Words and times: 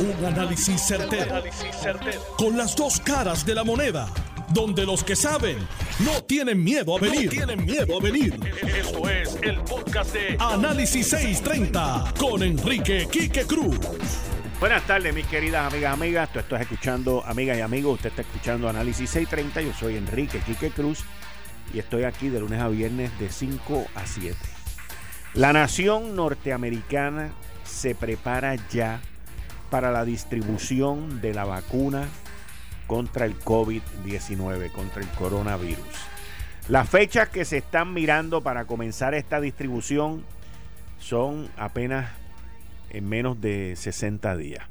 Un 0.00 0.24
análisis 0.24 0.80
certero, 0.80 1.42
Con 2.36 2.56
las 2.56 2.76
dos 2.76 3.00
caras 3.00 3.44
de 3.44 3.52
la 3.52 3.64
moneda. 3.64 4.08
Donde 4.50 4.86
los 4.86 5.02
que 5.02 5.16
saben 5.16 5.58
no 5.98 6.22
tienen 6.22 6.62
miedo 6.62 6.96
a 6.96 7.00
venir. 7.00 7.28
tienen 7.30 7.64
miedo 7.64 7.98
a 7.98 8.00
venir. 8.00 8.38
Esto 8.62 9.10
es 9.10 9.36
el 9.42 9.58
podcast 9.62 10.12
de 10.12 10.36
Análisis 10.38 11.08
630 11.08 12.14
con 12.16 12.44
Enrique 12.44 13.08
Quique 13.10 13.44
Cruz. 13.44 13.76
Buenas 14.60 14.86
tardes, 14.86 15.12
mis 15.12 15.26
queridas 15.26 15.72
amigas, 15.72 15.92
amigas. 15.92 16.32
Tú 16.32 16.38
estás 16.38 16.60
escuchando, 16.60 17.24
amigas 17.26 17.58
y 17.58 17.62
amigos, 17.62 17.96
usted 17.96 18.10
está 18.10 18.22
escuchando 18.22 18.68
Análisis 18.68 19.10
630. 19.10 19.62
Yo 19.62 19.72
soy 19.78 19.96
Enrique 19.96 20.38
Quique 20.46 20.70
Cruz 20.70 21.00
y 21.74 21.80
estoy 21.80 22.04
aquí 22.04 22.28
de 22.28 22.38
lunes 22.38 22.60
a 22.60 22.68
viernes 22.68 23.10
de 23.18 23.30
5 23.30 23.86
a 23.96 24.06
7. 24.06 24.36
La 25.34 25.52
nación 25.52 26.14
norteamericana 26.14 27.32
se 27.64 27.96
prepara 27.96 28.54
ya 28.70 29.00
para 29.70 29.92
la 29.92 30.04
distribución 30.04 31.20
de 31.20 31.34
la 31.34 31.44
vacuna 31.44 32.08
contra 32.86 33.26
el 33.26 33.38
COVID-19, 33.38 34.72
contra 34.72 35.02
el 35.02 35.08
coronavirus. 35.10 35.84
Las 36.68 36.88
fechas 36.88 37.28
que 37.28 37.44
se 37.44 37.58
están 37.58 37.94
mirando 37.94 38.42
para 38.42 38.66
comenzar 38.66 39.14
esta 39.14 39.40
distribución 39.40 40.24
son 40.98 41.48
apenas 41.56 42.10
en 42.90 43.08
menos 43.08 43.40
de 43.40 43.74
60 43.76 44.36
días. 44.36 44.66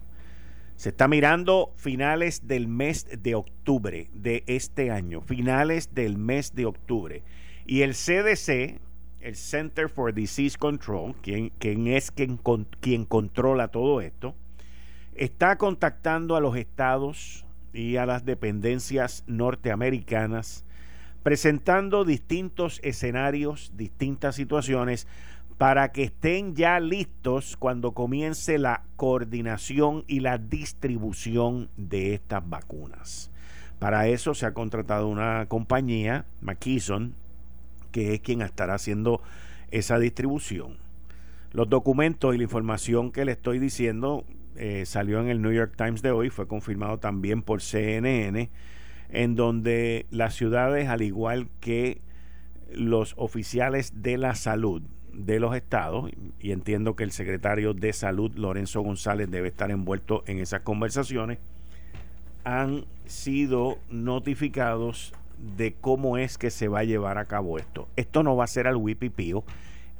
Se 0.75 0.89
está 0.89 1.07
mirando 1.07 1.73
finales 1.75 2.47
del 2.47 2.67
mes 2.67 3.07
de 3.23 3.33
octubre 3.33 4.09
de 4.13 4.43
este 4.45 4.91
año, 4.91 5.21
finales 5.21 5.95
del 5.95 6.17
mes 6.17 6.53
de 6.53 6.67
octubre. 6.67 7.23
Y 7.65 7.81
el 7.81 7.93
CDC, 7.93 8.79
el 9.19 9.35
Center 9.35 9.89
for 9.89 10.13
Disease 10.13 10.55
Control, 10.55 11.15
quien, 11.21 11.51
es 11.87 12.11
quien, 12.11 12.39
quien 12.79 13.05
controla 13.05 13.69
todo 13.69 14.01
esto, 14.01 14.35
está 15.17 15.57
contactando 15.57 16.35
a 16.35 16.41
los 16.41 16.55
estados 16.55 17.45
y 17.73 17.97
a 17.97 18.05
las 18.05 18.23
dependencias 18.23 19.23
norteamericanas, 19.27 20.63
presentando 21.23 22.05
distintos 22.05 22.79
escenarios, 22.83 23.73
distintas 23.75 24.35
situaciones, 24.35 25.07
para 25.57 25.91
que 25.91 26.03
estén 26.03 26.55
ya 26.55 26.79
listos 26.79 27.57
cuando 27.57 27.93
comience 27.93 28.59
la 28.59 28.83
coordinación 28.95 30.03
y 30.07 30.19
la 30.19 30.37
distribución 30.37 31.69
de 31.77 32.13
estas 32.13 32.47
vacunas. 32.47 33.31
Para 33.79 34.07
eso 34.07 34.35
se 34.35 34.45
ha 34.45 34.53
contratado 34.53 35.07
una 35.07 35.47
compañía, 35.47 36.25
McKesson, 36.41 37.15
que 37.91 38.13
es 38.13 38.19
quien 38.21 38.41
estará 38.41 38.75
haciendo 38.75 39.21
esa 39.71 39.97
distribución. 39.97 40.77
Los 41.51 41.69
documentos 41.69 42.35
y 42.35 42.37
la 42.37 42.43
información 42.43 43.11
que 43.11 43.25
le 43.25 43.31
estoy 43.31 43.57
diciendo 43.57 44.25
eh, 44.57 44.85
salió 44.85 45.19
en 45.19 45.29
el 45.29 45.41
New 45.41 45.51
York 45.51 45.73
Times 45.75 46.01
de 46.01 46.11
hoy, 46.11 46.29
fue 46.29 46.47
confirmado 46.47 46.97
también 46.97 47.41
por 47.41 47.61
CNN, 47.61 48.49
en 49.09 49.35
donde 49.35 50.05
las 50.11 50.35
ciudades, 50.35 50.89
al 50.89 51.01
igual 51.01 51.49
que 51.59 52.01
los 52.73 53.13
oficiales 53.17 54.01
de 54.01 54.17
la 54.17 54.35
salud 54.35 54.81
de 55.13 55.39
los 55.39 55.55
estados, 55.55 56.11
y 56.39 56.51
entiendo 56.51 56.95
que 56.95 57.03
el 57.03 57.11
secretario 57.11 57.73
de 57.73 57.93
salud, 57.93 58.31
Lorenzo 58.35 58.81
González, 58.81 59.29
debe 59.31 59.47
estar 59.47 59.71
envuelto 59.71 60.23
en 60.27 60.39
esas 60.39 60.61
conversaciones, 60.61 61.39
han 62.43 62.85
sido 63.05 63.77
notificados 63.89 65.13
de 65.57 65.73
cómo 65.73 66.17
es 66.17 66.37
que 66.37 66.49
se 66.49 66.67
va 66.67 66.79
a 66.79 66.83
llevar 66.83 67.17
a 67.17 67.25
cabo 67.25 67.57
esto. 67.57 67.87
Esto 67.95 68.23
no 68.23 68.35
va 68.35 68.45
a 68.45 68.47
ser 68.47 68.67
al 68.67 68.75
wipipío, 68.75 69.43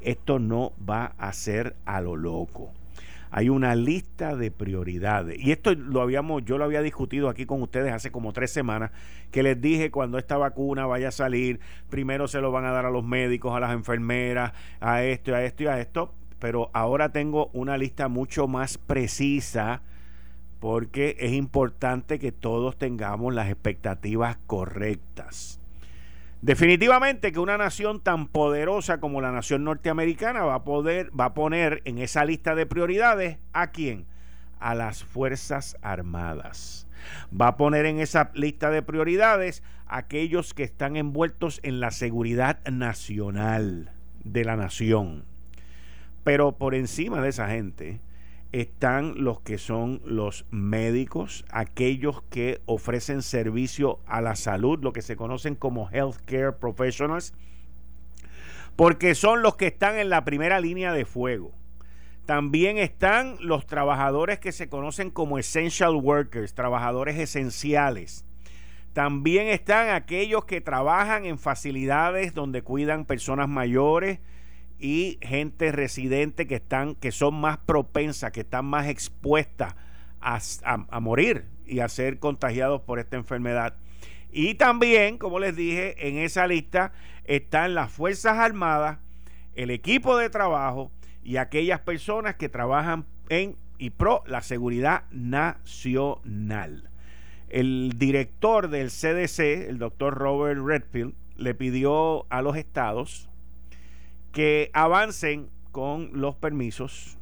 esto 0.02 0.40
no 0.40 0.74
va 0.88 1.14
a 1.18 1.34
ser 1.34 1.76
a 1.86 2.02
lo 2.02 2.16
loco. 2.16 2.72
Hay 3.32 3.50
una 3.50 3.76
lista 3.76 4.36
de 4.36 4.52
prioridades. 4.52 5.38
Y 5.40 5.52
esto 5.52 5.74
lo 5.74 6.02
habíamos, 6.02 6.46
yo 6.46 6.58
lo 6.58 6.66
había 6.66 6.82
discutido 6.82 7.30
aquí 7.30 7.46
con 7.46 7.62
ustedes 7.62 7.94
hace 7.94 8.12
como 8.12 8.34
tres 8.34 8.52
semanas, 8.52 8.92
que 9.32 9.44
les 9.44 9.60
dije 9.60 9.92
cuando 9.92 10.18
esta 10.18 10.38
vacuna 10.38 10.86
vaya 10.86 11.10
a 11.10 11.12
salir, 11.12 11.60
primero 11.90 12.28
se 12.28 12.42
lo 12.42 12.52
van 12.52 12.66
a 12.66 12.72
dar 12.72 12.86
a 12.86 12.92
los 12.92 13.04
médicos, 13.04 13.56
a 13.56 13.60
las 13.60 13.74
enfermeras, 13.74 14.54
a 14.80 15.04
esto, 15.04 15.36
a 15.36 15.44
esto 15.44 15.64
y 15.64 15.68
a 15.68 15.80
esto. 15.80 16.14
Pero 16.40 16.70
ahora 16.74 17.12
tengo 17.12 17.50
una 17.54 17.78
lista 17.78 18.08
mucho 18.08 18.48
más 18.48 18.78
precisa 18.78 19.82
porque 20.60 21.16
es 21.20 21.34
importante 21.34 22.20
que 22.20 22.32
todos 22.32 22.78
tengamos 22.78 23.34
las 23.34 23.50
expectativas 23.50 24.38
correctas. 24.48 25.57
Definitivamente 26.42 27.32
que 27.32 27.40
una 27.40 27.58
nación 27.58 28.00
tan 28.00 28.28
poderosa 28.28 29.00
como 29.00 29.22
la 29.22 29.32
nación 29.32 29.64
norteamericana 29.64 30.44
va 30.44 30.56
a 30.56 30.64
poder 30.64 31.10
va 31.20 31.26
a 31.26 31.34
poner 31.34 31.82
en 31.86 31.98
esa 31.98 32.26
lista 32.26 32.54
de 32.54 32.68
prioridades 32.68 33.40
a 33.54 33.72
quién? 33.72 34.06
A 34.60 34.76
las 34.76 35.04
Fuerzas 35.04 35.78
Armadas. 35.82 36.88
Va 37.30 37.48
a 37.48 37.58
poner 37.58 37.88
en 37.88 38.00
esa 38.00 38.32
lista 38.36 38.70
de 38.70 38.84
prioridades 38.84 39.64
a 39.88 39.98
aquellos 39.98 40.54
que 40.54 40.64
están 40.64 40.96
envueltos 40.96 41.60
en 41.64 41.80
la 41.80 41.90
seguridad 41.90 42.60
nacional 42.70 43.92
de 44.24 44.46
la 44.46 44.56
nación. 44.56 45.24
Pero 46.24 46.52
por 46.58 46.76
encima 46.76 47.22
de 47.22 47.30
esa 47.30 47.50
gente, 47.50 48.00
están 48.62 49.24
los 49.24 49.42
que 49.42 49.58
son 49.58 50.02
los 50.06 50.46
médicos, 50.52 51.46
aquellos 51.50 52.22
que 52.30 52.62
ofrecen 52.66 53.22
servicio 53.22 54.00
a 54.06 54.22
la 54.22 54.36
salud, 54.36 54.80
lo 54.82 54.94
que 54.94 55.02
se 55.02 55.16
conocen 55.16 55.56
como 55.56 55.90
healthcare 55.92 56.54
professionals, 56.54 57.34
porque 58.76 59.16
son 59.16 59.42
los 59.42 59.56
que 59.56 59.68
están 59.68 59.98
en 59.98 60.10
la 60.10 60.24
primera 60.24 60.60
línea 60.60 60.94
de 60.94 61.06
fuego. 61.06 61.52
También 62.26 62.78
están 62.78 63.38
los 63.40 63.66
trabajadores 63.66 64.40
que 64.40 64.52
se 64.52 64.68
conocen 64.68 65.12
como 65.12 65.40
essential 65.40 65.96
workers, 65.96 66.54
trabajadores 66.54 67.18
esenciales. 67.18 68.26
También 68.94 69.48
están 69.48 69.90
aquellos 69.90 70.46
que 70.46 70.60
trabajan 70.60 71.26
en 71.26 71.38
facilidades 71.38 72.34
donde 72.34 72.64
cuidan 72.64 73.06
personas 73.06 73.48
mayores, 73.48 74.20
y 74.80 75.18
gente 75.22 75.72
residente 75.72 76.48
que 76.48 76.56
están 76.56 76.96
que 76.96 77.12
son 77.12 77.36
más 77.36 77.58
propensas, 77.58 78.32
que 78.32 78.42
están 78.42 78.66
más 78.66 78.88
expuestas 78.88 79.76
a, 80.20 81.00
morir 81.00 81.46
y 81.66 81.80
a 81.80 81.90
ser 81.90 82.20
contagiados 82.20 82.82
por 82.82 83.00
esta 83.00 83.18
enfermedad. 83.18 83.76
Y 84.32 84.56
también, 84.56 85.18
como 85.18 85.40
les 85.40 85.56
dije, 85.56 86.08
en 86.08 86.18
esa 86.18 86.48
lista 86.48 86.92
están 87.24 87.76
las 87.76 87.92
Fuerzas 87.92 88.38
Armadas, 88.38 89.00
el 89.56 89.72
equipo 89.72 90.18
de 90.18 90.30
trabajo 90.30 90.92
y 91.24 91.38
aquellas 91.38 91.80
personas 91.80 92.36
que 92.36 92.50
trabajan 92.50 93.06
en 93.30 93.56
y 93.78 93.92
pro 93.92 94.24
la 94.26 94.42
seguridad 94.42 95.04
nacional. 95.12 96.90
El 97.50 97.94
director 97.98 98.70
del 98.70 98.90
CDC, 98.90 99.70
el 99.70 99.78
doctor 99.78 100.16
Robert 100.16 100.60
Redfield, 100.64 101.14
le 101.38 101.54
pidió 101.54 102.26
a 102.32 102.42
los 102.42 102.58
estados 102.58 103.30
que 104.38 104.70
avancen 104.74 105.50
con 105.72 106.12
los 106.14 106.36
permisos 106.36 107.18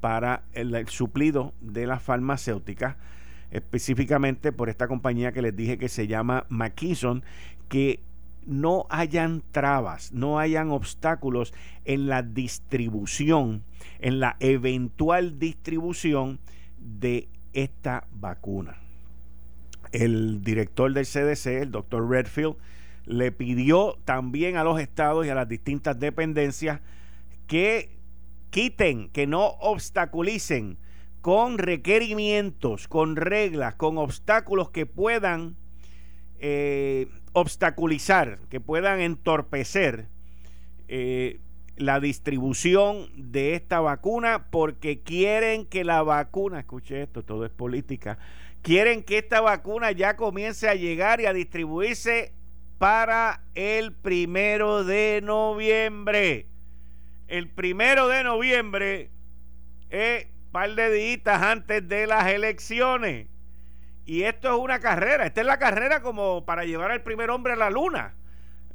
para 0.00 0.44
el, 0.52 0.86
suplido 0.86 1.54
de 1.60 1.88
las 1.88 2.04
farmacéuticas, 2.04 2.94
específicamente 3.50 4.52
por 4.52 4.68
esta 4.68 4.86
compañía 4.86 5.32
que 5.32 5.42
les 5.42 5.56
dije 5.56 5.76
que 5.76 5.88
se 5.88 6.06
llama 6.06 6.46
McKesson, 6.50 7.24
que 7.68 7.98
no 8.46 8.86
hayan 8.90 9.42
trabas, 9.50 10.12
no 10.12 10.38
hayan 10.38 10.70
obstáculos 10.70 11.52
en 11.84 12.06
la 12.06 12.22
distribución, 12.22 13.64
en 13.98 14.20
la 14.20 14.36
eventual 14.38 15.40
distribución 15.40 16.38
de 16.78 17.26
esta 17.54 18.06
vacuna. 18.12 18.76
El 19.90 20.44
director 20.44 20.92
del 20.92 21.06
CDC, 21.06 21.46
el 21.62 21.72
doctor 21.72 22.08
Redfield, 22.08 22.54
le 23.04 23.32
pidió 23.32 23.98
también 24.04 24.56
a 24.56 24.64
los 24.64 24.80
estados 24.80 25.26
y 25.26 25.30
a 25.30 25.34
las 25.34 25.48
distintas 25.48 25.98
dependencias 25.98 26.80
que 27.46 27.96
quiten, 28.50 29.08
que 29.10 29.26
no 29.26 29.46
obstaculicen 29.60 30.78
con 31.20 31.58
requerimientos, 31.58 32.88
con 32.88 33.16
reglas, 33.16 33.74
con 33.74 33.98
obstáculos 33.98 34.70
que 34.70 34.86
puedan 34.86 35.56
eh, 36.38 37.08
obstaculizar, 37.32 38.38
que 38.50 38.60
puedan 38.60 39.00
entorpecer 39.00 40.08
eh, 40.88 41.40
la 41.76 42.00
distribución 42.00 43.08
de 43.16 43.54
esta 43.54 43.80
vacuna 43.80 44.46
porque 44.50 45.00
quieren 45.00 45.64
que 45.66 45.84
la 45.84 46.02
vacuna, 46.02 46.60
escuche 46.60 47.02
esto, 47.02 47.24
todo 47.24 47.46
es 47.46 47.52
política, 47.52 48.18
quieren 48.60 49.02
que 49.02 49.18
esta 49.18 49.40
vacuna 49.40 49.92
ya 49.92 50.16
comience 50.16 50.68
a 50.68 50.74
llegar 50.74 51.20
y 51.20 51.26
a 51.26 51.32
distribuirse 51.32 52.32
para 52.82 53.42
el 53.54 53.92
primero 53.92 54.82
de 54.82 55.20
noviembre. 55.22 56.48
El 57.28 57.48
primero 57.48 58.08
de 58.08 58.24
noviembre 58.24 59.12
es 59.88 60.26
par 60.50 60.74
de 60.74 60.90
días 60.90 61.42
antes 61.42 61.88
de 61.88 62.08
las 62.08 62.26
elecciones. 62.26 63.28
Y 64.04 64.24
esto 64.24 64.52
es 64.52 64.60
una 64.60 64.80
carrera. 64.80 65.26
Esta 65.26 65.42
es 65.42 65.46
la 65.46 65.60
carrera 65.60 66.02
como 66.02 66.44
para 66.44 66.64
llevar 66.64 66.90
al 66.90 67.02
primer 67.02 67.30
hombre 67.30 67.52
a 67.52 67.56
la 67.56 67.70
luna. 67.70 68.16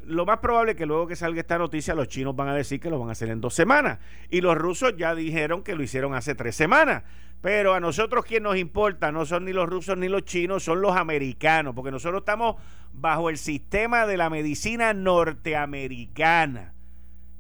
lo 0.06 0.26
más 0.26 0.38
probable 0.38 0.72
es 0.72 0.78
que 0.78 0.86
luego 0.86 1.06
que 1.06 1.18
salga 1.18 1.42
esta 1.42 1.58
noticia, 1.58 1.94
los 1.94 2.08
chinos 2.08 2.34
van 2.34 2.48
a 2.48 2.56
decir 2.56 2.80
que 2.80 2.90
lo 2.90 3.00
van 3.00 3.10
a 3.10 3.12
hacer 3.12 3.28
en 3.28 3.42
dos 3.42 3.56
semanas. 3.56 4.00
Y 4.30 4.40
los 4.40 4.56
rusos 4.58 4.96
ya 4.96 5.16
dijeron 5.16 5.64
que 5.64 5.76
lo 5.76 5.84
hicieron 5.84 6.14
hace 6.14 6.34
tres 6.34 6.56
semanas. 6.56 7.04
Pero 7.42 7.74
a 7.74 7.80
nosotros 7.80 8.26
quien 8.26 8.44
nos 8.44 8.58
importa 8.58 9.12
no 9.12 9.26
son 9.26 9.46
ni 9.46 9.54
los 9.54 9.70
rusos 9.70 9.98
ni 9.98 10.08
los 10.08 10.26
chinos, 10.26 10.64
son 10.64 10.82
los 10.82 10.96
americanos, 10.96 11.76
porque 11.76 11.92
nosotros 11.92 12.22
estamos 12.22 12.56
bajo 12.94 13.30
el 13.30 13.38
sistema 13.38 14.08
de 14.08 14.18
la 14.18 14.30
medicina 14.30 14.94
norteamericana, 14.94 16.74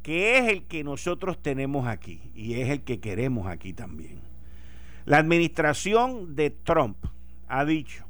que 0.04 0.38
es 0.38 0.48
el 0.50 0.64
que 0.64 0.84
nosotros 0.84 1.42
tenemos 1.42 1.88
aquí 1.88 2.32
y 2.36 2.62
es 2.62 2.70
el 2.70 2.82
que 2.82 3.00
queremos 3.00 3.48
aquí 3.48 3.74
también. 3.74 4.22
La 5.06 5.18
administración 5.18 6.36
de 6.36 6.52
Trump 6.52 6.98
ha 7.48 7.66
dicho 7.66 8.06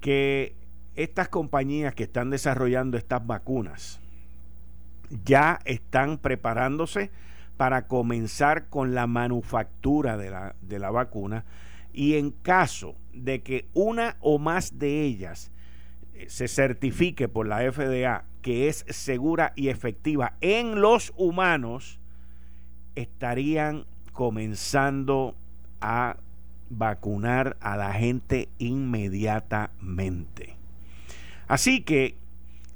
que 0.00 0.54
estas 0.96 1.28
compañías 1.28 1.94
que 1.94 2.02
están 2.02 2.30
desarrollando 2.30 2.98
estas 2.98 3.26
vacunas 3.26 4.00
ya 5.24 5.60
están 5.64 6.18
preparándose 6.18 7.10
para 7.60 7.88
comenzar 7.88 8.70
con 8.70 8.94
la 8.94 9.06
manufactura 9.06 10.16
de 10.16 10.30
la, 10.30 10.56
de 10.62 10.78
la 10.78 10.90
vacuna 10.90 11.44
y 11.92 12.14
en 12.14 12.30
caso 12.30 12.94
de 13.12 13.42
que 13.42 13.68
una 13.74 14.16
o 14.20 14.38
más 14.38 14.78
de 14.78 15.02
ellas 15.02 15.52
eh, 16.14 16.24
se 16.30 16.48
certifique 16.48 17.28
por 17.28 17.46
la 17.46 17.70
FDA 17.70 18.24
que 18.40 18.68
es 18.68 18.86
segura 18.88 19.52
y 19.56 19.68
efectiva 19.68 20.38
en 20.40 20.80
los 20.80 21.12
humanos, 21.18 22.00
estarían 22.94 23.84
comenzando 24.14 25.36
a 25.82 26.16
vacunar 26.70 27.58
a 27.60 27.76
la 27.76 27.92
gente 27.92 28.48
inmediatamente. 28.56 30.56
Así 31.46 31.82
que 31.82 32.16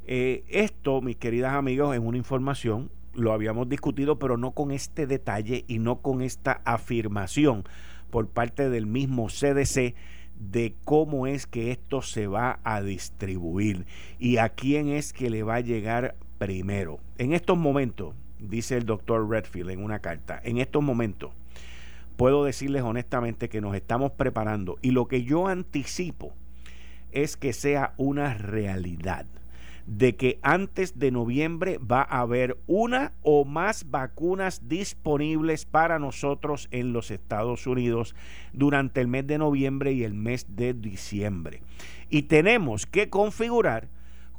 eh, 0.07 0.45
esto, 0.51 1.01
mis 1.01 1.17
queridas 1.17 1.55
amigos, 1.55 1.95
es 1.95 2.03
una 2.03 2.19
información, 2.19 2.91
lo 3.14 3.32
habíamos 3.32 3.69
discutido, 3.69 4.19
pero 4.19 4.37
no 4.37 4.52
con 4.52 4.70
este 4.70 5.06
detalle 5.06 5.64
y 5.69 5.78
no 5.78 6.00
con 6.00 6.22
esta 6.22 6.61
afirmación 6.64 7.64
por 8.11 8.28
parte 8.28 8.70
del 8.70 8.87
mismo 8.87 9.26
CDC 9.28 9.94
de 10.38 10.75
cómo 10.84 11.26
es 11.26 11.46
que 11.46 11.70
esto 11.70 12.02
se 12.02 12.26
va 12.26 12.61
a 12.64 12.82
distribuir 12.82 13.87
y 14.19 14.38
a 14.38 14.50
quién 14.50 14.88
es 14.88 15.12
que 15.12 15.31
le 15.31 15.43
va 15.43 15.56
a 15.56 15.61
llegar 15.61 16.16
primero. 16.38 16.99
En 17.19 17.32
estos 17.32 17.56
momentos, 17.56 18.14
dice 18.38 18.76
el 18.76 18.87
doctor 18.87 19.28
Redfield 19.28 19.70
en 19.70 19.82
una 19.82 20.00
carta, 20.00 20.40
en 20.44 20.58
estos 20.58 20.82
momentos 20.82 21.32
puedo 22.16 22.44
decirles 22.44 22.82
honestamente 22.82 23.49
que 23.49 23.61
nos 23.61 23.75
estamos 23.75 24.12
preparando 24.12 24.76
y 24.82 24.90
lo 24.90 25.08
que 25.08 25.25
yo 25.25 25.49
anticipo 25.49 26.32
es 27.11 27.37
que 27.37 27.52
sea 27.52 27.94
una 27.96 28.34
realidad 28.34 29.26
de 29.87 30.17
que 30.17 30.39
antes 30.43 30.99
de 30.99 31.11
noviembre 31.11 31.79
va 31.79 32.03
a 32.03 32.21
haber 32.21 32.57
una 32.67 33.13
o 33.23 33.45
más 33.45 33.91
vacunas 33.91 34.69
disponibles 34.69 35.67
para 35.67 35.99
nosotros 35.99 36.69
en 36.71 36.93
los 36.93 37.11
Estados 37.11 37.67
Unidos 37.67 38.15
durante 38.53 39.01
el 39.01 39.09
mes 39.09 39.27
de 39.27 39.39
noviembre 39.39 39.93
y 39.93 40.05
el 40.05 40.15
mes 40.15 40.47
de 40.49 40.73
diciembre. 40.73 41.63
Y 42.09 42.23
tenemos 42.23 42.87
que 42.87 43.11
configurar 43.11 43.89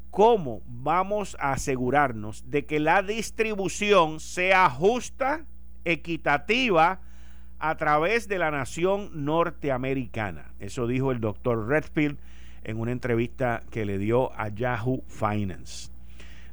cómo 0.10 0.62
vamos 0.66 1.38
a 1.40 1.52
asegurarnos 1.52 2.50
de 2.50 2.66
que 2.66 2.80
la 2.80 3.04
distribución 3.04 4.20
sea 4.20 4.70
justa, 4.70 5.46
equitativa, 5.84 7.02
a 7.60 7.78
través 7.78 8.28
de 8.28 8.40
la 8.40 8.52
nación 8.52 9.26
norteamericana. 9.26 10.54
Eso 10.60 10.88
dijo 10.88 11.12
el 11.12 11.20
doctor 11.20 11.68
Redfield 11.68 12.18
en 12.66 12.80
una 12.80 12.92
entrevista 12.92 13.64
que 13.72 13.86
le 13.86 13.98
dio 13.98 14.34
a 14.38 14.50
Yahoo 14.50 15.04
Finance. 15.08 15.90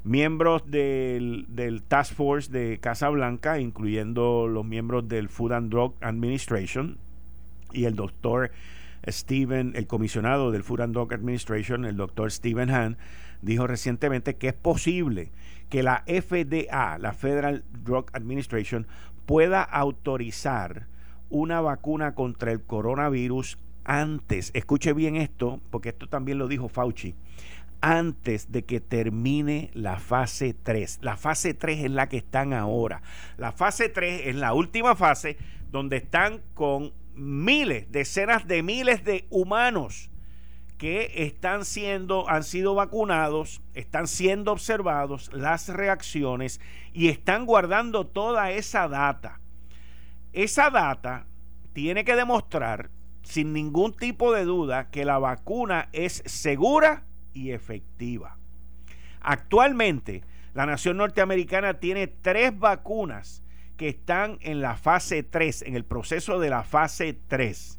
Miembros 0.05 0.63
del, 0.67 1.47
Task 1.89 2.15
Force 2.15 2.51
de 2.51 2.79
Casa 2.79 3.09
Blanca, 3.09 3.61
incluyendo 3.61 4.47
los 4.47 4.65
miembros 4.65 5.09
del 5.09 5.29
Food 5.29 5.53
and 5.53 5.71
Drug 5.71 5.95
Administration 6.01 6.99
y 7.73 7.85
el 7.85 7.95
doctor 7.95 8.51
Steven, 9.07 9.73
el 9.75 9.87
comisionado 9.87 10.51
del 10.51 10.65
Food 10.65 10.83
and 10.83 10.95
Drug 10.95 11.13
Administration, 11.13 11.85
el 11.85 11.97
doctor 11.97 12.31
Stephen 12.31 12.71
Hahn, 12.71 12.97
dijo 13.43 13.67
recientemente 13.67 14.35
que 14.37 14.49
es 14.49 14.55
posible 14.55 15.31
que 15.69 15.83
la 15.83 16.05
FDA, 16.07 16.99
la 16.99 17.13
Federal 17.13 17.65
Drug 17.85 18.07
Administration, 18.13 18.87
pueda 19.25 19.63
autorizar 19.63 20.87
una 21.31 21.61
vacuna 21.61 22.15
contra 22.15 22.53
el 22.53 22.61
coronavirus 22.61 23.57
antes, 23.85 24.51
escuche 24.55 24.93
bien 24.93 25.17
esto, 25.17 25.61
porque 25.71 25.91
esto 25.91 26.09
también 26.09 26.39
lo 26.39 26.49
dijo 26.49 26.69
Fauci, 26.69 27.15
antes 27.81 28.53
de 28.53 28.65
que 28.65 28.81
termine 28.81 29.71
la 29.75 29.99
fase 29.99 30.55
3. 30.55 31.01
La 31.03 31.17
fase 31.17 31.53
3 31.55 31.85
es 31.85 31.91
la 31.91 32.09
que 32.09 32.19
están 32.19 32.53
ahora. 32.53 33.03
La 33.37 33.53
fase 33.53 33.89
3 33.89 34.23
es 34.27 34.37
la 34.37 34.55
última 34.55 34.95
fase 34.95 35.37
donde 35.71 35.97
están 35.97 36.41
con 36.55 36.93
miles, 37.15 37.91
decenas 37.91 38.47
de 38.47 38.63
miles 38.63 39.05
de 39.05 39.27
humanos 39.31 40.11
que 40.79 41.13
están 41.25 41.65
siendo, 41.65 42.29
han 42.29 42.43
sido 42.43 42.75
vacunados, 42.75 43.63
están 43.75 44.09
siendo 44.09 44.51
observados 44.51 45.31
las 45.33 45.69
reacciones 45.69 46.61
y 46.93 47.09
están 47.09 47.47
guardando 47.47 48.07
toda 48.07 48.51
esa 48.51 48.89
data. 48.89 49.41
Esa 50.33 50.71
data 50.71 51.27
tiene 51.73 52.05
que 52.05 52.17
demostrar 52.17 52.91
sin 53.33 53.55
ningún 53.55 53.95
tipo 53.95 54.31
de 54.35 54.45
duda 54.45 54.91
que 54.91 55.07
la 55.07 55.19
vacuna 55.19 55.89
es 55.93 56.23
segura 56.27 57.05
y 57.33 57.53
efectiva. 57.53 58.37
Actualmente, 59.23 60.23
la 60.53 60.67
nación 60.67 60.99
norteamericana 60.99 61.81
tiene 61.81 62.09
tres 62.09 62.59
vacunas 62.59 63.43
que 63.79 63.89
están 63.89 64.37
en 64.43 64.61
la 64.61 64.77
fase 64.77 65.23
3, 65.23 65.63
en 65.63 65.77
el 65.77 65.87
proceso 65.87 66.41
de 66.41 66.51
la 66.51 66.63
fase 66.63 67.19
3. 67.29 67.79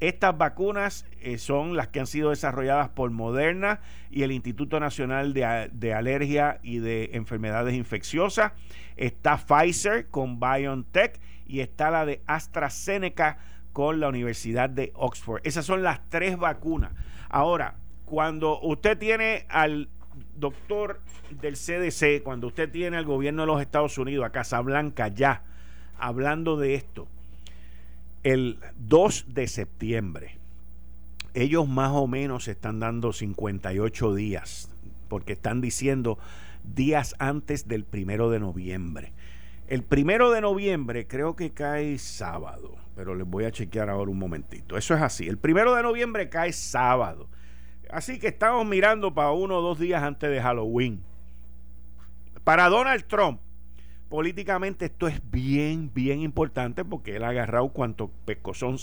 Estas 0.00 0.38
vacunas 0.38 1.04
eh, 1.20 1.36
son 1.36 1.76
las 1.76 1.88
que 1.88 2.00
han 2.00 2.06
sido 2.06 2.30
desarrolladas 2.30 2.88
por 2.88 3.10
Moderna 3.10 3.80
y 4.10 4.22
el 4.22 4.32
Instituto 4.32 4.80
Nacional 4.80 5.34
de, 5.34 5.68
de, 5.74 5.92
Alergia 5.92 6.58
y 6.62 6.78
de 6.78 7.10
Enfermedades 7.12 7.74
Infecciosas. 7.74 8.52
Está 8.96 9.36
Pfizer 9.36 10.08
con 10.08 10.40
BioNTech 10.40 11.20
y 11.46 11.60
está 11.60 11.90
la 11.90 12.06
de 12.06 12.22
AstraZeneca 12.26 13.38
con 13.76 14.00
la 14.00 14.08
Universidad 14.08 14.70
de 14.70 14.90
Oxford. 14.94 15.42
Esas 15.44 15.66
son 15.66 15.82
las 15.82 16.00
tres 16.08 16.38
vacunas. 16.38 16.92
Ahora, 17.28 17.74
cuando 18.06 18.58
usted 18.62 18.96
tiene 18.96 19.44
al 19.50 19.90
doctor 20.34 21.02
del 21.42 21.56
CDC, 21.56 22.22
cuando 22.22 22.46
usted 22.46 22.70
tiene 22.70 22.96
al 22.96 23.04
gobierno 23.04 23.42
de 23.42 23.48
los 23.48 23.60
Estados 23.60 23.98
Unidos, 23.98 24.24
a 24.24 24.30
Casablanca 24.30 25.08
ya, 25.08 25.42
hablando 25.98 26.56
de 26.56 26.74
esto, 26.74 27.06
el 28.22 28.60
2 28.78 29.26
de 29.34 29.46
septiembre, 29.46 30.38
ellos 31.34 31.68
más 31.68 31.90
o 31.92 32.06
menos 32.06 32.48
están 32.48 32.80
dando 32.80 33.12
58 33.12 34.14
días, 34.14 34.70
porque 35.10 35.34
están 35.34 35.60
diciendo 35.60 36.18
días 36.64 37.14
antes 37.18 37.68
del 37.68 37.84
primero 37.84 38.30
de 38.30 38.40
noviembre. 38.40 39.12
El 39.68 39.82
primero 39.82 40.30
de 40.30 40.40
noviembre 40.40 41.06
creo 41.06 41.36
que 41.36 41.52
cae 41.52 41.98
sábado 41.98 42.76
pero 42.96 43.14
les 43.14 43.26
voy 43.26 43.44
a 43.44 43.52
chequear 43.52 43.90
ahora 43.90 44.10
un 44.10 44.18
momentito. 44.18 44.78
Eso 44.78 44.94
es 44.94 45.02
así. 45.02 45.28
El 45.28 45.36
primero 45.36 45.74
de 45.74 45.82
noviembre 45.82 46.30
cae 46.30 46.52
sábado. 46.52 47.28
Así 47.90 48.18
que 48.18 48.28
estamos 48.28 48.66
mirando 48.66 49.14
para 49.14 49.32
uno 49.32 49.58
o 49.58 49.60
dos 49.60 49.78
días 49.78 50.02
antes 50.02 50.30
de 50.30 50.40
Halloween. 50.40 51.02
Para 52.42 52.70
Donald 52.70 53.04
Trump, 53.06 53.38
políticamente 54.08 54.86
esto 54.86 55.08
es 55.08 55.20
bien, 55.30 55.92
bien 55.92 56.20
importante 56.20 56.86
porque 56.86 57.16
él 57.16 57.24
ha 57.24 57.28
agarrado 57.28 57.68
cuanto 57.68 58.10
pescozón 58.24 58.78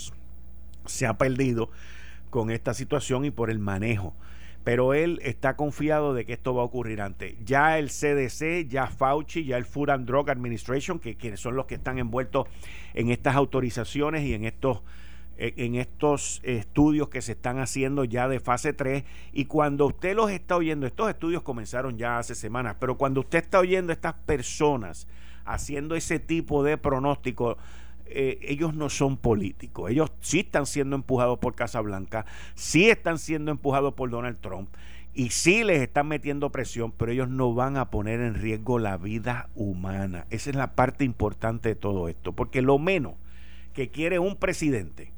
se 0.85 1.07
ha 1.07 1.17
perdido 1.17 1.71
con 2.29 2.51
esta 2.51 2.75
situación 2.75 3.25
y 3.25 3.31
por 3.31 3.49
el 3.49 3.57
manejo 3.57 4.13
pero 4.63 4.93
él 4.93 5.19
está 5.23 5.55
confiado 5.55 6.13
de 6.13 6.25
que 6.25 6.33
esto 6.33 6.53
va 6.53 6.61
a 6.61 6.65
ocurrir 6.65 7.01
antes. 7.01 7.35
Ya 7.43 7.77
el 7.77 7.89
CDC, 7.89 8.67
ya 8.67 8.87
Fauci, 8.87 9.45
ya 9.45 9.57
el 9.57 9.65
Food 9.65 9.89
and 9.89 10.07
Drug 10.07 10.29
Administration, 10.29 10.99
que, 10.99 11.15
quienes 11.15 11.39
son 11.39 11.55
los 11.55 11.65
que 11.65 11.75
están 11.75 11.99
envueltos 11.99 12.47
en 12.93 13.09
estas 13.09 13.35
autorizaciones 13.35 14.23
y 14.23 14.33
en 14.33 14.45
estos 14.45 14.81
eh, 15.35 15.53
en 15.57 15.73
estos 15.73 16.41
estudios 16.43 17.09
que 17.09 17.23
se 17.23 17.31
están 17.31 17.57
haciendo 17.57 18.03
ya 18.03 18.27
de 18.27 18.39
fase 18.39 18.71
3 18.71 19.03
y 19.31 19.45
cuando 19.45 19.87
usted 19.87 20.15
los 20.15 20.29
está 20.29 20.55
oyendo, 20.55 20.85
estos 20.85 21.09
estudios 21.09 21.41
comenzaron 21.41 21.97
ya 21.97 22.19
hace 22.19 22.35
semanas, 22.35 22.75
pero 22.79 22.97
cuando 22.99 23.21
usted 23.21 23.39
está 23.39 23.59
oyendo 23.59 23.91
a 23.91 23.95
estas 23.95 24.13
personas 24.13 25.07
haciendo 25.43 25.95
ese 25.95 26.19
tipo 26.19 26.63
de 26.63 26.77
pronóstico, 26.77 27.57
eh, 28.13 28.39
ellos 28.41 28.73
no 28.73 28.89
son 28.89 29.17
políticos. 29.17 29.91
Ellos 29.91 30.11
sí 30.21 30.41
están 30.41 30.65
siendo 30.65 30.95
empujados 30.95 31.39
por 31.39 31.55
Casablanca, 31.55 32.25
sí 32.55 32.89
están 32.89 33.17
siendo 33.17 33.51
empujados 33.51 33.93
por 33.93 34.09
Donald 34.09 34.39
Trump 34.39 34.69
y 35.13 35.29
sí 35.29 35.63
les 35.63 35.81
están 35.81 36.07
metiendo 36.07 36.51
presión, 36.51 36.91
pero 36.91 37.11
ellos 37.11 37.29
no 37.29 37.53
van 37.53 37.77
a 37.77 37.89
poner 37.89 38.19
en 38.19 38.35
riesgo 38.35 38.79
la 38.79 38.97
vida 38.97 39.49
humana. 39.55 40.25
Esa 40.29 40.49
es 40.49 40.55
la 40.55 40.75
parte 40.75 41.03
importante 41.03 41.69
de 41.69 41.75
todo 41.75 42.09
esto, 42.09 42.33
porque 42.33 42.61
lo 42.61 42.79
menos 42.79 43.13
que 43.73 43.89
quiere 43.89 44.19
un 44.19 44.35
presidente 44.37 45.11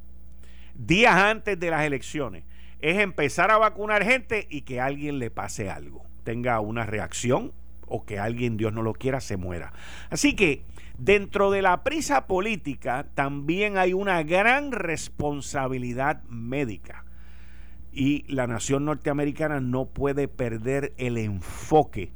días 0.76 1.16
antes 1.16 1.60
de 1.60 1.70
las 1.70 1.86
elecciones 1.86 2.44
es 2.82 3.00
empezar 3.00 3.52
a 3.52 3.58
vacunar 3.58 4.04
gente 4.04 4.48
y 4.50 4.62
que 4.62 4.82
alguien 4.82 5.20
le 5.20 5.32
pase 5.32 5.70
algo. 5.70 6.06
tenga 6.24 6.60
una 6.60 6.86
reacción 6.86 7.54
o 7.88 8.06
que 8.06 8.20
alguien, 8.20 8.58
Dios 8.58 8.74
no 8.74 8.82
lo 8.82 8.94
quiera, 8.94 9.20
se 9.20 9.38
muera. 9.38 9.74
Así 10.10 10.36
que 10.36 10.64
dentro 10.98 11.52
de 11.52 11.62
la 11.62 11.84
prisa 11.84 12.28
política 12.28 13.08
también 13.16 13.78
hay 13.78 13.94
una 13.94 14.24
gran 14.24 14.72
responsabilidad 14.72 16.24
médica. 16.24 17.06
Y 17.92 18.26
la 18.28 18.48
nación 18.48 18.86
norteamericana 18.86 19.62
no 19.62 19.86
puede 19.86 20.28
perder 20.28 20.94
el 20.98 21.18
enfoque 21.18 22.12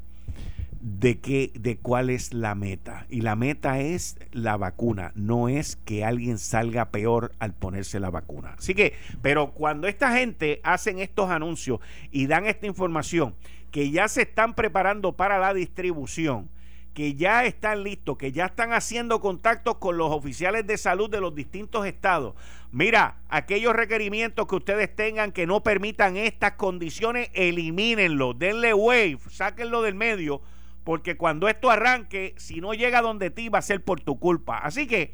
de 0.81 1.19
qué 1.19 1.51
de 1.59 1.77
cuál 1.77 2.09
es 2.09 2.33
la 2.33 2.55
meta 2.55 3.05
y 3.09 3.21
la 3.21 3.35
meta 3.35 3.79
es 3.79 4.17
la 4.31 4.55
vacuna 4.55 5.11
no 5.13 5.49
es 5.49 5.75
que 5.75 6.05
alguien 6.05 6.38
salga 6.38 6.89
peor 6.89 7.33
al 7.39 7.53
ponerse 7.53 7.99
la 7.99 8.09
vacuna 8.09 8.55
así 8.57 8.73
que 8.73 8.93
pero 9.21 9.51
cuando 9.51 9.88
esta 9.88 10.13
gente 10.13 10.61
hacen 10.63 10.99
estos 10.99 11.29
anuncios 11.31 11.81
y 12.11 12.27
dan 12.27 12.45
esta 12.45 12.65
información 12.65 13.35
que 13.71 13.91
ya 13.91 14.07
se 14.07 14.23
están 14.23 14.53
preparando 14.55 15.13
para 15.13 15.39
la 15.39 15.53
distribución 15.53 16.49
que 16.93 17.15
ya 17.15 17.45
están 17.45 17.83
listos, 17.83 18.17
que 18.17 18.33
ya 18.33 18.47
están 18.47 18.73
haciendo 18.73 19.21
contactos 19.21 19.75
con 19.75 19.97
los 19.97 20.11
oficiales 20.11 20.67
de 20.67 20.77
salud 20.77 21.09
de 21.09 21.21
los 21.21 21.33
distintos 21.33 21.85
estados. 21.85 22.35
Mira, 22.71 23.19
aquellos 23.29 23.73
requerimientos 23.73 24.47
que 24.47 24.55
ustedes 24.55 24.93
tengan 24.93 25.31
que 25.31 25.47
no 25.47 25.63
permitan 25.63 26.17
estas 26.17 26.53
condiciones, 26.55 27.29
elimínenlo, 27.33 28.33
denle 28.33 28.73
wave, 28.73 29.17
sáquenlo 29.29 29.81
del 29.81 29.95
medio, 29.95 30.41
porque 30.83 31.15
cuando 31.15 31.47
esto 31.47 31.69
arranque, 31.69 32.33
si 32.38 32.59
no 32.59 32.73
llega 32.73 33.01
donde 33.01 33.29
ti, 33.29 33.49
va 33.49 33.59
a 33.59 33.61
ser 33.63 33.81
por 33.81 34.01
tu 34.01 34.19
culpa. 34.19 34.57
Así 34.57 34.85
que 34.85 35.13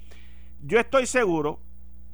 yo 0.64 0.80
estoy 0.80 1.06
seguro 1.06 1.60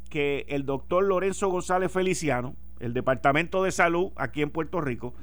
que 0.09 0.45
el 0.49 0.65
doctor 0.65 1.03
Lorenzo 1.05 1.47
González 1.47 1.91
Feliciano, 1.91 2.55
el 2.79 2.93
Departamento 2.93 3.63
de 3.63 3.71
Salud 3.71 4.11
aquí 4.17 4.41
en 4.41 4.49
Puerto 4.49 4.81
Rico, 4.81 5.13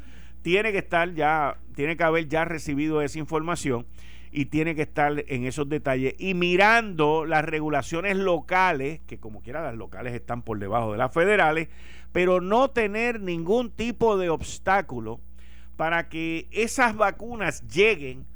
tiene 0.42 0.72
que 0.72 0.78
estar 0.78 1.14
ya, 1.14 1.58
tiene 1.74 1.96
que 1.96 2.04
haber 2.04 2.28
ya 2.28 2.44
recibido 2.44 3.02
esa 3.02 3.18
información 3.18 3.86
y 4.30 4.46
tiene 4.46 4.74
que 4.74 4.82
estar 4.82 5.24
en 5.26 5.44
esos 5.44 5.68
detalles 5.68 6.14
y 6.18 6.34
mirando 6.34 7.24
las 7.24 7.44
regulaciones 7.44 8.16
locales, 8.16 9.00
que 9.06 9.18
como 9.18 9.40
quiera 9.40 9.62
las 9.62 9.74
locales 9.74 10.14
están 10.14 10.42
por 10.42 10.58
debajo 10.58 10.92
de 10.92 10.98
las 10.98 11.12
federales, 11.12 11.68
pero 12.12 12.40
no 12.40 12.70
tener 12.70 13.20
ningún 13.20 13.70
tipo 13.70 14.16
de 14.18 14.30
obstáculo 14.30 15.20
para 15.76 16.08
que 16.08 16.48
esas 16.50 16.96
vacunas 16.96 17.66
lleguen 17.68 18.26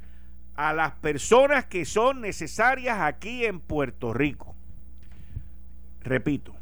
a 0.54 0.72
las 0.72 0.92
personas 0.92 1.66
que 1.66 1.84
son 1.84 2.20
necesarias 2.20 2.98
aquí 3.00 3.44
en 3.44 3.60
Puerto 3.60 4.12
Rico. 4.12 4.54
Repito, 6.02 6.54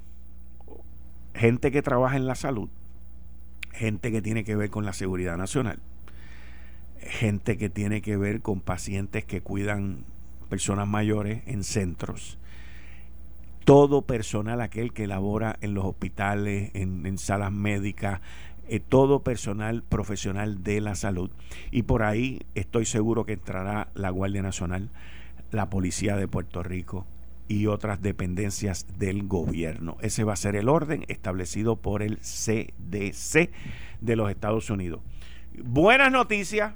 gente 1.34 1.70
que 1.70 1.82
trabaja 1.82 2.16
en 2.16 2.26
la 2.26 2.34
salud, 2.34 2.68
gente 3.80 4.12
que 4.12 4.20
tiene 4.20 4.44
que 4.44 4.56
ver 4.56 4.68
con 4.68 4.84
la 4.84 4.92
seguridad 4.92 5.38
nacional, 5.38 5.78
gente 7.00 7.56
que 7.56 7.70
tiene 7.70 8.02
que 8.02 8.18
ver 8.18 8.42
con 8.42 8.60
pacientes 8.60 9.24
que 9.24 9.40
cuidan 9.40 10.04
personas 10.50 10.86
mayores 10.86 11.42
en 11.46 11.64
centros, 11.64 12.36
todo 13.64 14.02
personal, 14.02 14.60
aquel 14.60 14.92
que 14.92 15.06
labora 15.06 15.56
en 15.62 15.72
los 15.72 15.86
hospitales, 15.86 16.70
en, 16.74 17.16
salas 17.16 17.52
médicas, 17.52 18.20
eh, 18.68 18.80
todo 18.80 19.22
personal 19.22 19.82
profesional 19.82 20.62
de 20.62 20.82
la 20.82 20.94
salud. 20.94 21.30
Y 21.70 21.84
por 21.84 22.02
ahí 22.02 22.42
estoy 22.54 22.84
seguro 22.84 23.24
que 23.24 23.32
entrará 23.32 23.88
la 23.94 24.10
Guardia 24.10 24.42
Nacional, 24.42 24.90
la 25.52 25.70
Policía 25.70 26.16
de 26.16 26.28
Puerto 26.28 26.62
Rico 26.62 27.06
y 27.50 27.66
otras 27.66 28.00
dependencias 28.00 28.86
del 28.96 29.26
gobierno. 29.26 29.96
Ese 30.02 30.22
va 30.22 30.34
a 30.34 30.36
ser 30.36 30.54
el 30.54 30.68
orden 30.68 31.04
establecido 31.08 31.74
por 31.74 32.00
el 32.00 32.18
CDC 32.18 33.50
de 34.00 34.16
los 34.16 34.30
Estados 34.30 34.70
Unidos. 34.70 35.00
Buenas 35.64 36.12
noticias, 36.12 36.74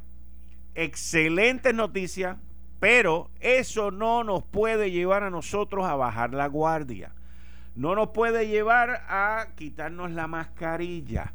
excelentes 0.74 1.72
noticias, 1.72 2.38
pero 2.80 3.30
eso 3.38 3.92
no 3.92 4.24
nos 4.24 4.42
puede 4.42 4.90
llevar 4.90 5.22
a 5.22 5.30
nosotros 5.30 5.84
a 5.84 5.94
bajar 5.94 6.34
la 6.34 6.48
guardia. 6.48 7.12
No 7.76 7.94
nos 7.94 8.08
puede 8.08 8.48
llevar 8.48 9.04
a 9.08 9.46
quitarnos 9.54 10.10
la 10.10 10.26
mascarilla 10.26 11.32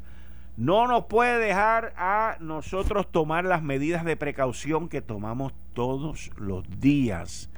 no 0.58 0.86
nos 0.86 1.06
puede 1.06 1.38
dejar 1.38 1.94
a 1.96 2.36
nosotros 2.40 3.10
tomar 3.10 3.46
las 3.46 3.62
medidas 3.62 4.04
de 4.04 4.18
precaución 4.18 4.90
que 4.90 5.00
tomamos 5.00 5.54
todos 5.72 6.30
los 6.36 6.68
días. 6.80 7.48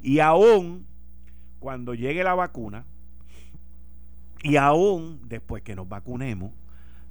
Y 0.00 0.20
aún 0.20 0.87
cuando 1.58 1.94
llegue 1.94 2.24
la 2.24 2.34
vacuna, 2.34 2.84
y 4.42 4.56
aún 4.56 5.20
después 5.28 5.62
que 5.62 5.74
nos 5.74 5.88
vacunemos, 5.88 6.52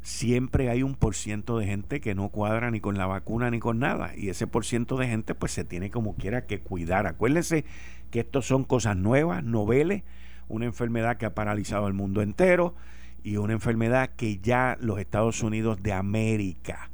siempre 0.01 0.69
hay 0.69 0.83
un 0.83 0.95
por 0.95 1.15
ciento 1.15 1.57
de 1.57 1.65
gente 1.65 1.99
que 1.99 2.15
no 2.15 2.29
cuadra 2.29 2.71
ni 2.71 2.79
con 2.79 2.97
la 2.97 3.05
vacuna 3.05 3.51
ni 3.51 3.59
con 3.59 3.79
nada. 3.79 4.13
Y 4.15 4.29
ese 4.29 4.47
por 4.47 4.65
ciento 4.65 4.95
de 4.97 5.07
gente 5.07 5.35
pues 5.35 5.51
se 5.51 5.65
tiene 5.65 5.91
como 5.91 6.15
quiera 6.15 6.45
que 6.45 6.59
cuidar. 6.59 7.07
Acuérdense 7.07 7.65
que 8.09 8.21
esto 8.21 8.41
son 8.41 8.63
cosas 8.63 8.95
nuevas, 8.95 9.43
noveles, 9.43 10.03
una 10.47 10.65
enfermedad 10.65 11.17
que 11.17 11.25
ha 11.25 11.35
paralizado 11.35 11.87
el 11.87 11.93
mundo 11.93 12.21
entero 12.21 12.75
y 13.23 13.35
una 13.35 13.53
enfermedad 13.53 14.11
que 14.15 14.37
ya 14.37 14.77
los 14.79 14.99
Estados 14.99 15.43
Unidos 15.43 15.83
de 15.83 15.91
América, 15.91 16.89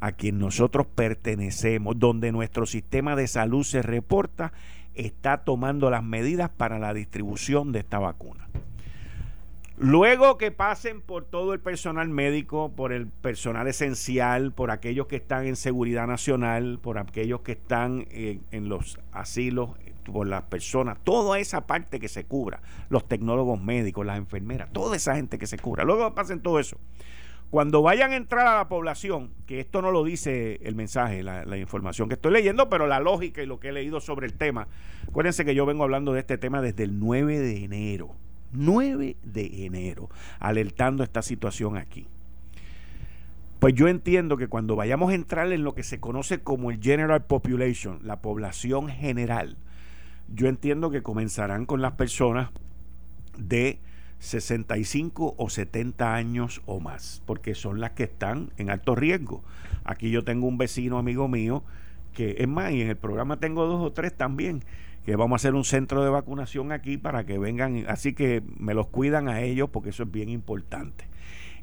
a 0.00 0.12
quien 0.12 0.38
nosotros 0.38 0.86
pertenecemos, 0.86 1.98
donde 1.98 2.32
nuestro 2.32 2.64
sistema 2.64 3.16
de 3.16 3.28
salud 3.28 3.64
se 3.64 3.82
reporta, 3.82 4.54
está 4.96 5.44
tomando 5.44 5.90
las 5.90 6.02
medidas 6.02 6.50
para 6.50 6.78
la 6.78 6.94
distribución 6.94 7.72
de 7.72 7.80
esta 7.80 7.98
vacuna. 7.98 8.48
Luego 9.78 10.38
que 10.38 10.50
pasen 10.50 11.02
por 11.02 11.26
todo 11.26 11.52
el 11.52 11.60
personal 11.60 12.08
médico, 12.08 12.72
por 12.74 12.92
el 12.92 13.08
personal 13.08 13.68
esencial, 13.68 14.52
por 14.52 14.70
aquellos 14.70 15.06
que 15.06 15.16
están 15.16 15.46
en 15.46 15.54
seguridad 15.54 16.06
nacional, 16.06 16.78
por 16.80 16.96
aquellos 16.96 17.42
que 17.42 17.52
están 17.52 18.06
en, 18.10 18.68
los 18.70 18.98
asilos, 19.12 19.70
por 20.10 20.28
las 20.28 20.44
personas, 20.44 20.96
toda 21.04 21.38
esa 21.40 21.66
parte 21.66 22.00
que 22.00 22.08
se 22.08 22.24
cubra, 22.24 22.62
los 22.88 23.06
tecnólogos 23.06 23.60
médicos, 23.60 24.06
las 24.06 24.16
enfermeras, 24.16 24.72
toda 24.72 24.96
esa 24.96 25.14
gente 25.14 25.38
que 25.38 25.46
se 25.46 25.58
cubra. 25.58 25.84
Luego 25.84 26.14
pasen 26.14 26.40
todo 26.40 26.58
eso. 26.58 26.78
Cuando 27.50 27.80
vayan 27.80 28.12
a 28.12 28.16
entrar 28.16 28.46
a 28.46 28.56
la 28.56 28.68
población, 28.68 29.30
que 29.46 29.60
esto 29.60 29.80
no 29.80 29.92
lo 29.92 30.02
dice 30.02 30.58
el 30.64 30.74
mensaje, 30.74 31.22
la, 31.22 31.56
información 31.56 32.08
que 32.08 32.14
estoy 32.14 32.32
leyendo, 32.32 32.68
pero 32.68 32.86
la 32.86 32.98
lógica 32.98 33.42
y 33.42 33.46
lo 33.46 33.60
que 33.60 33.68
he 33.68 33.72
leído 33.72 34.00
sobre 34.00 34.26
el 34.26 34.34
tema, 34.34 34.66
acuérdense 35.08 35.44
que 35.44 35.54
yo 35.54 35.64
vengo 35.64 35.84
hablando 35.84 36.12
de 36.12 36.20
este 36.20 36.38
tema 36.38 36.60
desde 36.60 36.82
el 36.82 36.98
9 36.98 37.38
de 37.38 37.64
enero, 37.64 38.10
9 38.52 39.16
de 39.22 39.64
enero, 39.64 40.10
alertando 40.40 41.04
esta 41.04 41.22
situación 41.22 41.76
aquí. 41.76 42.08
Pues 43.60 43.74
yo 43.74 43.88
entiendo 43.88 44.36
que 44.36 44.48
cuando 44.48 44.76
vayamos 44.76 45.12
a 45.12 45.14
entrar 45.14 45.50
en 45.52 45.62
lo 45.62 45.74
que 45.74 45.82
se 45.82 46.00
conoce 46.00 46.40
como 46.40 46.70
el 46.70 46.82
general 46.82 47.24
population, 47.24 48.00
la 48.02 48.20
población 48.20 48.88
general, 48.88 49.56
yo 50.28 50.48
entiendo 50.48 50.90
que 50.90 51.02
comenzarán 51.02 51.64
con 51.64 51.80
las 51.80 51.92
personas 51.92 52.50
de 53.38 53.78
65 54.18 55.34
o 55.36 55.50
70 55.50 56.14
años 56.14 56.62
o 56.66 56.80
más, 56.80 57.22
porque 57.26 57.54
son 57.54 57.80
las 57.80 57.92
que 57.92 58.04
están 58.04 58.50
en 58.56 58.70
alto 58.70 58.94
riesgo. 58.94 59.44
Aquí 59.84 60.10
yo 60.10 60.24
tengo 60.24 60.46
un 60.46 60.58
vecino 60.58 60.98
amigo 60.98 61.28
mío 61.28 61.62
que 62.14 62.36
es 62.38 62.48
más, 62.48 62.72
y 62.72 62.80
en 62.80 62.88
el 62.88 62.96
programa 62.96 63.38
tengo 63.38 63.66
dos 63.66 63.82
o 63.82 63.92
tres 63.92 64.16
también, 64.16 64.64
que 65.04 65.16
vamos 65.16 65.34
a 65.34 65.40
hacer 65.42 65.54
un 65.54 65.64
centro 65.64 66.02
de 66.02 66.08
vacunación 66.08 66.72
aquí 66.72 66.96
para 66.96 67.26
que 67.26 67.38
vengan, 67.38 67.84
así 67.88 68.14
que 68.14 68.42
me 68.58 68.72
los 68.72 68.86
cuidan 68.88 69.28
a 69.28 69.42
ellos 69.42 69.68
porque 69.70 69.90
eso 69.90 70.04
es 70.04 70.10
bien 70.10 70.30
importante. 70.30 71.04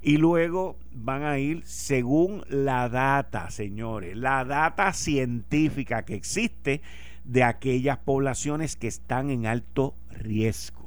Y 0.04 0.18
luego 0.18 0.78
van 0.94 1.24
a 1.24 1.40
ir 1.40 1.64
según 1.66 2.44
la 2.50 2.88
data, 2.88 3.50
señores, 3.50 4.16
la 4.16 4.46
data 4.46 4.94
científica 4.94 6.04
que 6.04 6.14
existe 6.14 6.82
de 7.24 7.44
aquellas 7.44 7.98
poblaciones 7.98 8.76
que 8.76 8.88
están 8.88 9.30
en 9.30 9.46
alto 9.48 9.96
riesgo. 10.12 10.83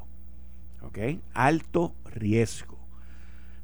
¿Ok? 0.87 0.99
Alto 1.35 1.95
riesgo 2.05 2.77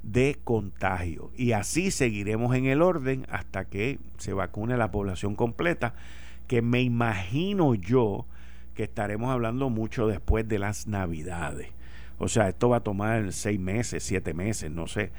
de 0.02 0.38
contagio. 0.42 1.30
Y 1.36 1.52
así 1.52 1.90
seguiremos 1.90 2.54
en 2.56 2.66
el 2.66 2.82
orden 2.82 3.26
hasta 3.30 3.64
que 3.64 3.98
se 4.18 4.32
vacune 4.32 4.76
la 4.76 4.90
población 4.90 5.36
completa, 5.36 5.94
que 6.48 6.62
me 6.62 6.82
imagino 6.82 7.74
yo 7.74 8.26
que 8.74 8.84
estaremos 8.84 9.30
hablando 9.30 9.70
mucho 9.70 10.06
después 10.06 10.48
de 10.48 10.58
las 10.58 10.86
navidades. 10.86 11.68
O 12.18 12.28
sea, 12.28 12.48
esto 12.48 12.68
va 12.68 12.78
a 12.78 12.84
tomar 12.84 13.32
seis 13.32 13.58
meses, 13.58 14.02
siete 14.04 14.32
meses, 14.32 14.70
no 14.70 14.86
sé. 14.86 15.10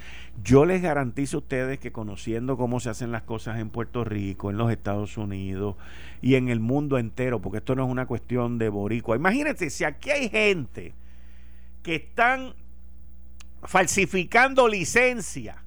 Yo 0.41 0.65
les 0.65 0.81
garantizo 0.81 1.37
a 1.37 1.39
ustedes 1.39 1.79
que 1.79 1.91
conociendo 1.91 2.55
cómo 2.55 2.79
se 2.79 2.89
hacen 2.89 3.11
las 3.11 3.23
cosas 3.23 3.59
en 3.59 3.69
Puerto 3.69 4.03
Rico, 4.05 4.49
en 4.49 4.57
los 4.57 4.71
Estados 4.71 5.17
Unidos 5.17 5.75
y 6.21 6.35
en 6.35 6.47
el 6.47 6.61
mundo 6.61 6.97
entero, 6.97 7.41
porque 7.41 7.57
esto 7.57 7.75
no 7.75 7.83
es 7.83 7.91
una 7.91 8.05
cuestión 8.05 8.57
de 8.57 8.69
boricua. 8.69 9.17
Imagínense, 9.17 9.69
si 9.69 9.83
aquí 9.83 10.11
hay 10.11 10.29
gente 10.29 10.93
que 11.83 11.95
están 11.95 12.55
falsificando 13.63 14.67
licencia 14.67 15.63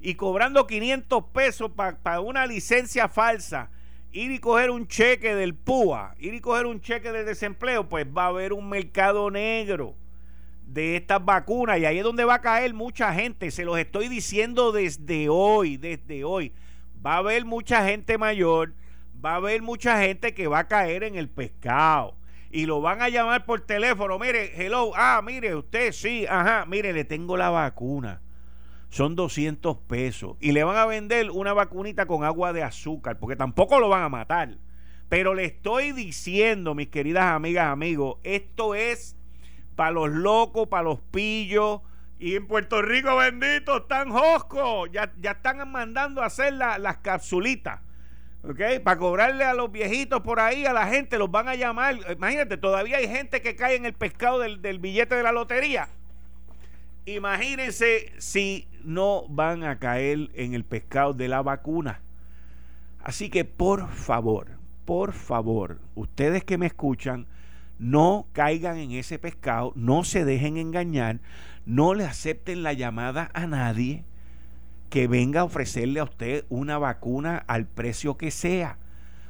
y 0.00 0.14
cobrando 0.14 0.66
500 0.66 1.24
pesos 1.32 1.70
para 1.72 2.20
una 2.20 2.46
licencia 2.46 3.08
falsa, 3.08 3.70
ir 4.12 4.30
y 4.30 4.38
coger 4.38 4.70
un 4.70 4.86
cheque 4.88 5.34
del 5.34 5.54
PUA, 5.54 6.14
ir 6.18 6.34
y 6.34 6.40
coger 6.40 6.66
un 6.66 6.80
cheque 6.80 7.12
del 7.12 7.26
desempleo, 7.26 7.88
pues 7.88 8.06
va 8.06 8.24
a 8.24 8.28
haber 8.28 8.52
un 8.52 8.68
mercado 8.68 9.30
negro 9.30 9.96
de 10.66 10.96
estas 10.96 11.24
vacunas 11.24 11.78
y 11.78 11.84
ahí 11.84 11.98
es 11.98 12.04
donde 12.04 12.24
va 12.24 12.34
a 12.34 12.40
caer 12.40 12.72
mucha 12.74 13.12
gente. 13.14 13.50
Se 13.50 13.64
los 13.64 13.78
estoy 13.78 14.08
diciendo 14.08 14.72
desde 14.72 15.28
hoy, 15.28 15.76
desde 15.76 16.24
hoy. 16.24 16.52
va 17.04 17.14
a 17.14 17.18
haber 17.18 17.44
mucha 17.44 17.86
gente 17.86 18.18
mayor, 18.18 18.74
va 19.24 19.32
a 19.32 19.36
haber 19.36 19.62
mucha 19.62 20.00
gente 20.00 20.34
que 20.34 20.46
va 20.46 20.60
a 20.60 20.68
caer 20.68 21.04
en 21.04 21.16
el 21.16 21.28
pescado 21.28 22.16
y 22.52 22.66
lo 22.66 22.82
van 22.82 23.00
a 23.00 23.08
llamar 23.08 23.46
por 23.46 23.62
teléfono. 23.62 24.18
Mire, 24.18 24.52
hello, 24.54 24.92
ah, 24.94 25.22
mire, 25.24 25.56
usted 25.56 25.90
sí, 25.92 26.26
ajá, 26.28 26.66
mire, 26.66 26.92
le 26.92 27.04
tengo 27.04 27.38
la 27.38 27.48
vacuna. 27.48 28.20
Son 28.90 29.16
200 29.16 29.78
pesos. 29.78 30.36
Y 30.38 30.52
le 30.52 30.62
van 30.62 30.76
a 30.76 30.84
vender 30.84 31.30
una 31.30 31.54
vacunita 31.54 32.04
con 32.04 32.24
agua 32.24 32.52
de 32.52 32.62
azúcar, 32.62 33.18
porque 33.18 33.36
tampoco 33.36 33.80
lo 33.80 33.88
van 33.88 34.02
a 34.02 34.10
matar. 34.10 34.58
Pero 35.08 35.32
le 35.32 35.46
estoy 35.46 35.92
diciendo, 35.92 36.74
mis 36.74 36.88
queridas 36.88 37.24
amigas, 37.24 37.68
amigos, 37.68 38.18
esto 38.22 38.74
es 38.74 39.16
para 39.74 39.90
los 39.90 40.10
locos, 40.10 40.68
para 40.68 40.82
los 40.82 41.00
pillos. 41.00 41.80
Y 42.18 42.36
en 42.36 42.46
Puerto 42.46 42.82
Rico, 42.82 43.16
bendito, 43.16 43.78
están 43.78 44.10
joscos. 44.10 44.90
Ya, 44.92 45.10
ya 45.18 45.32
están 45.32 45.70
mandando 45.72 46.20
a 46.20 46.26
hacer 46.26 46.52
las 46.52 46.98
capsulitas 46.98 47.80
¿ok? 48.42 48.82
Para 48.82 48.98
cobrarle 48.98 49.44
a 49.44 49.54
los 49.54 49.70
viejitos 49.70 50.20
por 50.22 50.40
ahí, 50.40 50.66
a 50.66 50.72
la 50.72 50.86
gente, 50.86 51.18
los 51.18 51.30
van 51.30 51.48
a 51.48 51.54
llamar. 51.54 51.98
Imagínate, 52.10 52.56
todavía 52.56 52.98
hay 52.98 53.08
gente 53.08 53.40
que 53.40 53.56
cae 53.56 53.76
en 53.76 53.86
el 53.86 53.94
pescado 53.94 54.38
del, 54.38 54.78
billete 54.78 55.14
de 55.14 55.22
la 55.22 55.32
lotería. 55.32 55.88
Imagínense 57.04 58.12
si 58.18 58.68
no 58.84 59.26
van 59.28 59.64
a 59.64 59.78
caer 59.78 60.30
en 60.34 60.54
el 60.54 60.64
pescado 60.64 61.14
de 61.14 61.28
la 61.28 61.42
vacuna. 61.42 62.00
Así 63.02 63.30
que 63.30 63.44
por 63.44 63.88
favor, 63.88 64.46
por 64.84 65.12
favor, 65.12 65.80
ustedes 65.96 66.44
que 66.44 66.58
me 66.58 66.66
escuchan, 66.66 67.26
no 67.80 68.28
caigan 68.32 68.76
en 68.76 68.92
ese 68.92 69.18
pescado, 69.18 69.72
no 69.74 70.04
se 70.04 70.24
dejen 70.24 70.56
engañar, 70.56 71.18
no 71.66 71.94
le 71.94 72.04
acepten 72.04 72.62
la 72.62 72.72
llamada 72.72 73.30
a 73.34 73.48
nadie 73.48 74.04
que 74.92 75.08
venga 75.08 75.40
a 75.40 75.44
ofrecerle 75.44 76.00
a 76.00 76.04
usted 76.04 76.44
una 76.50 76.76
vacuna 76.76 77.38
al 77.46 77.66
precio 77.66 78.18
que 78.18 78.30
sea. 78.30 78.76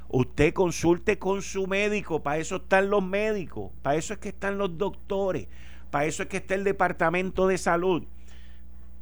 Usted 0.09 0.53
consulte 0.53 1.19
con 1.19 1.41
su 1.41 1.67
médico, 1.67 2.21
para 2.21 2.39
eso 2.39 2.57
están 2.57 2.89
los 2.89 3.01
médicos, 3.01 3.71
para 3.81 3.95
eso 3.95 4.13
es 4.13 4.19
que 4.19 4.27
están 4.27 4.57
los 4.57 4.77
doctores, 4.77 5.47
para 5.89 6.03
eso 6.03 6.23
es 6.23 6.27
que 6.27 6.35
está 6.35 6.55
el 6.55 6.65
departamento 6.65 7.47
de 7.47 7.57
salud. 7.57 8.03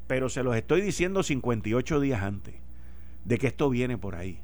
Pero 0.05 0.29
se 0.29 0.43
los 0.43 0.55
estoy 0.55 0.81
diciendo 0.81 1.23
58 1.23 1.99
días 1.99 2.21
antes 2.21 2.53
de 3.25 3.39
que 3.39 3.47
esto 3.47 3.67
viene 3.67 3.97
por 3.97 4.13
ahí. 4.13 4.39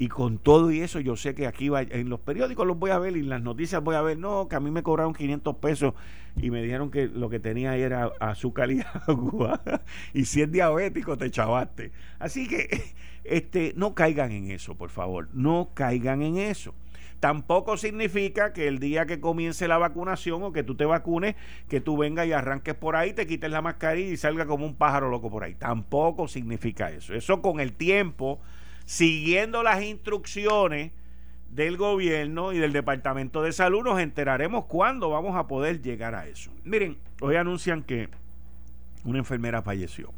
Y 0.00 0.06
con 0.06 0.38
todo 0.38 0.70
y 0.70 0.80
eso, 0.80 1.00
yo 1.00 1.16
sé 1.16 1.34
que 1.34 1.48
aquí 1.48 1.70
va, 1.70 1.82
en 1.82 2.08
los 2.08 2.20
periódicos 2.20 2.64
los 2.64 2.78
voy 2.78 2.92
a 2.92 3.00
ver 3.00 3.16
y 3.16 3.18
en 3.18 3.28
las 3.28 3.42
noticias 3.42 3.82
voy 3.82 3.96
a 3.96 4.00
ver, 4.00 4.16
no, 4.16 4.46
que 4.46 4.54
a 4.54 4.60
mí 4.60 4.70
me 4.70 4.84
cobraron 4.84 5.12
500 5.12 5.56
pesos 5.56 5.92
y 6.36 6.52
me 6.52 6.62
dijeron 6.62 6.92
que 6.92 7.08
lo 7.08 7.28
que 7.28 7.40
tenía 7.40 7.74
era 7.74 8.12
azúcar 8.20 8.70
y 8.70 8.80
agua. 9.08 9.60
y 10.14 10.24
si 10.26 10.40
es 10.40 10.52
diabético, 10.52 11.18
te 11.18 11.32
chavaste. 11.32 11.90
Así 12.20 12.46
que 12.46 12.94
este, 13.24 13.72
no 13.74 13.96
caigan 13.96 14.30
en 14.30 14.52
eso, 14.52 14.76
por 14.76 14.90
favor. 14.90 15.30
No 15.32 15.70
caigan 15.74 16.22
en 16.22 16.38
eso. 16.38 16.74
Tampoco 17.18 17.76
significa 17.76 18.52
que 18.52 18.68
el 18.68 18.78
día 18.78 19.04
que 19.04 19.18
comience 19.18 19.66
la 19.66 19.78
vacunación 19.78 20.44
o 20.44 20.52
que 20.52 20.62
tú 20.62 20.76
te 20.76 20.84
vacunes, 20.84 21.34
que 21.68 21.80
tú 21.80 21.96
vengas 21.96 22.28
y 22.28 22.32
arranques 22.32 22.76
por 22.76 22.94
ahí, 22.94 23.14
te 23.14 23.26
quites 23.26 23.50
la 23.50 23.62
mascarilla 23.62 24.12
y 24.12 24.16
salga 24.16 24.46
como 24.46 24.64
un 24.64 24.76
pájaro 24.76 25.10
loco 25.10 25.28
por 25.28 25.42
ahí. 25.42 25.56
Tampoco 25.56 26.28
significa 26.28 26.88
eso. 26.92 27.14
Eso 27.14 27.42
con 27.42 27.58
el 27.58 27.72
tiempo 27.72 28.38
siguiendo 28.88 29.62
las 29.62 29.82
instrucciones 29.82 30.92
del 31.50 31.76
gobierno 31.76 32.54
y 32.54 32.58
del 32.58 32.72
Departamento 32.72 33.42
de 33.42 33.52
Salud, 33.52 33.84
nos 33.84 34.00
enteraremos 34.00 34.64
cuándo 34.64 35.10
vamos 35.10 35.36
a 35.36 35.46
poder 35.46 35.82
llegar 35.82 36.14
a 36.14 36.26
eso. 36.26 36.50
Miren, 36.64 36.96
hoy 37.20 37.36
anuncian 37.36 37.82
que 37.82 38.08
una 39.04 39.18
enfermera 39.18 39.60
falleció. 39.60 40.10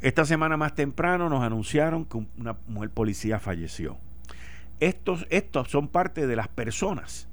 Esta 0.00 0.24
semana 0.24 0.56
más 0.56 0.74
temprano 0.74 1.28
nos 1.28 1.42
anunciaron 1.44 2.06
que 2.06 2.16
una 2.38 2.56
mujer 2.66 2.88
policía 2.88 3.40
falleció. 3.40 3.98
Estos, 4.80 5.26
estos 5.28 5.70
son 5.70 5.88
parte 5.88 6.26
de 6.26 6.34
las 6.34 6.48
personas 6.48 7.28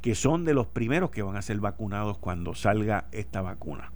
que 0.00 0.14
son 0.14 0.44
de 0.44 0.54
los 0.54 0.66
primeros 0.66 1.10
que 1.10 1.22
van 1.22 1.36
a 1.36 1.42
ser 1.42 1.58
vacunados 1.58 2.18
cuando 2.18 2.54
salga 2.54 3.06
esta 3.12 3.42
vacuna. 3.42 3.92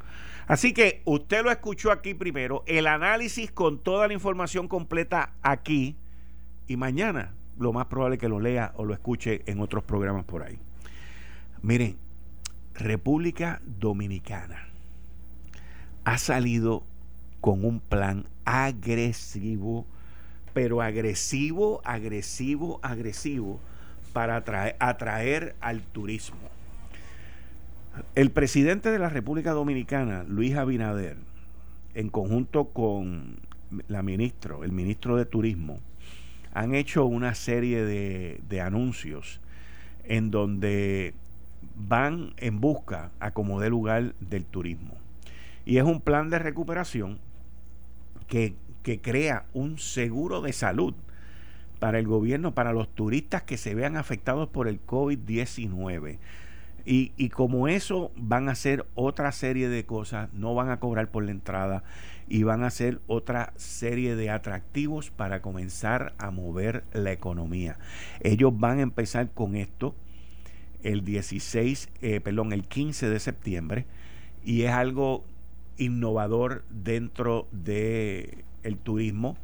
Así 0.46 0.74
que 0.74 1.00
usted 1.06 1.42
lo 1.42 1.50
escuchó 1.50 1.90
aquí 1.90 2.12
primero, 2.12 2.62
el 2.66 2.86
análisis 2.86 3.50
con 3.50 3.78
toda 3.78 4.08
la 4.08 4.14
información 4.14 4.68
completa 4.68 5.32
aquí 5.42 5.96
y 6.66 6.76
mañana 6.76 7.32
lo 7.58 7.72
más 7.72 7.86
probable 7.86 8.18
que 8.18 8.28
lo 8.28 8.40
lea 8.40 8.72
o 8.76 8.84
lo 8.84 8.92
escuche 8.92 9.42
en 9.46 9.60
otros 9.60 9.84
programas 9.84 10.24
por 10.24 10.42
ahí. 10.42 10.58
Miren, 11.62 11.96
República 12.74 13.62
Dominicana 13.64 14.68
ha 16.04 16.18
salido 16.18 16.84
con 17.40 17.64
un 17.64 17.80
plan 17.80 18.26
agresivo, 18.44 19.86
pero 20.52 20.82
agresivo, 20.82 21.80
agresivo, 21.84 22.80
agresivo 22.82 23.60
para 24.14 24.36
atraer, 24.78 25.56
al 25.60 25.82
turismo. 25.82 26.38
El 28.14 28.30
presidente 28.30 28.90
de 28.90 28.98
la 28.98 29.08
República 29.08 29.50
Dominicana, 29.50 30.24
Luis 30.26 30.56
Abinader, 30.56 31.16
en 31.94 32.08
conjunto 32.08 32.66
con 32.66 33.40
la 33.88 34.02
ministro, 34.02 34.64
el 34.64 34.72
ministro 34.72 35.16
de 35.16 35.26
Turismo, 35.26 35.80
han 36.54 36.74
hecho 36.74 37.04
una 37.04 37.34
serie 37.34 37.84
de, 37.84 38.60
anuncios 38.60 39.40
en 40.04 40.30
donde 40.30 41.12
van 41.74 42.34
en 42.36 42.60
busca 42.60 43.10
a 43.18 43.32
como 43.32 43.60
dé 43.60 43.68
lugar 43.68 44.14
del 44.20 44.44
turismo. 44.44 44.94
Y 45.66 45.78
es 45.78 45.84
un 45.84 46.00
plan 46.00 46.30
de 46.30 46.38
recuperación 46.38 47.18
que 48.28 48.54
crea 49.02 49.46
un 49.54 49.78
seguro 49.78 50.40
de 50.40 50.52
salud 50.52 50.94
para 51.84 51.98
el 51.98 52.06
gobierno, 52.06 52.54
para 52.54 52.72
los 52.72 52.88
turistas 52.88 53.42
que 53.42 53.58
se 53.58 53.74
vean 53.74 53.98
afectados 53.98 54.48
por 54.48 54.68
el 54.68 54.80
COVID-19 54.86 56.16
y, 56.86 57.28
como 57.28 57.68
eso 57.68 58.10
van 58.16 58.48
a 58.48 58.52
hacer 58.52 58.86
otra 58.94 59.30
serie 59.32 59.68
de 59.68 59.84
cosas, 59.84 60.32
no 60.32 60.54
van 60.54 60.70
a 60.70 60.80
cobrar 60.80 61.10
por 61.10 61.24
la 61.26 61.32
entrada 61.32 61.84
y 62.26 62.42
van 62.42 62.62
a 62.62 62.68
hacer 62.68 63.02
otra 63.06 63.52
serie 63.56 64.16
de 64.16 64.30
atractivos 64.30 65.10
para 65.10 65.42
comenzar 65.42 66.14
a 66.16 66.30
mover 66.30 66.84
la 66.94 67.12
economía. 67.12 67.76
Ellos 68.20 68.58
van 68.58 68.78
a 68.78 68.82
empezar 68.82 69.28
con 69.32 69.54
esto 69.54 69.94
el 70.84 71.04
16, 71.04 71.90
eh, 72.00 72.18
perdón, 72.22 72.54
el 72.54 72.66
15 72.66 73.10
de 73.10 73.20
septiembre 73.20 73.84
y 74.42 74.62
es 74.62 74.70
algo 74.70 75.22
innovador 75.76 76.64
dentro 76.70 77.46
de 77.52 78.42
el 78.62 78.78
turismo. 78.78 79.36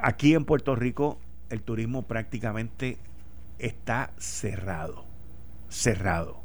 Aquí 0.00 0.34
en 0.34 0.44
Puerto 0.44 0.76
Rico 0.76 1.18
el 1.54 1.62
turismo 1.62 2.02
prácticamente 2.02 2.98
está 3.58 4.10
cerrado, 4.18 5.06
cerrado 5.68 6.44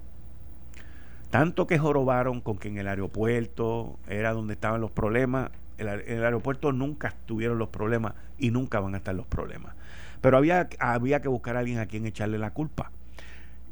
tanto 1.30 1.68
que 1.68 1.78
jorobaron 1.78 2.42
con 2.42 2.58
que 2.58 2.70
en 2.70 2.78
el 2.78 2.88
aeropuerto 2.88 4.00
era 4.08 4.34
donde 4.34 4.54
estaban 4.54 4.82
los 4.82 4.92
problemas. 4.92 5.52
En 5.78 5.88
el, 5.88 6.24
aeropuerto 6.24 6.72
nunca 6.72 7.14
tuvieron 7.26 7.58
los 7.60 7.70
problemas 7.70 8.14
y 8.38 8.52
nunca 8.52 8.80
van 8.80 8.96
a 8.96 8.98
estar 8.98 9.16
los 9.16 9.28
problemas. 9.28 9.76
Pero 10.22 10.38
había, 10.38 10.68
había 10.80 11.22
que 11.22 11.30
buscar 11.30 11.56
a 11.56 11.60
alguien 11.60 11.78
a 11.78 11.86
quien 11.86 12.06
echarle 12.06 12.38
la 12.38 12.52
culpa. 12.52 12.92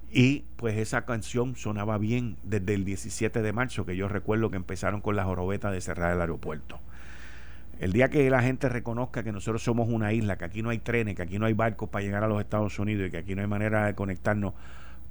Y 0.10 0.46
pues 0.56 0.78
esa 0.78 1.06
canción 1.06 1.56
sonaba 1.58 1.98
bien 1.98 2.38
desde 2.44 2.76
el 2.76 2.86
17 2.86 3.42
de 3.42 3.54
marzo, 3.54 3.86
que 3.86 3.98
yo 3.98 4.08
recuerdo 4.08 4.50
que 4.50 4.56
empezaron 4.56 5.02
con 5.02 5.16
la 5.16 5.26
jorobeta 5.26 5.70
de 5.72 5.82
cerrar 5.82 6.14
el 6.14 6.22
aeropuerto. 6.22 6.80
El 7.80 7.94
día 7.94 8.10
que 8.10 8.30
la 8.30 8.42
gente 8.42 8.70
reconozca 8.70 9.24
que 9.24 9.32
nosotros 9.32 9.64
somos 9.64 9.88
una 9.90 10.12
isla, 10.14 10.38
que 10.38 10.46
aquí 10.46 10.64
no 10.64 10.70
hay 10.70 10.80
trenes, 10.80 11.16
que 11.16 11.22
aquí 11.22 11.38
no 11.38 11.46
hay 11.46 11.54
barcos 11.54 11.90
para 11.90 12.04
llegar 12.04 12.24
a 12.24 12.28
los 12.28 12.40
Estados 12.40 12.80
Unidos 12.80 13.08
y 13.08 13.12
que 13.12 13.18
aquí 13.18 13.36
no 13.36 13.42
hay 13.42 13.48
manera 13.48 13.86
de 13.86 13.96
conectarnos 13.96 14.54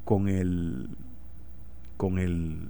con 0.05 0.29
el 0.29 0.89
con 1.97 2.19
el 2.19 2.69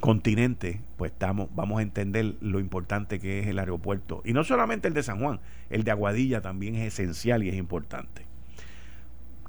continente, 0.00 0.80
pues 0.96 1.12
estamos, 1.12 1.48
vamos 1.54 1.80
a 1.80 1.82
entender 1.82 2.36
lo 2.40 2.60
importante 2.60 3.18
que 3.18 3.40
es 3.40 3.46
el 3.48 3.58
aeropuerto. 3.58 4.22
Y 4.24 4.32
no 4.32 4.44
solamente 4.44 4.88
el 4.88 4.94
de 4.94 5.02
San 5.02 5.20
Juan, 5.20 5.40
el 5.70 5.84
de 5.84 5.90
Aguadilla 5.90 6.40
también 6.40 6.76
es 6.76 6.94
esencial 6.94 7.42
y 7.42 7.48
es 7.48 7.56
importante. 7.56 8.24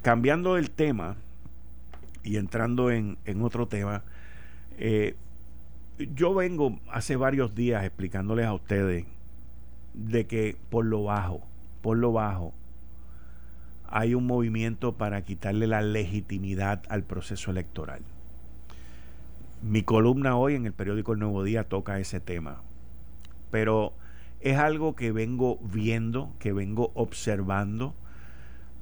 Cambiando 0.02 0.58
el 0.58 0.72
tema 0.72 1.18
y 2.24 2.38
entrando 2.38 2.92
en, 2.92 3.18
otro 3.42 3.68
tema, 3.68 4.04
eh, 4.78 5.16
yo 6.00 6.34
vengo 6.34 6.80
hace 6.92 7.16
varios 7.16 7.56
días 7.56 7.84
explicándoles 7.84 8.46
a 8.46 8.54
ustedes 8.54 9.06
de 9.94 10.28
que 10.28 10.56
por 10.70 10.86
lo 10.86 11.04
bajo, 11.04 11.42
por 11.82 11.98
lo 11.98 12.14
bajo, 12.14 12.54
hay 13.86 14.14
un 14.14 14.26
movimiento 14.26 14.94
para 14.96 15.24
quitarle 15.24 15.68
la 15.68 15.82
legitimidad 15.82 16.84
al 16.90 17.04
proceso 17.04 17.52
electoral. 17.52 18.02
Mi 19.62 19.84
columna 19.84 20.38
hoy 20.38 20.56
en 20.56 20.66
el 20.66 20.74
periódico 20.74 21.14
El 21.14 21.20
Nuevo 21.20 21.44
Día 21.44 21.66
toca 21.66 22.00
ese 22.00 22.20
tema, 22.20 22.62
pero 23.52 23.94
es 24.40 24.58
algo 24.58 24.96
que 24.96 25.12
vengo 25.12 25.60
viendo, 25.62 26.32
que 26.40 26.54
vengo 26.54 26.92
observando. 26.94 27.94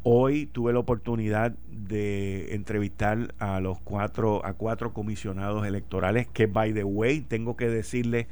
Hoy 0.03 0.45
tuve 0.45 0.73
la 0.73 0.79
oportunidad 0.79 1.51
de 1.69 2.55
entrevistar 2.55 3.33
a 3.39 3.59
los 3.59 3.79
cuatro, 3.81 4.45
a 4.45 4.53
cuatro 4.53 4.93
comisionados 4.93 5.65
electorales, 5.65 6.27
que 6.27 6.47
by 6.47 6.73
the 6.73 6.83
way, 6.83 7.21
tengo 7.21 7.57
que 7.57 7.69
decirles 7.69 8.27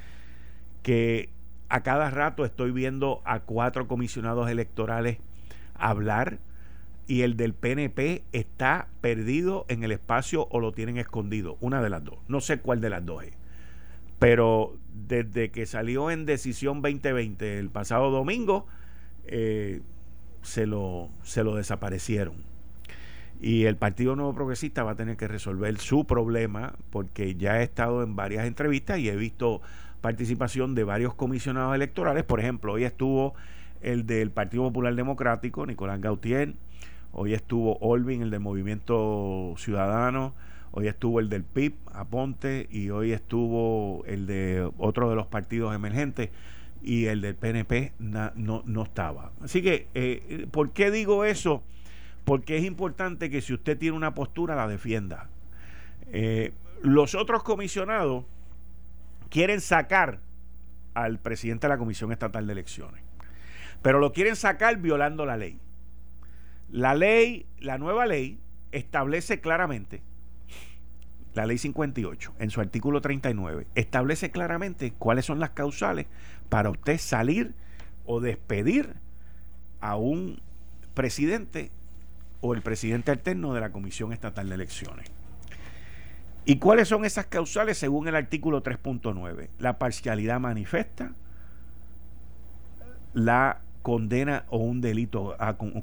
que 0.84 1.30
a 1.70 1.82
cada 1.84 2.10
rato 2.10 2.46
estoy 2.46 2.72
viendo 2.72 3.22
a 3.26 3.40
cuatro 3.42 3.88
comisionados 3.88 4.50
electorales 4.50 5.18
hablar 5.74 6.40
y 7.08 7.22
el 7.22 7.38
del 7.38 7.54
PNP 7.54 8.24
está 8.32 8.88
perdido 9.02 9.66
en 9.68 9.84
el 9.84 9.92
espacio 9.92 10.48
o 10.50 10.60
lo 10.60 10.72
tienen 10.72 10.98
escondido. 10.98 11.58
Una 11.60 11.82
de 11.82 11.90
las 11.90 12.04
dos. 12.04 12.18
No 12.28 12.40
sé 12.40 12.60
cuál 12.60 12.82
de 12.82 12.90
las 12.90 13.06
dos 13.06 13.24
es. 13.24 13.34
Pero 14.20 14.78
desde 15.08 15.52
que 15.52 15.66
salió 15.66 16.10
en 16.10 16.26
decisión 16.26 16.82
2020 16.82 17.60
el 17.60 17.70
pasado 17.70 18.10
domingo, 18.10 18.66
eh, 19.26 19.82
se, 20.46 20.66
lo, 20.66 21.10
se 21.24 21.44
lo 21.44 21.56
desaparecieron. 21.56 22.36
Y 23.42 23.66
el 23.66 23.76
Partido 23.76 24.16
Nuevo 24.16 24.34
Progresista 24.34 24.84
va 24.84 24.92
a 24.92 24.96
tener 24.96 25.18
que 25.18 25.28
resolver 25.28 25.78
su 25.78 26.06
problema 26.06 26.74
porque 26.90 27.36
ya 27.36 27.60
he 27.60 27.64
estado 27.64 28.02
en 28.04 28.16
varias 28.16 28.46
entrevistas 28.46 29.00
y 29.00 29.10
he 29.10 29.16
visto 29.16 29.62
participación 30.02 30.76
de 30.76 30.84
varios 30.84 31.14
comisionados 31.16 31.76
electorales. 31.76 32.24
Por 32.24 32.40
ejemplo, 32.40 32.74
hoy 32.74 32.86
estuvo 32.86 33.34
el 33.82 34.06
del 34.06 34.32
Partido 34.32 34.64
Popular 34.64 34.96
Democrático, 34.96 35.66
Nicolás 35.66 36.00
Gautier, 36.00 36.54
hoy 37.12 37.34
estuvo 37.34 37.78
Olvin, 37.80 38.22
el 38.22 38.32
del 38.32 38.40
Movimiento 38.40 39.54
Ciudadano, 39.58 40.34
hoy 40.72 40.88
estuvo 40.88 41.20
el 41.20 41.30
del 41.30 41.44
PIB, 41.44 41.76
Aponte, 41.92 42.68
y 42.72 42.90
hoy 42.90 43.12
estuvo 43.12 44.04
el 44.06 44.28
de 44.28 44.70
otro 44.78 45.10
de 45.10 45.16
los 45.16 45.28
partidos 45.28 45.76
emergentes 45.76 46.30
y 46.82 47.06
el 47.06 47.22
del 47.22 47.36
PNP 47.36 47.94
no, 48.00 48.32
no, 48.66 48.84
estaba. 48.84 49.32
Así 49.42 49.62
que, 49.62 49.88
eh, 49.94 50.48
¿por 50.52 50.72
qué 50.72 50.92
digo 50.92 51.26
eso? 51.26 51.64
Porque 52.26 52.58
es 52.58 52.64
importante 52.64 53.30
que 53.30 53.42
si 53.42 53.54
usted 53.54 53.78
tiene 53.78 53.98
una 53.98 54.14
postura, 54.14 54.56
la 54.56 54.68
defienda. 54.68 55.30
Eh, 56.12 56.54
los 56.82 57.16
otros 57.16 57.44
comisionados 57.44 58.26
quieren 59.30 59.62
sacar 59.62 60.20
al 60.94 61.20
presidente 61.20 61.68
de 61.68 61.74
la 61.74 61.78
Comisión 61.78 62.12
Estatal 62.12 62.46
de 62.48 62.54
Elecciones, 62.54 63.04
pero 63.82 64.00
lo 64.00 64.14
quieren 64.14 64.36
sacar 64.36 64.78
violando 64.78 65.26
la 65.26 65.38
ley. 65.38 65.60
La 66.70 66.94
ley, 66.94 67.46
la 67.60 67.78
nueva 67.78 68.06
ley, 68.06 68.40
establece 68.72 69.40
claramente, 69.40 70.02
la 71.34 71.46
ley 71.46 71.58
58, 71.58 72.34
en 72.40 72.50
su 72.50 72.62
artículo 72.62 73.02
39, 73.02 73.68
establece 73.76 74.32
claramente 74.32 74.94
cuáles 74.98 75.26
son 75.26 75.40
las 75.40 75.52
causales 75.52 76.08
para 76.50 76.70
usted 76.70 76.98
salir 76.98 77.54
o 78.06 78.22
despedir 78.22 78.94
a 79.82 79.96
un 79.96 80.40
presidente 80.94 81.72
o 82.42 82.54
el 82.54 82.62
presidente 82.62 83.12
alterno 83.12 83.54
de 83.54 83.62
la 83.62 83.72
Comisión 83.72 84.14
Estatal 84.14 84.50
de 84.50 84.56
Elecciones. 84.56 85.12
¿Y 86.46 86.58
cuáles 86.58 86.88
son 86.88 87.06
esas 87.06 87.26
causales 87.26 87.78
según 87.78 88.08
el 88.08 88.16
artículo 88.16 88.62
3.9? 88.62 89.50
La 89.58 89.80
parcialidad 89.80 90.40
manifiesta, 90.40 91.12
la 93.14 93.62
condena 93.82 94.46
o 94.50 94.58
un 94.58 94.82
delito 94.82 95.36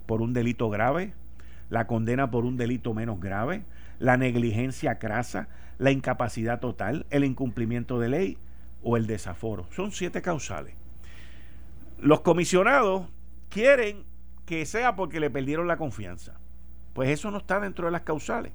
por 0.07 0.22
un 0.22 0.33
delito 0.33 0.70
grave, 0.70 1.14
la 1.68 1.87
condena 1.87 2.31
por 2.31 2.44
un 2.44 2.57
delito 2.57 2.94
menos 2.94 3.20
grave, 3.20 3.64
la 3.98 4.16
negligencia 4.16 4.98
crasa, 4.98 5.48
la 5.79 5.90
incapacidad 5.90 6.61
total, 6.61 7.07
el 7.11 7.25
incumplimiento 7.25 7.98
de 7.98 8.09
ley 8.09 8.38
o 8.82 8.96
el 8.96 9.06
desaforo. 9.06 9.66
Son 9.74 9.92
siete 9.92 10.22
causales. 10.22 10.74
Los 11.98 12.20
comisionados 12.20 13.08
quieren 13.48 14.04
que 14.46 14.66
sea 14.66 14.96
porque 14.96 15.20
le 15.20 15.30
perdieron 15.30 15.68
la 15.68 15.76
confianza. 15.76 16.34
Pues 16.94 17.10
eso 17.10 17.30
no 17.30 17.38
está 17.38 17.60
dentro 17.60 17.86
de 17.86 17.92
las 17.92 18.02
causales. 18.02 18.52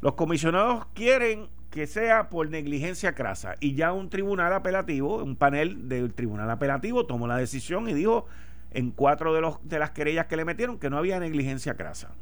Los 0.00 0.14
comisionados 0.14 0.86
quieren 0.94 1.48
que 1.70 1.86
sea 1.86 2.28
por 2.28 2.48
negligencia 2.48 3.14
crasa 3.14 3.56
y 3.58 3.74
ya 3.74 3.92
un 3.92 4.08
tribunal 4.08 4.52
apelativo, 4.52 5.16
un 5.16 5.34
panel 5.34 5.88
del 5.88 6.14
tribunal 6.14 6.48
apelativo 6.50 7.04
tomó 7.04 7.26
la 7.26 7.36
decisión 7.36 7.88
y 7.88 7.94
dijo 7.94 8.26
en 8.70 8.90
cuatro 8.90 9.34
de, 9.34 9.40
los, 9.40 9.58
de 9.68 9.78
las 9.78 9.90
querellas 9.90 10.26
que 10.26 10.36
le 10.36 10.44
metieron 10.44 10.78
que 10.78 10.90
no 10.90 10.98
había 10.98 11.18
negligencia 11.18 11.74
crasa. 11.74 12.12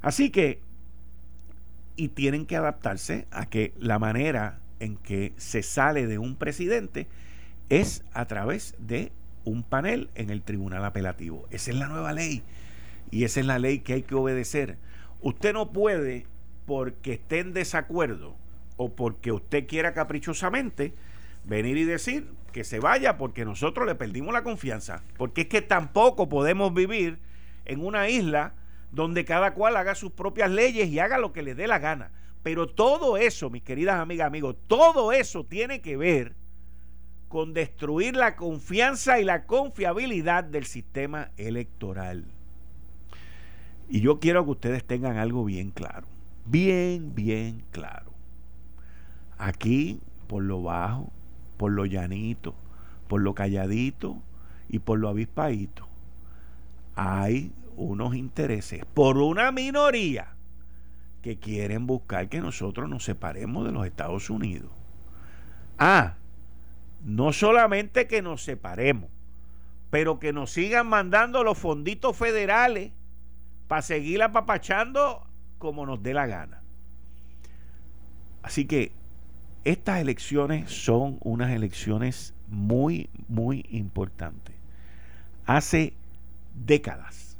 Así 0.00 0.30
que, 0.30 0.62
y 1.96 2.08
tienen 2.08 2.46
que 2.46 2.56
adaptarse 2.56 3.26
a 3.30 3.46
que 3.46 3.74
la 3.78 3.98
manera 3.98 4.61
en 4.82 4.96
que 4.96 5.32
se 5.36 5.62
sale 5.62 6.08
de 6.08 6.18
un 6.18 6.34
presidente 6.34 7.06
es 7.68 8.04
a 8.12 8.26
través 8.26 8.74
de 8.78 9.12
un 9.44 9.62
panel 9.62 10.10
en 10.16 10.30
el 10.30 10.42
tribunal 10.42 10.84
apelativo. 10.84 11.46
Esa 11.50 11.70
es 11.70 11.76
la 11.76 11.86
nueva 11.86 12.12
ley 12.12 12.42
y 13.12 13.22
esa 13.22 13.38
es 13.38 13.46
la 13.46 13.60
ley 13.60 13.78
que 13.78 13.94
hay 13.94 14.02
que 14.02 14.16
obedecer. 14.16 14.78
Usted 15.20 15.52
no 15.52 15.70
puede, 15.70 16.26
porque 16.66 17.12
esté 17.12 17.38
en 17.38 17.52
desacuerdo 17.52 18.34
o 18.76 18.92
porque 18.92 19.30
usted 19.30 19.68
quiera 19.68 19.94
caprichosamente, 19.94 20.94
venir 21.44 21.76
y 21.76 21.84
decir 21.84 22.28
que 22.52 22.64
se 22.64 22.80
vaya 22.80 23.18
porque 23.18 23.44
nosotros 23.44 23.86
le 23.86 23.94
perdimos 23.94 24.34
la 24.34 24.42
confianza. 24.42 25.04
Porque 25.16 25.42
es 25.42 25.46
que 25.46 25.62
tampoco 25.62 26.28
podemos 26.28 26.74
vivir 26.74 27.20
en 27.66 27.84
una 27.84 28.08
isla 28.08 28.54
donde 28.90 29.24
cada 29.24 29.54
cual 29.54 29.76
haga 29.76 29.94
sus 29.94 30.10
propias 30.10 30.50
leyes 30.50 30.88
y 30.88 30.98
haga 30.98 31.18
lo 31.18 31.32
que 31.32 31.42
le 31.42 31.54
dé 31.54 31.68
la 31.68 31.78
gana. 31.78 32.10
Pero 32.42 32.68
todo 32.68 33.16
eso, 33.16 33.50
mis 33.50 33.62
queridas 33.62 34.00
amigas, 34.00 34.26
amigos, 34.26 34.56
todo 34.66 35.12
eso 35.12 35.44
tiene 35.44 35.80
que 35.80 35.96
ver 35.96 36.34
con 37.28 37.54
destruir 37.54 38.16
la 38.16 38.36
confianza 38.36 39.20
y 39.20 39.24
la 39.24 39.46
confiabilidad 39.46 40.44
del 40.44 40.66
sistema 40.66 41.30
electoral. 41.36 42.26
Y 43.88 44.00
yo 44.00 44.18
quiero 44.20 44.44
que 44.44 44.50
ustedes 44.50 44.84
tengan 44.84 45.16
algo 45.16 45.44
bien 45.44 45.70
claro, 45.70 46.06
bien, 46.44 47.14
bien 47.14 47.64
claro. 47.70 48.12
Aquí, 49.38 50.00
por 50.26 50.42
lo 50.42 50.62
bajo, 50.62 51.10
por 51.56 51.72
lo 51.72 51.86
llanito, 51.86 52.54
por 53.08 53.22
lo 53.22 53.34
calladito 53.34 54.16
y 54.68 54.80
por 54.80 54.98
lo 54.98 55.08
avispadito, 55.08 55.86
hay 56.96 57.52
unos 57.76 58.14
intereses 58.14 58.84
por 58.94 59.16
una 59.18 59.52
minoría 59.52 60.31
que 61.22 61.38
quieren 61.38 61.86
buscar 61.86 62.28
que 62.28 62.40
nosotros 62.40 62.88
nos 62.88 63.04
separemos 63.04 63.64
de 63.64 63.72
los 63.72 63.86
Estados 63.86 64.28
Unidos. 64.28 64.70
Ah, 65.78 66.16
no 67.04 67.32
solamente 67.32 68.06
que 68.06 68.22
nos 68.22 68.42
separemos, 68.42 69.10
pero 69.90 70.18
que 70.18 70.32
nos 70.32 70.50
sigan 70.50 70.88
mandando 70.88 71.44
los 71.44 71.58
fonditos 71.58 72.16
federales 72.16 72.92
para 73.68 73.82
seguir 73.82 74.22
apapachando 74.22 75.26
como 75.58 75.86
nos 75.86 76.02
dé 76.02 76.12
la 76.12 76.26
gana. 76.26 76.62
Así 78.42 78.64
que 78.64 78.92
estas 79.64 80.00
elecciones 80.00 80.72
son 80.72 81.18
unas 81.20 81.52
elecciones 81.52 82.34
muy, 82.48 83.08
muy 83.28 83.64
importantes. 83.70 84.56
Hace 85.46 85.94
décadas, 86.54 87.36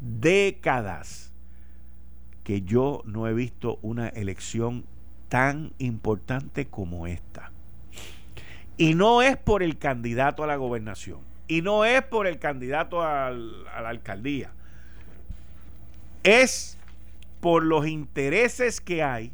décadas, 0.00 1.31
que 2.44 2.62
yo 2.62 3.02
no 3.04 3.26
he 3.28 3.34
visto 3.34 3.78
una 3.82 4.08
elección 4.08 4.84
tan 5.28 5.72
importante 5.78 6.66
como 6.66 7.06
esta. 7.06 7.50
Y 8.76 8.94
no 8.94 9.22
es 9.22 9.36
por 9.36 9.62
el 9.62 9.78
candidato 9.78 10.42
a 10.44 10.46
la 10.46 10.56
gobernación. 10.56 11.20
Y 11.46 11.62
no 11.62 11.84
es 11.84 12.02
por 12.02 12.26
el 12.26 12.38
candidato 12.38 13.02
a 13.02 13.30
la 13.30 13.88
alcaldía. 13.88 14.50
Es 16.22 16.78
por 17.40 17.64
los 17.64 17.86
intereses 17.86 18.80
que 18.80 19.02
hay 19.02 19.32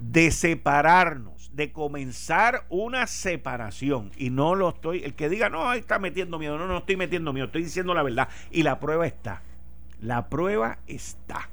de 0.00 0.30
separarnos, 0.32 1.50
de 1.54 1.70
comenzar 1.70 2.64
una 2.68 3.06
separación. 3.06 4.10
Y 4.16 4.30
no 4.30 4.54
lo 4.54 4.70
estoy, 4.70 5.04
el 5.04 5.14
que 5.14 5.28
diga, 5.28 5.48
no, 5.48 5.68
ahí 5.68 5.80
está 5.80 5.98
metiendo 5.98 6.38
miedo, 6.38 6.58
no, 6.58 6.66
no 6.66 6.78
estoy 6.78 6.96
metiendo 6.96 7.32
miedo, 7.32 7.46
estoy 7.46 7.62
diciendo 7.62 7.94
la 7.94 8.02
verdad. 8.02 8.28
Y 8.50 8.64
la 8.64 8.80
prueba 8.80 9.06
está. 9.06 9.42
La 10.02 10.28
prueba 10.28 10.78
está. 10.88 11.48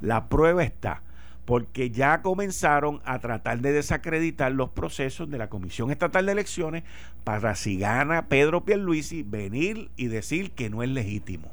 La 0.00 0.28
prueba 0.28 0.62
está. 0.62 1.02
Porque 1.44 1.90
ya 1.90 2.22
comenzaron 2.22 3.02
a 3.04 3.18
tratar 3.18 3.60
de 3.60 3.72
desacreditar 3.72 4.52
los 4.52 4.70
procesos 4.70 5.28
de 5.28 5.38
la 5.38 5.50
Comisión 5.50 5.90
Estatal 5.90 6.24
de 6.24 6.32
Elecciones 6.32 6.84
para 7.24 7.56
si 7.56 7.78
gana 7.78 8.28
Pedro 8.28 8.64
Pierluisi 8.64 9.24
venir 9.24 9.90
y 9.96 10.06
decir 10.06 10.52
que 10.52 10.70
no 10.70 10.84
es 10.84 10.88
legítimo. 10.90 11.50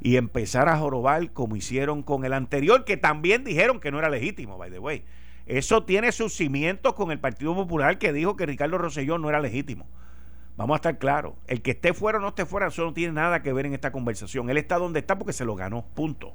Y 0.00 0.16
empezar 0.16 0.70
a 0.70 0.78
jorobar 0.78 1.30
como 1.32 1.54
hicieron 1.54 2.02
con 2.02 2.24
el 2.24 2.32
anterior, 2.32 2.86
que 2.86 2.96
también 2.96 3.44
dijeron 3.44 3.78
que 3.78 3.90
no 3.90 3.98
era 3.98 4.08
legítimo, 4.08 4.56
by 4.56 4.70
the 4.70 4.78
way. 4.78 5.04
Eso 5.44 5.84
tiene 5.84 6.12
sus 6.12 6.32
cimientos 6.32 6.94
con 6.94 7.10
el 7.10 7.20
Partido 7.20 7.54
Popular 7.54 7.98
que 7.98 8.14
dijo 8.14 8.36
que 8.36 8.46
Ricardo 8.46 8.78
Rosselló 8.78 9.18
no 9.18 9.28
era 9.28 9.40
legítimo. 9.40 9.86
Vamos 10.56 10.74
a 10.74 10.76
estar 10.76 10.98
claros. 10.98 11.34
El 11.46 11.62
que 11.62 11.72
esté 11.72 11.92
fuera 11.92 12.18
o 12.18 12.20
no 12.20 12.28
esté 12.28 12.46
fuera, 12.46 12.68
eso 12.68 12.84
no 12.84 12.94
tiene 12.94 13.12
nada 13.12 13.42
que 13.42 13.52
ver 13.52 13.66
en 13.66 13.74
esta 13.74 13.92
conversación. 13.92 14.48
Él 14.48 14.56
está 14.56 14.78
donde 14.78 15.00
está 15.00 15.18
porque 15.18 15.32
se 15.32 15.44
lo 15.44 15.54
ganó, 15.54 15.84
punto. 15.94 16.34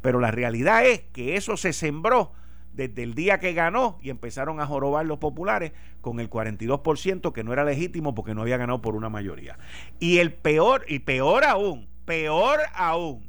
Pero 0.00 0.18
la 0.18 0.30
realidad 0.30 0.86
es 0.86 1.00
que 1.12 1.36
eso 1.36 1.56
se 1.56 1.72
sembró 1.72 2.32
desde 2.72 3.02
el 3.02 3.14
día 3.14 3.38
que 3.38 3.52
ganó 3.52 3.98
y 4.00 4.10
empezaron 4.10 4.60
a 4.60 4.66
jorobar 4.66 5.04
los 5.04 5.18
populares 5.18 5.72
con 6.00 6.20
el 6.20 6.30
42% 6.30 7.32
que 7.32 7.44
no 7.44 7.52
era 7.52 7.64
legítimo 7.64 8.14
porque 8.14 8.34
no 8.34 8.42
había 8.42 8.56
ganado 8.56 8.80
por 8.80 8.94
una 8.94 9.10
mayoría. 9.10 9.58
Y 9.98 10.18
el 10.18 10.32
peor, 10.32 10.84
y 10.88 11.00
peor 11.00 11.44
aún, 11.44 11.88
peor 12.06 12.60
aún, 12.74 13.28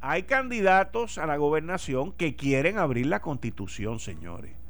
hay 0.00 0.24
candidatos 0.24 1.18
a 1.18 1.26
la 1.26 1.36
gobernación 1.36 2.10
que 2.12 2.34
quieren 2.34 2.78
abrir 2.78 3.06
la 3.06 3.20
constitución, 3.20 4.00
señores. 4.00 4.61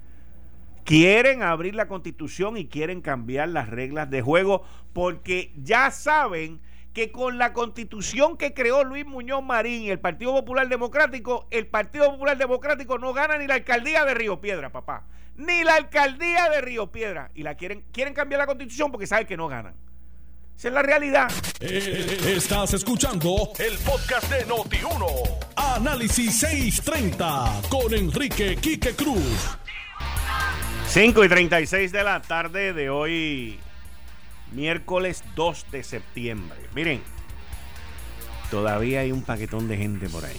Quieren 0.85 1.43
abrir 1.43 1.75
la 1.75 1.89
constitución 1.89 2.57
y 2.57 2.67
quieren 2.67 3.01
cambiar 3.01 3.49
las 3.49 3.69
reglas 3.69 4.11
de 4.11 4.23
juego 4.23 4.65
porque 4.93 5.53
ya 5.57 5.91
saben 5.91 6.61
que 6.93 7.11
con 7.11 7.39
la 7.39 7.53
constitución 7.53 8.37
que 8.37 8.53
creó 8.53 8.85
Luis 8.85 9.07
Muñoz 9.07 9.43
Marín 9.43 9.83
y 9.83 9.91
el 9.91 9.99
Partido 9.99 10.33
Popular 10.33 10.69
Democrático, 10.69 11.47
el 11.51 11.67
Partido 11.67 12.11
Popular 12.11 12.37
Democrático 12.37 12.99
no 12.99 13.13
gana 13.13 13.39
ni 13.39 13.47
la 13.47 13.55
alcaldía 13.55 14.05
de 14.05 14.15
Río 14.15 14.41
Piedra, 14.41 14.71
papá. 14.71 15.07
Ni 15.37 15.65
la 15.65 15.77
alcaldía 15.77 16.51
de 16.51 16.61
Río 16.61 16.93
Piedra. 16.93 17.31
Y 17.35 17.43
la 17.43 17.55
quieren, 17.55 17.85
quieren 17.93 18.13
cambiar 18.13 18.41
la 18.41 18.47
constitución 18.47 18.91
porque 18.91 19.07
saben 19.07 19.27
que 19.27 19.37
no 19.37 19.49
ganan. 19.49 19.75
Esa 20.55 20.69
es 20.69 20.75
la 20.75 20.83
realidad. 20.83 21.33
Eh, 21.61 22.35
estás 22.37 22.75
escuchando 22.75 23.53
el 23.59 23.79
podcast 23.79 24.31
de 24.31 24.47
Noti1. 24.47 25.07
Análisis 25.57 26.39
630 26.39 27.63
con 27.71 27.95
Enrique 27.95 28.57
Quique 28.57 28.95
Cruz. 28.95 29.57
5 30.93 31.25
y 31.25 31.29
36 31.31 31.91
de 31.91 32.05
la 32.05 32.21
tarde 32.21 32.75
de 32.75 32.91
hoy, 32.91 33.59
miércoles 34.51 35.25
2 35.35 35.71
de 35.73 35.85
septiembre. 35.85 36.59
Miren, 36.75 37.01
todavía 38.51 39.01
hay 39.01 39.11
un 39.11 39.23
paquetón 39.23 39.69
de 39.69 39.79
gente 39.79 40.11
por 40.11 40.27
ahí 40.27 40.37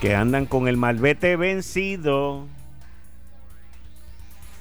que 0.00 0.14
andan 0.14 0.46
con 0.46 0.68
el 0.68 0.76
malvete 0.76 1.34
vencido. 1.34 2.46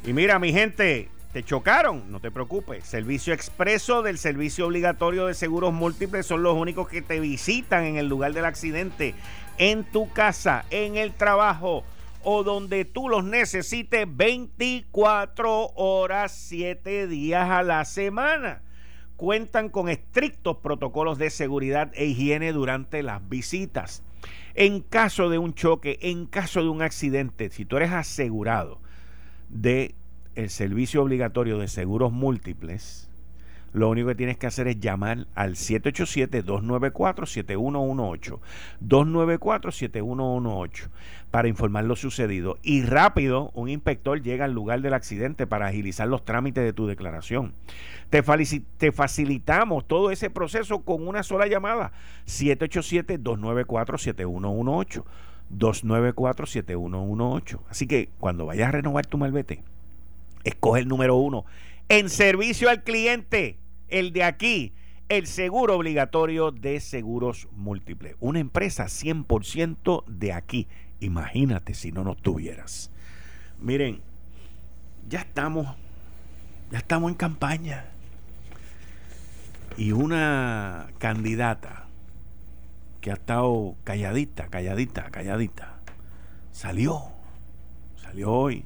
Y 0.04 0.14
mira, 0.14 0.40
mi 0.40 0.52
gente, 0.52 1.10
te 1.32 1.44
chocaron, 1.44 2.12
no 2.12 2.20
te 2.20 2.32
preocupes. 2.32 2.84
Servicio 2.84 3.36
expreso 3.36 4.02
del 4.02 4.18
servicio 4.18 4.66
obligatorio 4.66 5.28
de 5.28 5.36
seguros 5.36 5.74
múltiples 5.74 6.26
son 6.26 6.42
los 6.42 6.58
únicos 6.58 6.90
que 6.90 7.04
te 7.04 7.20
visitan 7.20 7.84
en 7.84 7.98
el 7.98 8.08
lugar 8.08 8.34
del 8.34 8.46
accidente, 8.46 9.14
en 9.60 9.84
tu 9.84 10.12
casa, 10.12 10.66
en 10.72 10.98
el 10.98 11.14
trabajo 11.14 11.84
o 12.24 12.44
donde 12.44 12.86
tú 12.86 13.10
los 13.10 13.24
necesites 13.24 14.06
24 14.10 15.72
horas, 15.76 16.32
7 16.32 17.08
días 17.08 17.50
a 17.50 17.64
la 17.64 17.86
semana. 17.86 18.62
Cuentan 19.18 19.70
con 19.70 19.90
estrictos 19.90 20.58
protocolos 20.58 21.18
de 21.18 21.30
seguridad 21.30 21.92
e 21.94 22.06
higiene 22.06 22.54
durante 22.54 23.04
las 23.04 23.28
visitas. 23.30 24.04
En 24.56 24.82
caso 24.82 25.30
de 25.30 25.38
un 25.38 25.54
choque, 25.54 26.00
en 26.02 26.26
caso 26.26 26.62
de 26.62 26.70
un 26.70 26.82
accidente, 26.82 27.50
si 27.50 27.66
tú 27.66 27.78
eres 27.78 27.92
asegurado 27.92 28.80
de 29.50 29.96
el 30.36 30.50
servicio 30.50 31.04
obligatorio 31.04 31.58
de 31.58 31.68
seguros 31.68 32.12
múltiples, 32.12 33.11
lo 33.74 33.90
único 33.90 34.08
que 34.10 34.16
tienes 34.16 34.38
que 34.38 34.48
hacer 34.48 34.68
es 34.68 34.80
llamar 34.80 35.28
al 35.34 35.56
787-294-7118. 35.56 38.40
294-7118 38.86 40.90
para 41.32 41.48
informar 41.48 41.86
lo 41.86 41.96
sucedido. 41.96 42.60
Y 42.62 42.84
rápido, 42.84 43.50
un 43.54 43.70
inspector 43.70 44.22
llega 44.22 44.44
al 44.46 44.52
lugar 44.52 44.82
del 44.82 44.94
accidente 44.94 45.48
para 45.48 45.68
agilizar 45.68 46.10
los 46.10 46.26
trámites 46.26 46.66
de 46.66 46.74
tu 46.74 46.88
declaración. 46.88 47.54
Te, 48.10 48.22
facilitamos 48.92 49.88
todo 49.88 50.12
ese 50.12 50.30
proceso 50.30 50.80
con 50.80 51.08
una 51.08 51.24
sola 51.24 51.48
llamada. 51.48 51.94
787-294-7118. 52.28 55.06
294-7118. 55.58 57.60
Así 57.70 57.88
que 57.88 58.10
cuando 58.20 58.46
vayas 58.46 58.68
a 58.68 58.72
renovar 58.72 59.06
tu 59.06 59.18
malvete, 59.18 59.64
escoge 60.44 60.82
el 60.82 60.90
número 60.90 61.16
uno 61.16 61.46
en 61.92 62.10
servicio 62.10 62.70
al 62.70 62.84
cliente, 62.84 63.58
el 63.92 64.14
de 64.14 64.24
aquí, 64.24 64.74
el 65.10 65.28
seguro 65.28 65.76
obligatorio 65.76 66.52
de 66.52 66.80
seguros 66.80 67.48
múltiples. 67.52 68.16
Una 68.20 68.40
empresa 68.40 68.86
100% 68.86 70.06
de 70.08 70.34
aquí. 70.34 70.68
Imagínate 71.00 71.74
si 71.74 71.92
no 71.92 72.04
nos 72.04 72.18
tuvieras. 72.18 72.92
Miren, 73.60 74.02
ya 75.10 75.20
estamos, 75.20 75.68
ya 76.72 76.80
estamos 76.80 77.12
en 77.12 77.18
campaña. 77.18 77.86
Y 79.78 79.92
una 79.92 80.88
candidata 80.98 81.88
que 83.00 83.12
ha 83.12 83.16
estado 83.16 83.76
calladita, 83.84 84.48
calladita, 84.48 85.10
calladita, 85.10 85.80
salió, 86.52 87.04
salió 88.02 88.32
hoy 88.32 88.66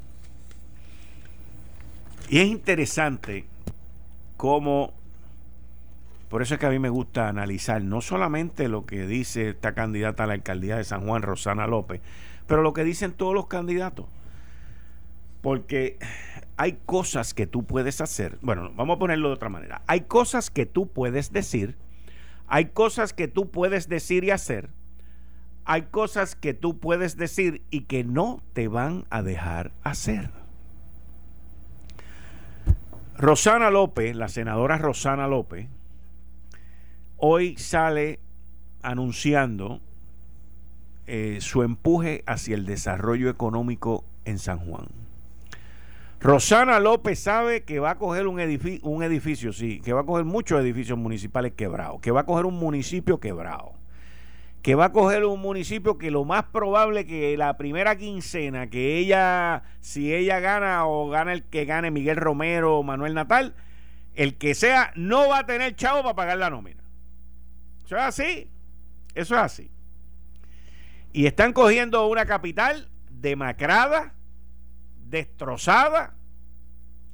y 2.29 2.39
es 2.39 2.47
interesante 2.47 3.45
cómo, 4.35 4.93
por 6.35 6.41
eso 6.41 6.55
es 6.55 6.59
que 6.59 6.65
a 6.65 6.69
mí 6.69 6.79
me 6.79 6.89
gusta 6.89 7.29
analizar 7.29 7.81
no 7.81 8.01
solamente 8.01 8.67
lo 8.67 8.85
que 8.85 9.07
dice 9.07 9.51
esta 9.51 9.73
candidata 9.73 10.25
a 10.25 10.27
la 10.27 10.33
alcaldía 10.33 10.75
de 10.75 10.83
San 10.83 11.07
Juan, 11.07 11.21
Rosana 11.21 11.65
López, 11.65 12.01
pero 12.45 12.61
lo 12.61 12.73
que 12.73 12.83
dicen 12.83 13.13
todos 13.13 13.33
los 13.33 13.47
candidatos. 13.47 14.07
Porque 15.41 15.97
hay 16.57 16.77
cosas 16.85 17.33
que 17.33 17.47
tú 17.47 17.63
puedes 17.63 18.01
hacer, 18.01 18.37
bueno, 18.41 18.69
vamos 18.75 18.97
a 18.97 18.99
ponerlo 18.99 19.29
de 19.29 19.35
otra 19.35 19.47
manera, 19.47 19.81
hay 19.87 20.01
cosas 20.01 20.49
que 20.51 20.65
tú 20.65 20.89
puedes 20.89 21.31
decir, 21.31 21.77
hay 22.47 22.65
cosas 22.65 23.13
que 23.13 23.29
tú 23.29 23.49
puedes 23.49 23.87
decir 23.87 24.25
y 24.25 24.31
hacer, 24.31 24.71
hay 25.63 25.83
cosas 25.83 26.35
que 26.35 26.53
tú 26.53 26.81
puedes 26.81 27.15
decir 27.15 27.61
y 27.69 27.83
que 27.83 28.03
no 28.03 28.43
te 28.51 28.67
van 28.67 29.05
a 29.09 29.21
dejar 29.21 29.71
hacer. 29.83 30.31
Rosana 33.17 33.69
López, 33.69 34.17
la 34.17 34.27
senadora 34.27 34.77
Rosana 34.77 35.29
López, 35.29 35.69
hoy 37.17 37.57
sale 37.57 38.19
anunciando 38.81 39.81
eh, 41.07 41.37
su 41.41 41.63
empuje 41.63 42.23
hacia 42.25 42.55
el 42.55 42.65
desarrollo 42.65 43.29
económico 43.29 44.03
en 44.25 44.39
San 44.39 44.59
Juan. 44.59 44.87
Rosana 46.19 46.79
López 46.79 47.19
sabe 47.19 47.63
que 47.63 47.79
va 47.79 47.91
a 47.91 47.97
coger 47.97 48.27
un 48.27 48.39
edificio, 48.39 48.87
un 48.89 49.03
edificio, 49.03 49.53
sí, 49.53 49.79
que 49.81 49.93
va 49.93 50.01
a 50.01 50.05
coger 50.05 50.25
muchos 50.25 50.59
edificios 50.59 50.97
municipales 50.97 51.53
quebrados, 51.53 52.01
que 52.01 52.11
va 52.11 52.21
a 52.21 52.25
coger 52.25 52.45
un 52.45 52.55
municipio 52.55 53.19
quebrado 53.19 53.75
que 54.65 54.73
va 54.73 54.85
a 54.85 54.91
coger 54.91 55.25
un 55.25 55.41
municipio 55.41 55.99
que 55.99 56.09
lo 56.09 56.25
más 56.25 56.45
probable 56.45 57.05
que 57.05 57.37
la 57.37 57.55
primera 57.55 57.97
quincena 57.97 58.67
que 58.67 58.97
ella, 58.97 59.61
si 59.79 60.11
ella 60.11 60.39
gana 60.39 60.87
o 60.87 61.07
gana 61.07 61.33
el 61.33 61.43
que 61.43 61.65
gane 61.65 61.91
Miguel 61.91 62.15
Romero 62.15 62.79
o 62.79 62.81
Manuel 62.81 63.13
Natal, 63.13 63.53
el 64.15 64.39
que 64.39 64.55
sea, 64.55 64.91
no 64.95 65.29
va 65.29 65.37
a 65.37 65.45
tener 65.45 65.75
chavo 65.75 66.01
para 66.01 66.15
pagar 66.15 66.39
la 66.39 66.49
nómina. 66.49 66.81
Eso 67.85 67.97
es 67.97 68.03
así. 68.03 68.49
Eso 69.13 69.35
es 69.35 69.41
así. 69.41 69.71
Y 71.13 71.27
están 71.27 71.53
cogiendo 71.53 72.07
una 72.07 72.25
capital 72.25 72.89
demacrada, 73.09 74.13
destrozada, 75.07 76.13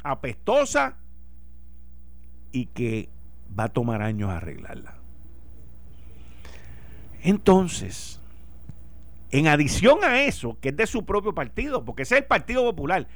apestosa 0.03 0.97
y 2.51 2.65
que 2.67 3.09
va 3.57 3.65
a 3.65 3.69
tomar 3.69 4.01
años 4.01 4.31
arreglarla. 4.31 4.95
Entonces, 7.23 8.19
en 9.29 9.47
adición 9.47 10.03
a 10.03 10.23
eso, 10.23 10.57
que 10.59 10.69
es 10.69 10.75
de 10.75 10.87
su 10.87 11.05
propio 11.05 11.35
partido, 11.35 11.85
porque 11.85 12.03
ese 12.03 12.15
es 12.15 12.21
el 12.21 12.27
Partido 12.27 12.63
Popular, 12.63 13.07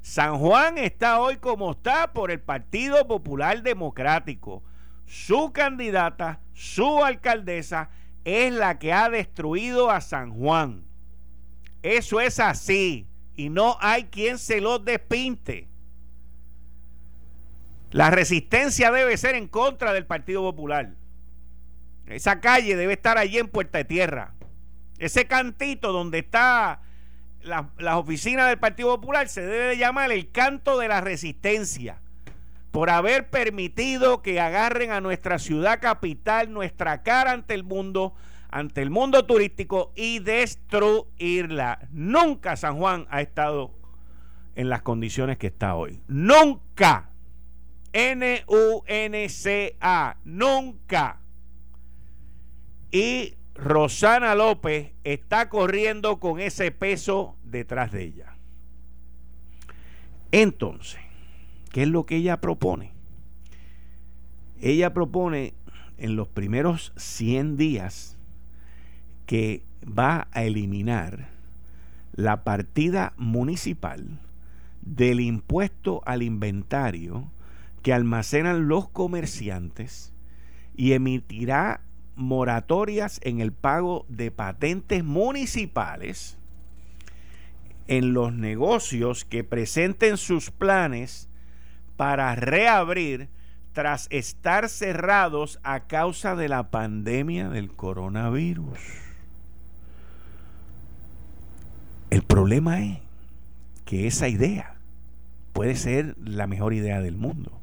San 0.00 0.38
Juan 0.38 0.78
está 0.78 1.20
hoy 1.20 1.36
como 1.36 1.70
está 1.70 2.12
por 2.12 2.32
el 2.32 2.40
Partido 2.40 3.06
Popular 3.06 3.62
Democrático. 3.62 4.64
Su 5.12 5.52
candidata, 5.52 6.40
su 6.54 7.04
alcaldesa, 7.04 7.90
es 8.24 8.50
la 8.50 8.78
que 8.78 8.94
ha 8.94 9.10
destruido 9.10 9.90
a 9.90 10.00
San 10.00 10.30
Juan. 10.32 10.86
Eso 11.82 12.18
es 12.18 12.40
así. 12.40 13.06
Y 13.36 13.50
no 13.50 13.76
hay 13.82 14.04
quien 14.04 14.38
se 14.38 14.62
lo 14.62 14.78
despinte. 14.78 15.68
La 17.90 18.10
resistencia 18.10 18.90
debe 18.90 19.18
ser 19.18 19.34
en 19.34 19.48
contra 19.48 19.92
del 19.92 20.06
Partido 20.06 20.40
Popular. 20.40 20.94
Esa 22.06 22.40
calle 22.40 22.74
debe 22.74 22.94
estar 22.94 23.18
allí 23.18 23.36
en 23.36 23.48
Puerta 23.48 23.76
de 23.76 23.84
Tierra. 23.84 24.32
Ese 24.96 25.26
cantito 25.26 25.92
donde 25.92 26.20
está 26.20 26.80
las 27.42 27.66
la 27.76 27.98
oficinas 27.98 28.48
del 28.48 28.58
Partido 28.58 28.98
Popular 28.98 29.28
se 29.28 29.42
debe 29.42 29.76
llamar 29.76 30.10
el 30.10 30.30
canto 30.30 30.78
de 30.78 30.88
la 30.88 31.02
resistencia 31.02 32.01
por 32.72 32.90
haber 32.90 33.30
permitido 33.30 34.20
que 34.22 34.40
agarren 34.40 34.90
a 34.90 35.00
nuestra 35.00 35.38
ciudad 35.38 35.80
capital, 35.80 36.52
nuestra 36.52 37.04
cara 37.04 37.30
ante 37.30 37.54
el 37.54 37.62
mundo, 37.62 38.14
ante 38.50 38.82
el 38.82 38.90
mundo 38.90 39.24
turístico 39.24 39.92
y 39.94 40.18
destruirla. 40.18 41.86
Nunca 41.92 42.56
San 42.56 42.78
Juan 42.78 43.06
ha 43.10 43.20
estado 43.20 43.70
en 44.56 44.68
las 44.68 44.82
condiciones 44.82 45.38
que 45.38 45.46
está 45.46 45.76
hoy. 45.76 46.02
Nunca. 46.08 47.10
N-U-N-C-A. 47.92 48.56
Nunca 50.24 51.22
y 52.92 53.34
Rosana 53.54 54.34
López 54.34 54.92
está 55.02 55.48
corriendo 55.48 56.20
con 56.20 56.38
ese 56.38 56.70
peso 56.70 57.36
detrás 57.42 57.90
de 57.90 58.04
ella. 58.04 58.36
Entonces, 60.30 61.00
¿qué 61.72 61.82
es 61.82 61.88
lo 61.88 62.06
que 62.06 62.16
ella 62.16 62.40
propone? 62.40 62.92
Ella 64.60 64.94
propone 64.94 65.54
en 65.98 66.14
los 66.14 66.28
primeros 66.28 66.92
100 66.96 67.56
días 67.56 68.16
que 69.26 69.64
va 69.86 70.28
a 70.32 70.44
eliminar 70.44 71.28
la 72.14 72.44
partida 72.44 73.14
municipal 73.16 74.20
del 74.82 75.20
impuesto 75.20 76.02
al 76.04 76.22
inventario 76.22 77.30
que 77.82 77.92
almacenan 77.92 78.68
los 78.68 78.88
comerciantes 78.88 80.12
y 80.76 80.92
emitirá 80.92 81.80
moratorias 82.14 83.20
en 83.22 83.40
el 83.40 83.52
pago 83.52 84.04
de 84.08 84.30
patentes 84.30 85.02
municipales 85.04 86.36
en 87.88 88.12
los 88.12 88.32
negocios 88.32 89.24
que 89.24 89.44
presenten 89.44 90.16
sus 90.16 90.50
planes 90.50 91.28
para 91.96 92.34
reabrir 92.34 93.28
tras 93.72 94.06
estar 94.10 94.68
cerrados 94.68 95.58
a 95.62 95.80
causa 95.80 96.36
de 96.36 96.48
la 96.48 96.70
pandemia 96.70 97.48
del 97.48 97.72
coronavirus. 97.72 98.78
El 102.10 102.22
problema 102.22 102.82
es 102.82 102.98
que 103.84 104.06
esa 104.06 104.28
idea 104.28 104.74
puede 105.52 105.76
ser 105.76 106.16
la 106.18 106.46
mejor 106.46 106.74
idea 106.74 107.00
del 107.00 107.16
mundo 107.16 107.62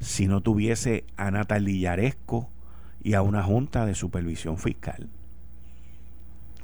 si 0.00 0.28
no 0.28 0.40
tuviese 0.40 1.04
a 1.16 1.30
Natalie 1.30 1.80
Yaresco 1.80 2.48
y 3.02 3.14
a 3.14 3.22
una 3.22 3.42
junta 3.42 3.86
de 3.86 3.94
supervisión 3.94 4.58
fiscal. 4.58 5.08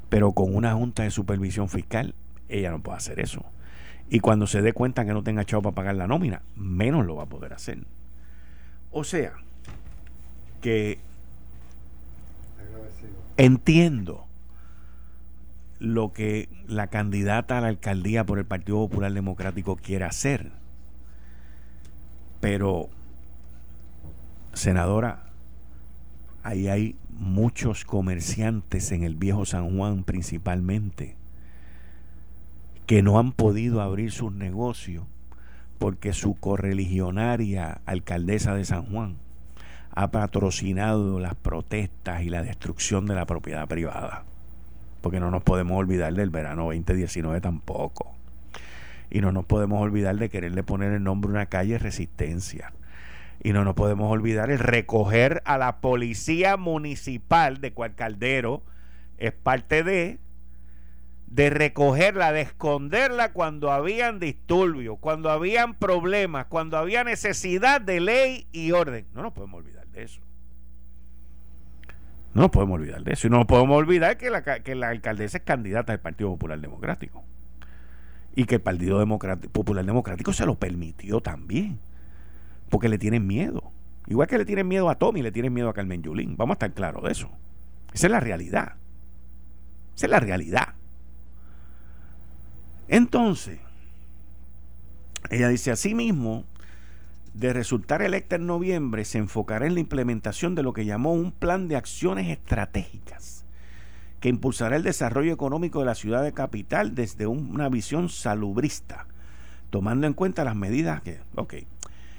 Pero 0.09 0.33
con 0.33 0.55
una 0.55 0.75
junta 0.75 1.03
de 1.03 1.11
supervisión 1.11 1.69
fiscal, 1.69 2.15
ella 2.49 2.71
no 2.71 2.81
puede 2.81 2.99
hacer 2.99 3.21
eso. 3.21 3.45
Y 4.09 4.21
cuando 4.21 4.47
se 4.47 4.63
dé 4.63 4.73
cuenta 4.73 5.05
que 5.05 5.13
no 5.13 5.23
tenga 5.23 5.45
chavo 5.45 5.63
para 5.63 5.75
pagar 5.75 5.95
la 5.97 6.07
nómina, 6.07 6.43
menos 6.57 7.07
lo 7.07 7.17
va 7.17 7.25
a 7.25 7.29
poder 7.29 7.53
hacer. 7.53 7.79
O 8.91 9.03
sea, 9.03 9.33
que 10.61 10.99
entiendo 13.37 14.27
lo 15.79 16.13
que 16.13 16.49
la 16.67 16.87
candidata 16.87 17.59
a 17.59 17.61
la 17.61 17.69
alcaldía 17.69 18.25
por 18.25 18.39
el 18.39 18.45
Partido 18.45 18.79
Popular 18.79 19.13
Democrático 19.13 19.77
quiere 19.77 20.05
hacer. 20.05 20.53
Pero, 22.41 22.89
senadora, 24.53 25.25
ahí 26.43 26.69
hay 26.69 26.97
muchos 27.11 27.85
comerciantes 27.85 28.93
en 28.93 29.03
el 29.03 29.17
viejo 29.17 29.45
San 29.45 29.77
Juan 29.77 30.05
principalmente 30.05 31.17
que 32.87 33.03
no 33.03 33.19
han 33.19 33.33
podido 33.33 33.81
abrir 33.81 34.13
sus 34.13 34.33
negocios 34.33 35.05
porque 35.79 36.13
su 36.13 36.35
correligionaria 36.35 37.81
alcaldesa 37.87 38.55
de 38.55 38.65
San 38.65 38.87
Juan 38.87 39.17
ha 39.91 40.11
patrocinado 40.11 41.21
las 41.21 41.35
protestas 41.35 42.23
y 42.23 42.31
la 42.31 42.43
destrucción 42.43 43.07
de 43.07 43.15
la 43.15 43.27
propiedad 43.27 43.69
privada. 43.69 44.25
Porque 45.01 45.21
no 45.21 45.31
nos 45.31 45.43
podemos 45.43 45.79
olvidar 45.79 46.15
del 46.15 46.31
verano 46.31 46.65
2019 46.65 47.41
tampoco. 47.41 48.15
Y 49.11 49.21
no 49.21 49.31
nos 49.31 49.45
podemos 49.45 49.81
olvidar 49.81 50.17
de 50.17 50.29
quererle 50.29 50.63
poner 50.63 50.93
el 50.93 51.05
nombre 51.05 51.29
a 51.29 51.35
una 51.35 51.47
calle 51.47 51.79
Resistencia. 51.79 52.73
Y 53.43 53.53
no 53.53 53.65
nos 53.65 53.75
podemos 53.75 54.11
olvidar 54.11 54.51
el 54.51 54.59
recoger 54.59 55.43
a 55.45 55.59
la 55.59 55.81
policía 55.81 56.57
municipal 56.57 57.61
de 57.61 57.73
Cualcaldero 57.73 58.63
es 59.19 59.33
parte 59.33 59.85
de 59.85 60.19
de 61.35 61.51
recogerla, 61.51 62.31
de 62.31 62.43
esconderla 62.43 63.33
cuando 63.33 63.73
habían 63.73 64.21
disturbios, 64.21 64.99
cuando 65.01 65.31
habían 65.31 65.75
problemas, 65.75 66.47
cuando 66.47 66.79
había 66.79 67.03
necesidad 67.03 67.81
de 67.81 67.99
ley 67.99 68.47
y 68.53 68.71
orden. 68.71 69.07
No 69.13 69.23
nos 69.23 69.33
podemos 69.33 69.59
olvidar 69.59 69.85
de 69.89 70.05
eso. 70.05 70.21
No 72.35 72.43
nos 72.43 72.51
podemos 72.53 72.77
olvidar 72.79 73.03
de 73.03 73.15
eso. 73.15 73.27
Y 73.27 73.31
no 73.31 73.39
nos 73.39 73.47
podemos 73.47 73.77
olvidar 73.77 74.17
que 74.17 74.31
la, 74.31 74.43
que 74.45 74.73
alcaldesa 74.73 75.39
es 75.39 75.45
candidata 75.45 75.93
del 75.93 76.01
Partido 76.01 76.31
Popular 76.31 76.61
Democrático. 76.61 77.25
Y 78.37 78.45
que 78.45 78.57
el 78.57 78.61
Partido 78.61 79.05
Popular 79.51 79.85
Democrático 79.85 80.33
se 80.33 80.47
lo 80.47 80.55
permitió 80.55 81.21
también. 81.21 81.81
Porque 82.71 82.89
le 82.89 82.99
tienen 82.99 83.27
miedo. 83.27 83.73
Igual 84.07 84.29
que 84.29 84.39
le 84.39 84.45
tienen 84.45 84.69
miedo 84.69 84.89
a 84.89 84.95
Tommy, 84.97 85.21
le 85.21 85.33
tienen 85.33 85.53
miedo 85.53 85.69
a 85.69 85.75
Carmen 85.75 86.01
Yulín. 86.01 86.37
Vamos 86.37 86.55
a 86.55 86.59
estar 86.59 86.73
claros 86.75 87.03
de 87.03 87.11
eso. 87.11 87.29
Esa 87.93 88.07
es 88.07 88.11
la 88.13 88.21
realidad. 88.21 88.75
Esa 89.97 90.07
es 90.07 90.11
la 90.11 90.21
realidad. 90.21 90.75
Entonces, 92.89 93.59
ella 95.31 95.49
dice, 95.49 95.71
asimismo, 95.71 96.45
de 97.35 97.53
resultar 97.53 98.03
electa 98.03 98.37
en 98.37 98.47
noviembre, 98.47 99.05
se 99.05 99.19
enfocará 99.19 99.67
en 99.67 99.75
la 99.75 99.81
implementación 99.81 100.55
de 100.55 100.63
lo 100.63 100.73
que 100.73 100.85
llamó 100.85 101.13
un 101.13 101.33
plan 101.33 101.69
de 101.69 101.77
acciones 101.77 102.29
estratégicas 102.29 103.45
que 104.25 104.31
impulsará 104.31 104.77
el 104.77 104.83
desarrollo 104.83 105.35
económico 105.35 105.81
de 105.81 105.85
la 105.85 105.95
ciudad 105.95 106.23
de 106.23 106.33
capital 106.33 106.95
desde 106.95 107.27
una 107.27 107.69
visión 107.69 108.09
salubrista, 108.09 109.07
tomando 109.69 110.07
en 110.07 110.15
cuenta 110.15 110.45
las 110.45 110.57
medidas 110.57 111.03
que, 111.03 111.21
ok, 111.35 111.55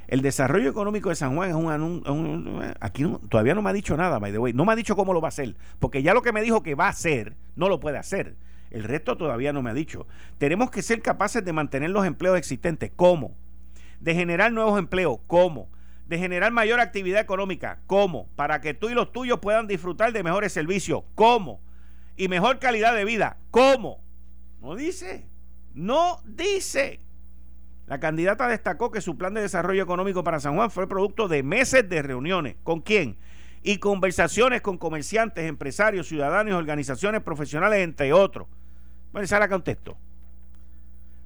el 0.08 0.22
desarrollo 0.22 0.70
económico 0.70 1.10
de 1.10 1.16
San 1.16 1.36
Juan 1.36 1.50
es 1.50 1.56
un, 1.56 2.62
aquí 2.80 3.12
todavía 3.28 3.56
no 3.56 3.64
me 3.64 3.72
ha 3.72 3.74
dicho 3.74 3.98
nada, 3.98 4.20
by 4.20 4.32
the 4.32 4.38
way, 4.38 4.54
no 4.54 4.66
me 4.66 4.74
ha 4.74 4.76
dicho 4.76 4.96
cómo 4.96 5.14
lo 5.14 5.22
va 5.22 5.30
a 5.30 5.30
hacer, 5.30 5.56
porque 5.80 6.04
ya 6.04 6.14
lo 6.14 6.22
que 6.22 6.32
me 6.32 6.44
dijo 6.44 6.62
que 6.62 6.76
va 6.76 6.86
a 6.86 6.90
hacer, 6.90 7.36
no 7.56 7.70
lo 7.70 7.80
puede 7.80 7.98
hacer. 7.98 8.36
El 8.72 8.84
resto 8.84 9.18
todavía 9.18 9.54
no 9.54 9.62
me 9.62 9.70
ha 9.70 9.74
dicho. 9.74 10.08
Tenemos 10.38 10.72
que 10.72 10.82
ser 10.82 11.02
capaces 11.02 11.44
de 11.44 11.54
mantener 11.54 11.90
los 11.90 12.06
empleos 12.06 12.38
existentes. 12.38 12.92
¿Cómo? 12.96 13.38
De 14.00 14.14
generar 14.16 14.52
nuevos 14.52 14.78
empleos. 14.78 15.20
¿Cómo? 15.28 15.70
De 16.08 16.18
generar 16.18 16.52
mayor 16.52 16.80
actividad 16.80 17.22
económica. 17.22 17.80
¿Cómo? 17.88 18.28
Para 18.36 18.62
que 18.62 18.74
tú 18.74 18.90
y 18.90 18.94
los 18.94 19.12
tuyos 19.12 19.40
puedan 19.40 19.68
disfrutar 19.68 20.14
de 20.14 20.24
mejores 20.24 20.52
servicios. 20.52 21.04
¿Cómo? 21.16 21.62
Y 22.18 22.28
mejor 22.28 22.60
calidad 22.60 22.96
de 22.96 23.06
vida. 23.06 23.38
¿Cómo? 23.52 24.04
No 24.62 24.76
dice. 24.76 25.28
No 25.74 26.22
dice. 26.26 27.02
La 27.88 28.00
candidata 28.00 28.48
destacó 28.48 28.92
que 28.92 29.02
su 29.02 29.18
plan 29.18 29.34
de 29.34 29.42
desarrollo 29.42 29.84
económico 29.84 30.24
para 30.24 30.40
San 30.40 30.56
Juan 30.56 30.72
fue 30.72 30.88
producto 30.88 31.28
de 31.28 31.44
meses 31.44 31.88
de 31.88 32.02
reuniones. 32.02 32.56
¿Con 32.64 32.82
quién? 32.82 33.18
Y 33.68 33.80
conversaciones 33.80 34.62
con 34.62 34.78
comerciantes, 34.78 35.44
empresarios, 35.46 36.08
ciudadanos, 36.08 36.54
organizaciones 36.54 37.22
profesionales, 37.22 37.80
entre 37.84 38.14
otros 38.14 38.48
bueno, 39.16 39.34
a 39.34 39.48
contexto. 39.48 39.98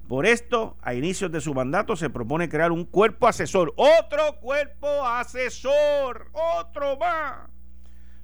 Por 0.06 0.24
esto, 0.24 0.76
a 0.80 0.94
inicios 0.94 1.32
de 1.32 1.40
su 1.40 1.52
mandato 1.54 1.96
se 1.96 2.08
propone 2.08 2.48
crear 2.48 2.70
un 2.70 2.84
cuerpo 2.84 3.26
asesor. 3.26 3.74
Otro 3.76 4.36
cuerpo 4.40 5.04
asesor. 5.04 6.30
Otro 6.32 6.96
más. 6.98 7.50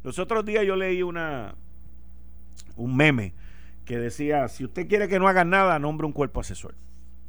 Los 0.04 0.20
otros 0.20 0.44
días 0.44 0.64
yo 0.64 0.76
leí 0.76 1.02
una 1.02 1.56
un 2.76 2.96
meme 2.96 3.34
que 3.84 3.98
decía, 3.98 4.46
si 4.46 4.64
usted 4.64 4.86
quiere 4.86 5.08
que 5.08 5.18
no 5.18 5.26
hagan 5.26 5.50
nada, 5.50 5.80
nombre 5.80 6.06
un 6.06 6.12
cuerpo 6.12 6.38
asesor. 6.38 6.76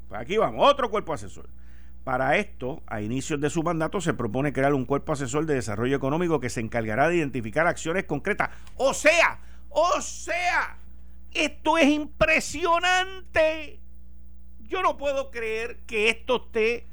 Pues 0.07 0.21
aquí 0.21 0.37
vamos, 0.37 0.63
otro 0.63 0.91
cuerpo 0.91 1.13
asesor. 1.13 1.49
Para 2.07 2.37
esto, 2.37 2.81
a 2.87 3.01
inicios 3.01 3.41
de 3.41 3.49
su 3.49 3.63
mandato, 3.63 3.99
se 3.99 4.13
propone 4.13 4.53
crear 4.53 4.73
un 4.73 4.85
cuerpo 4.85 5.11
asesor 5.11 5.45
de 5.45 5.55
desarrollo 5.55 5.97
económico 5.97 6.39
que 6.39 6.49
se 6.49 6.61
encargará 6.61 7.09
de 7.09 7.17
identificar 7.17 7.67
acciones 7.67 8.05
concretas. 8.05 8.49
O 8.77 8.93
sea, 8.93 9.41
o 9.67 9.99
sea, 9.99 10.77
esto 11.33 11.77
es 11.77 11.89
impresionante. 11.89 13.81
Yo 14.61 14.81
no 14.81 14.95
puedo 14.95 15.31
creer 15.31 15.79
que 15.85 16.07
esto 16.07 16.45
esté 16.45 16.87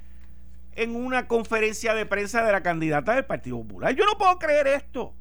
en 0.73 0.97
una 0.97 1.29
conferencia 1.29 1.95
de 1.95 2.07
prensa 2.07 2.43
de 2.43 2.51
la 2.51 2.65
candidata 2.65 3.15
del 3.15 3.25
Partido 3.25 3.59
Popular. 3.59 3.95
Yo 3.95 4.07
no 4.07 4.19
puedo 4.19 4.37
creer 4.41 4.67
esto. 4.67 5.15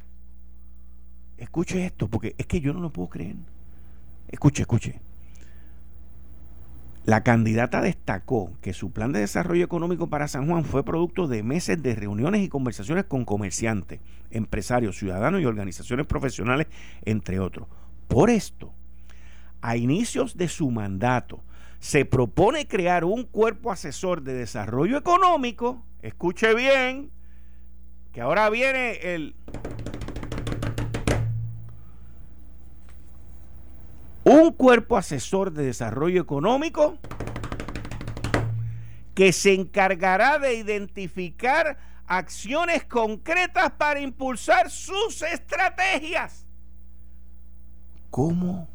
Escuche 1.38 1.86
esto, 1.86 2.08
porque 2.08 2.34
es 2.40 2.48
que 2.48 2.62
yo 2.62 2.74
no 2.74 2.80
lo 2.80 2.90
puedo 2.90 3.10
creer. 3.10 3.36
Escuche, 4.28 4.64
escuche. 4.64 5.00
La 7.06 7.22
candidata 7.22 7.82
destacó 7.82 8.58
que 8.62 8.72
su 8.72 8.92
plan 8.92 9.12
de 9.12 9.20
desarrollo 9.20 9.66
económico 9.66 10.08
para 10.08 10.30
San 10.30 10.48
Juan 10.48 10.64
fue 10.64 10.86
producto 10.86 11.28
de 11.28 11.44
meses 11.44 11.84
de 11.84 11.96
reuniones 11.96 12.42
y 12.42 12.48
conversaciones 12.48 13.04
con 13.04 13.26
comerciantes, 13.26 14.00
empresarios, 14.32 14.98
ciudadanos 14.98 15.42
y 15.42 15.46
organizaciones 15.46 16.08
profesionales, 16.08 16.68
entre 17.04 17.40
otros. 17.40 17.68
Por 18.08 18.30
esto, 18.30 18.74
a 19.62 19.76
inicios 19.76 20.38
de 20.38 20.48
su 20.48 20.72
mandato, 20.72 21.44
se 21.80 22.06
propone 22.06 22.70
crear 22.70 23.04
un 23.04 23.24
cuerpo 23.24 23.74
asesor 23.74 24.22
de 24.22 24.34
desarrollo 24.36 24.98
económico, 24.98 25.84
escuche 26.02 26.56
bien, 26.56 27.12
que 28.14 28.22
ahora 28.22 28.50
viene 28.50 28.94
el... 29.14 29.36
Un 34.44 34.52
cuerpo 34.52 34.98
asesor 34.98 35.54
de 35.54 35.64
desarrollo 35.64 36.22
económico 36.22 36.98
que 39.16 39.32
se 39.32 39.54
encargará 39.54 40.38
de 40.38 40.56
identificar 40.56 41.78
acciones 42.08 42.84
concretas 42.84 43.72
para 43.72 44.02
impulsar 44.02 44.70
sus 44.70 45.22
estrategias. 45.22 46.46
¿Cómo 48.10 48.68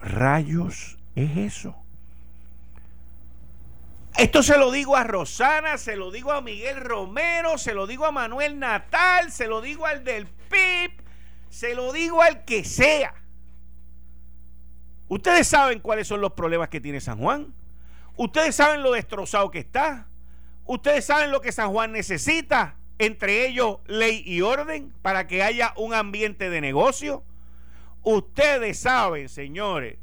rayos 0.00 0.98
es 1.16 1.36
eso? 1.36 1.74
Esto 4.16 4.44
se 4.44 4.56
lo 4.56 4.70
digo 4.70 4.94
a 4.96 5.02
Rosana, 5.02 5.78
se 5.78 5.96
lo 5.96 6.12
digo 6.12 6.30
a 6.30 6.42
Miguel 6.42 6.76
Romero, 6.76 7.58
se 7.58 7.74
lo 7.74 7.88
digo 7.88 8.06
a 8.06 8.12
Manuel 8.12 8.60
Natal, 8.60 9.32
se 9.32 9.48
lo 9.48 9.62
digo 9.62 9.86
al 9.86 10.04
del 10.04 10.28
PIB, 10.28 10.92
se 11.48 11.74
lo 11.74 11.92
digo 11.92 12.22
al 12.22 12.44
que 12.44 12.62
sea. 12.62 13.14
Ustedes 15.10 15.48
saben 15.48 15.80
cuáles 15.80 16.06
son 16.06 16.20
los 16.20 16.34
problemas 16.34 16.68
que 16.68 16.80
tiene 16.80 17.00
San 17.00 17.18
Juan. 17.18 17.52
Ustedes 18.16 18.54
saben 18.54 18.84
lo 18.84 18.92
destrozado 18.92 19.50
que 19.50 19.58
está. 19.58 20.06
Ustedes 20.66 21.04
saben 21.04 21.32
lo 21.32 21.40
que 21.40 21.50
San 21.50 21.72
Juan 21.72 21.90
necesita, 21.90 22.76
entre 22.96 23.48
ellos 23.48 23.78
ley 23.88 24.22
y 24.24 24.40
orden, 24.42 24.94
para 25.02 25.26
que 25.26 25.42
haya 25.42 25.74
un 25.76 25.94
ambiente 25.94 26.48
de 26.48 26.60
negocio. 26.60 27.24
Ustedes 28.04 28.78
saben, 28.78 29.28
señores, 29.28 29.98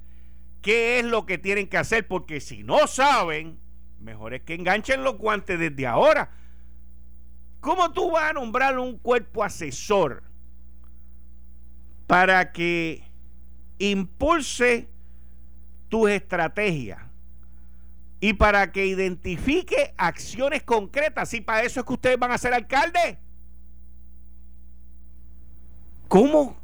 qué 0.62 1.00
es 1.00 1.06
lo 1.06 1.26
que 1.26 1.38
tienen 1.38 1.68
que 1.68 1.78
hacer, 1.78 2.06
porque 2.06 2.42
si 2.42 2.64
no 2.64 2.86
saben, 2.86 3.58
mejor 4.02 4.34
es 4.34 4.42
que 4.42 4.56
enganchen 4.56 5.06
los 5.06 5.18
guantes 5.18 5.58
desde 5.58 5.88
ahora. 5.88 6.32
¿Cómo 7.62 7.94
tú 7.94 8.12
vas 8.12 8.32
a 8.32 8.34
nombrar 8.34 8.78
un 8.78 8.98
cuerpo 8.98 9.42
asesor 9.42 10.22
para 12.08 12.52
que 12.52 13.06
impulse 13.80 14.90
tus 15.90 16.10
estrategias 16.10 17.00
y 18.20 18.34
para 18.34 18.72
que 18.72 18.86
identifique 18.86 19.94
acciones 19.98 20.64
concretas? 20.64 21.34
Y 21.34 21.42
para 21.42 21.64
eso 21.64 21.80
es 21.80 21.86
que 21.86 21.94
ustedes 21.94 22.20
van 22.20 22.32
a 22.32 22.38
ser 22.38 22.54
alcalde. 22.54 23.20
¿Cómo? 26.08 26.58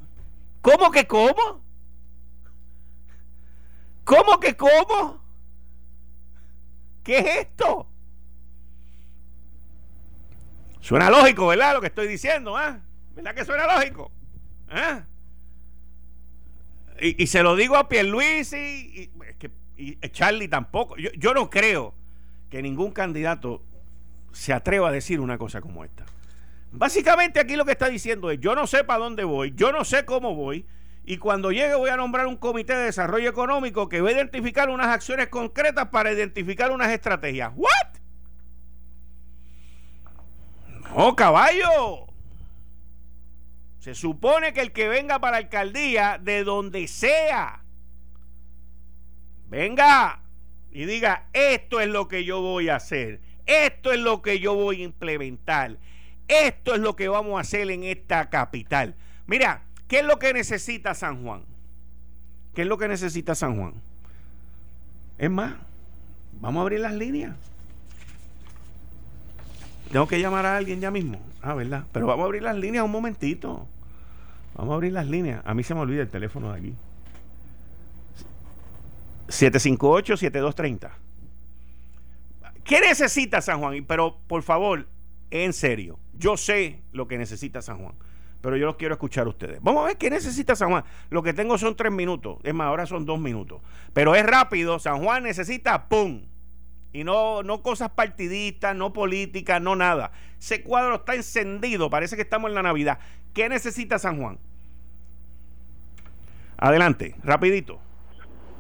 ¿Cómo 0.62 0.92
que 0.92 1.06
cómo? 1.06 1.62
¿Cómo 4.04 4.40
que 4.40 4.56
cómo? 4.56 5.22
¿Qué 7.04 7.18
es 7.20 7.26
esto? 7.48 7.88
Suena 10.80 11.10
lógico, 11.10 11.48
¿verdad? 11.48 11.74
Lo 11.74 11.82
que 11.82 11.88
estoy 11.88 12.08
diciendo, 12.08 12.58
¿ah? 12.58 12.80
¿Verdad 13.16 13.36
que 13.36 13.46
suena 13.46 13.66
lógico? 13.68 14.12
¿Ah? 14.70 15.04
Y, 17.00 17.28
se 17.28 17.44
lo 17.44 17.56
digo 17.56 17.76
a 17.76 17.90
Pierluisi 17.90 18.58
y, 18.58 19.12
y, 19.78 20.10
Charlie 20.10 20.48
tampoco. 20.48 20.98
Yo, 20.98 21.10
yo 21.18 21.34
no 21.34 21.50
creo 21.50 21.94
que 22.50 22.62
ningún 22.62 22.92
candidato 22.92 23.64
se 24.32 24.54
atreva 24.54 24.90
a 24.90 24.92
decir 24.92 25.20
una 25.20 25.38
cosa 25.38 25.62
como 25.62 25.84
esta. 25.84 26.06
Básicamente 26.72 27.40
aquí 27.40 27.56
lo 27.56 27.66
que 27.66 27.72
está 27.72 27.88
diciendo 27.88 28.32
es, 28.32 28.40
yo 28.40 28.56
no 28.56 28.66
sé 28.68 28.84
para 28.84 29.00
dónde 29.00 29.24
voy, 29.24 29.54
yo 29.56 29.72
no 29.72 29.86
sé 29.86 30.06
cómo 30.06 30.34
voy, 30.36 30.66
y 31.06 31.18
cuando 31.18 31.52
llegue 31.52 31.76
voy 31.76 31.90
a 31.90 31.98
nombrar 31.98 32.28
un 32.28 32.38
comité 32.38 32.74
de 32.76 32.86
desarrollo 32.86 33.30
económico 33.30 33.90
que 33.90 34.02
va 34.02 34.10
a 34.10 34.14
identificar 34.14 34.70
unas 34.70 34.88
acciones 34.88 35.28
concretas 35.28 35.90
para 35.90 36.12
identificar 36.12 36.72
unas 36.72 36.92
estrategias. 36.92 37.52
¿What? 37.56 37.70
No, 40.96 41.16
caballo. 41.16 42.08
Se 43.84 43.96
supone 43.96 44.54
que 44.54 44.62
el 44.62 44.72
que 44.72 44.88
venga 44.88 45.20
para 45.20 45.34
la 45.34 45.38
alcaldía, 45.46 46.18
de 46.18 46.46
donde 46.46 46.88
sea, 46.88 47.64
venga 49.50 50.22
y 50.72 50.86
diga, 50.86 51.28
esto 51.34 51.82
es 51.82 51.90
lo 51.90 52.08
que 52.08 52.24
yo 52.24 52.40
voy 52.40 52.70
a 52.70 52.78
hacer, 52.78 53.20
esto 53.46 53.92
es 53.92 54.00
lo 54.00 54.22
que 54.22 54.40
yo 54.40 54.56
voy 54.56 54.82
a 54.82 54.86
implementar, 54.86 55.78
esto 56.30 56.76
es 56.76 56.80
lo 56.80 56.96
que 56.96 57.10
vamos 57.10 57.38
a 57.38 57.42
hacer 57.42 57.70
en 57.72 57.84
esta 57.84 58.30
capital. 58.30 58.96
Mira, 59.28 59.64
¿Qué 59.94 60.00
es 60.00 60.06
lo 60.06 60.18
que 60.18 60.34
necesita 60.34 60.96
San 60.96 61.24
Juan? 61.24 61.44
¿Qué 62.56 62.64
es 62.64 62.68
lo 62.68 62.80
que 62.80 62.88
necesita 62.88 63.36
San 63.36 63.58
Juan? 63.58 63.76
Es 65.20 65.30
más, 65.30 65.54
vamos 66.42 66.62
a 66.62 66.62
abrir 66.64 66.80
las 66.80 66.94
líneas. 66.94 67.36
Tengo 69.92 70.08
que 70.08 70.20
llamar 70.20 70.48
a 70.48 70.58
alguien 70.58 70.82
ya 70.82 70.90
mismo. 70.90 71.20
Ah, 71.44 71.54
¿verdad? 71.54 71.84
Pero 71.92 72.08
vamos 72.08 72.24
a 72.24 72.26
abrir 72.26 72.42
las 72.42 72.56
líneas 72.56 72.84
un 72.84 72.90
momentito. 72.90 73.68
Vamos 74.56 74.72
a 74.72 74.76
abrir 74.76 74.94
las 74.94 75.08
líneas. 75.08 75.42
A 75.46 75.54
mí 75.54 75.64
se 75.64 75.74
me 75.74 75.82
olvida 75.82 76.02
el 76.02 76.10
teléfono 76.10 76.52
de 76.52 76.60
aquí. 76.60 76.76
758-7230. 79.28 80.92
¿Qué 82.64 82.80
necesita 82.80 83.42
San 83.42 83.60
Juan? 83.60 83.84
Pero 83.86 84.20
por 84.28 84.44
favor, 84.44 84.88
en 85.32 85.54
serio, 85.54 86.00
yo 86.14 86.38
sé 86.38 86.82
lo 86.92 87.08
que 87.08 87.18
necesita 87.18 87.62
San 87.62 87.80
Juan 87.80 87.96
pero 88.44 88.58
yo 88.58 88.66
los 88.66 88.76
quiero 88.76 88.94
escuchar 88.94 89.26
a 89.26 89.30
ustedes. 89.30 89.60
Vamos 89.62 89.84
a 89.84 89.88
ver 89.88 89.98
qué 89.98 90.10
necesita 90.10 90.54
San 90.54 90.70
Juan. 90.70 90.84
Lo 91.10 91.24
que 91.24 91.32
tengo 91.32 91.58
son 91.58 91.78
tres 91.78 91.94
minutos, 91.94 92.40
es 92.44 92.54
más, 92.54 92.68
ahora 92.68 92.86
son 92.86 93.06
dos 93.06 93.18
minutos. 93.18 93.62
Pero 93.94 94.16
es 94.16 94.26
rápido, 94.26 94.80
San 94.80 95.02
Juan 95.02 95.24
necesita 95.24 95.88
¡pum! 95.88 96.24
Y 96.94 97.04
no, 97.04 97.42
no 97.42 97.64
cosas 97.64 97.90
partidistas, 97.90 98.76
no 98.76 98.94
políticas, 98.94 99.60
no 99.60 99.76
nada. 99.76 100.12
Ese 100.40 100.62
cuadro 100.64 100.96
está 100.96 101.16
encendido, 101.16 101.90
parece 101.90 102.16
que 102.16 102.22
estamos 102.22 102.50
en 102.50 102.56
la 102.56 102.62
Navidad. 102.62 103.00
¿Qué 103.34 103.50
necesita 103.50 103.98
San 103.98 104.22
Juan? 104.22 104.38
Adelante, 106.58 107.16
rapidito. 107.24 107.80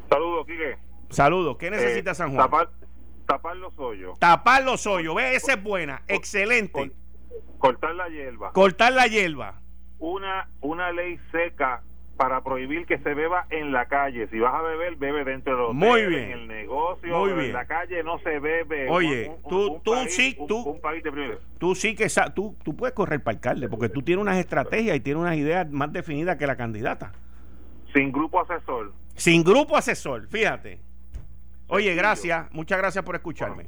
Saludos, 0.09 0.45
Quique. 0.47 0.77
Saludos. 1.09 1.57
¿Qué 1.57 1.69
necesita 1.69 2.11
Eh, 2.11 2.15
San 2.15 2.33
Juan? 2.33 2.49
Tapar, 2.49 2.69
tapar 3.27 3.55
los 3.55 3.77
hoyos. 3.77 4.17
Tapar 4.19 4.63
los 4.63 4.85
hoyos. 4.87 5.15
Ve, 5.15 5.35
esa 5.35 5.53
es 5.53 5.63
buena. 5.63 6.01
Excelente. 6.07 6.91
Cortar 7.59 7.95
la 7.95 8.09
hierba. 8.09 8.51
Cortar 8.51 8.93
la 8.93 9.07
hierba. 9.07 9.61
Una, 9.99 10.49
una 10.61 10.91
ley 10.91 11.19
seca 11.31 11.81
para 12.17 12.41
prohibir 12.43 12.85
que 12.85 12.99
se 12.99 13.13
beba 13.13 13.47
en 13.49 13.71
la 13.71 13.87
calle. 13.87 14.27
Si 14.27 14.39
vas 14.39 14.53
a 14.53 14.61
beber, 14.61 14.95
bebe 14.97 15.23
dentro 15.25 15.53
de 15.55 15.61
los 15.63 15.73
Muy 15.73 16.01
hoteles, 16.01 16.09
bien. 16.09 16.23
En 16.31 16.39
el 16.39 16.47
negocio, 16.47 17.17
Muy 17.17 17.33
bien. 17.33 17.45
en 17.47 17.53
la 17.53 17.65
calle 17.65 18.03
no 18.03 18.19
se 18.19 18.39
bebe. 18.39 18.89
Oye, 18.89 19.29
Un- 19.29 19.35
un- 19.35 19.49
tú- 19.49 19.73
un 19.73 19.81
tú 19.83 19.91
país- 19.93 20.15
sí, 20.15 20.37
tú- 20.47 20.79
país 20.81 21.03
de. 21.03 21.37
Tú 21.57 21.73
sí 21.75 21.95
que 21.95 22.07
sa- 22.09 22.33
tú, 22.33 22.55
tú 22.63 22.75
puedes 22.75 22.93
correr 22.93 23.21
para 23.23 23.35
alcalde 23.35 23.67
porque 23.67 23.89
tú 23.89 24.01
tienes 24.03 24.21
unas 24.21 24.37
estrategias 24.37 24.95
y 24.95 24.99
tienes 24.99 25.21
unas 25.21 25.35
ideas 25.37 25.69
más 25.71 25.91
definidas 25.91 26.37
que 26.37 26.45
la 26.45 26.55
candidata. 26.55 27.11
Sin 27.93 28.11
grupo 28.11 28.39
asesor. 28.41 28.91
Sin 29.15 29.43
grupo 29.43 29.75
asesor, 29.75 30.27
fíjate. 30.27 30.79
Oye, 31.67 31.95
gracias, 31.95 32.51
muchas 32.51 32.77
gracias 32.77 33.03
por 33.03 33.15
escucharme. 33.15 33.67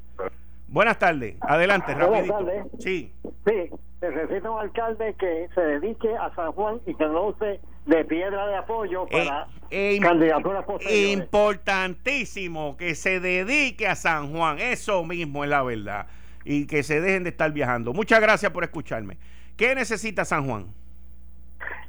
Buenas 0.76 1.00
tardes, 1.00 1.36
adelante, 1.40 1.94
Buenas 1.94 2.10
rapidito. 2.28 2.34
tardes. 2.38 2.66
Sí, 2.80 3.14
Sí, 3.46 3.70
necesita 4.02 4.52
un 4.52 4.60
alcalde 4.60 5.16
que 5.18 5.48
se 5.56 5.62
dedique 5.62 6.14
a 6.18 6.36
San 6.36 6.52
Juan 6.52 6.82
y 6.86 6.94
que 6.96 7.06
no 7.06 7.28
use 7.28 7.62
de 7.86 8.04
piedra 8.04 8.46
de 8.48 8.58
apoyo 8.58 9.06
para 9.08 9.48
Eh, 9.72 9.96
eh, 9.96 10.00
candidaturas 10.02 10.66
posteriores. 10.66 11.14
importantísimo 11.14 12.76
que 12.76 12.94
se 12.96 13.22
dedique 13.22 13.88
a 13.88 13.96
San 13.96 14.34
Juan, 14.34 14.60
eso 14.60 15.06
mismo 15.06 15.46
es 15.46 15.50
la 15.50 15.64
verdad, 15.64 16.08
y 16.44 16.68
que 16.68 16.84
se 16.84 17.00
dejen 17.00 17.24
de 17.24 17.30
estar 17.30 17.54
viajando. 17.54 17.94
Muchas 17.94 18.20
gracias 18.20 18.52
por 18.52 18.66
escucharme. 18.66 19.18
¿Qué 19.56 19.76
necesita 19.76 20.26
San 20.26 20.46
Juan? 20.46 20.68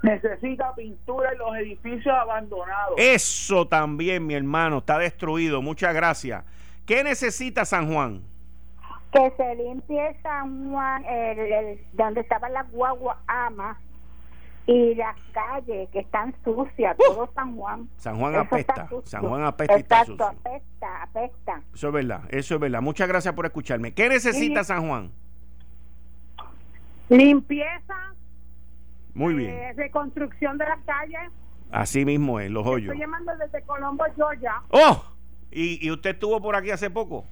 necesita 0.02 0.72
pintura 0.76 1.32
en 1.32 1.38
los 1.38 1.56
edificios 1.56 2.14
abandonados. 2.14 2.94
Eso 2.98 3.66
también, 3.66 4.24
mi 4.24 4.34
hermano, 4.34 4.78
está 4.78 4.96
destruido. 4.98 5.60
Muchas 5.60 5.92
gracias. 5.92 6.44
¿Qué 6.86 7.02
necesita 7.02 7.64
San 7.64 7.92
Juan? 7.92 8.22
Que 9.16 9.32
se 9.36 9.54
limpie 9.56 10.16
San 10.22 10.70
Juan, 10.70 11.04
el, 11.04 11.38
el- 11.38 11.80
donde 11.92 12.20
estaban 12.20 12.52
las 12.52 12.70
guaguas 12.70 13.16
ama 13.26 13.78
y 14.66 14.94
las 14.96 15.16
calles 15.32 15.88
que 15.90 16.00
están 16.00 16.34
sucias, 16.44 16.96
todo 16.96 17.30
San 17.34 17.56
Juan. 17.56 17.88
San 17.98 18.18
Juan 18.18 18.32
Eso 18.34 18.40
apesta. 18.42 18.88
San 19.04 19.22
Juan 19.28 19.44
apesta 19.44 19.76
y 19.76 19.80
está 19.80 20.04
sucio. 20.04 20.26
apesta, 20.26 21.02
apesta. 21.02 21.62
Eso 21.74 21.86
es 21.88 21.94
verdad, 21.94 22.20
eso 22.30 22.54
es 22.54 22.60
verdad. 22.60 22.82
Muchas 22.82 23.06
gracias 23.08 23.32
por 23.34 23.46
escucharme. 23.46 23.94
¿Qué 23.94 24.08
necesita 24.08 24.64
San 24.64 24.86
Juan? 24.88 25.12
Limpieza, 27.08 27.94
Muy 29.14 29.34
eh, 29.34 29.36
bien. 29.36 29.76
reconstrucción 29.76 30.58
de 30.58 30.64
las 30.64 30.80
calles. 30.84 31.30
Así 31.70 32.04
mismo 32.04 32.40
es, 32.40 32.50
los 32.50 32.66
hoyos. 32.66 32.92
Estoy 32.92 32.98
llamando 33.00 33.32
desde 33.36 33.62
Colombo, 33.62 34.04
Georgia. 34.16 34.54
¡Oh! 34.70 35.04
¿Y, 35.52 35.84
y 35.86 35.90
usted 35.90 36.10
estuvo 36.10 36.40
por 36.40 36.56
aquí 36.56 36.70
hace 36.70 36.90
poco? 36.90 37.24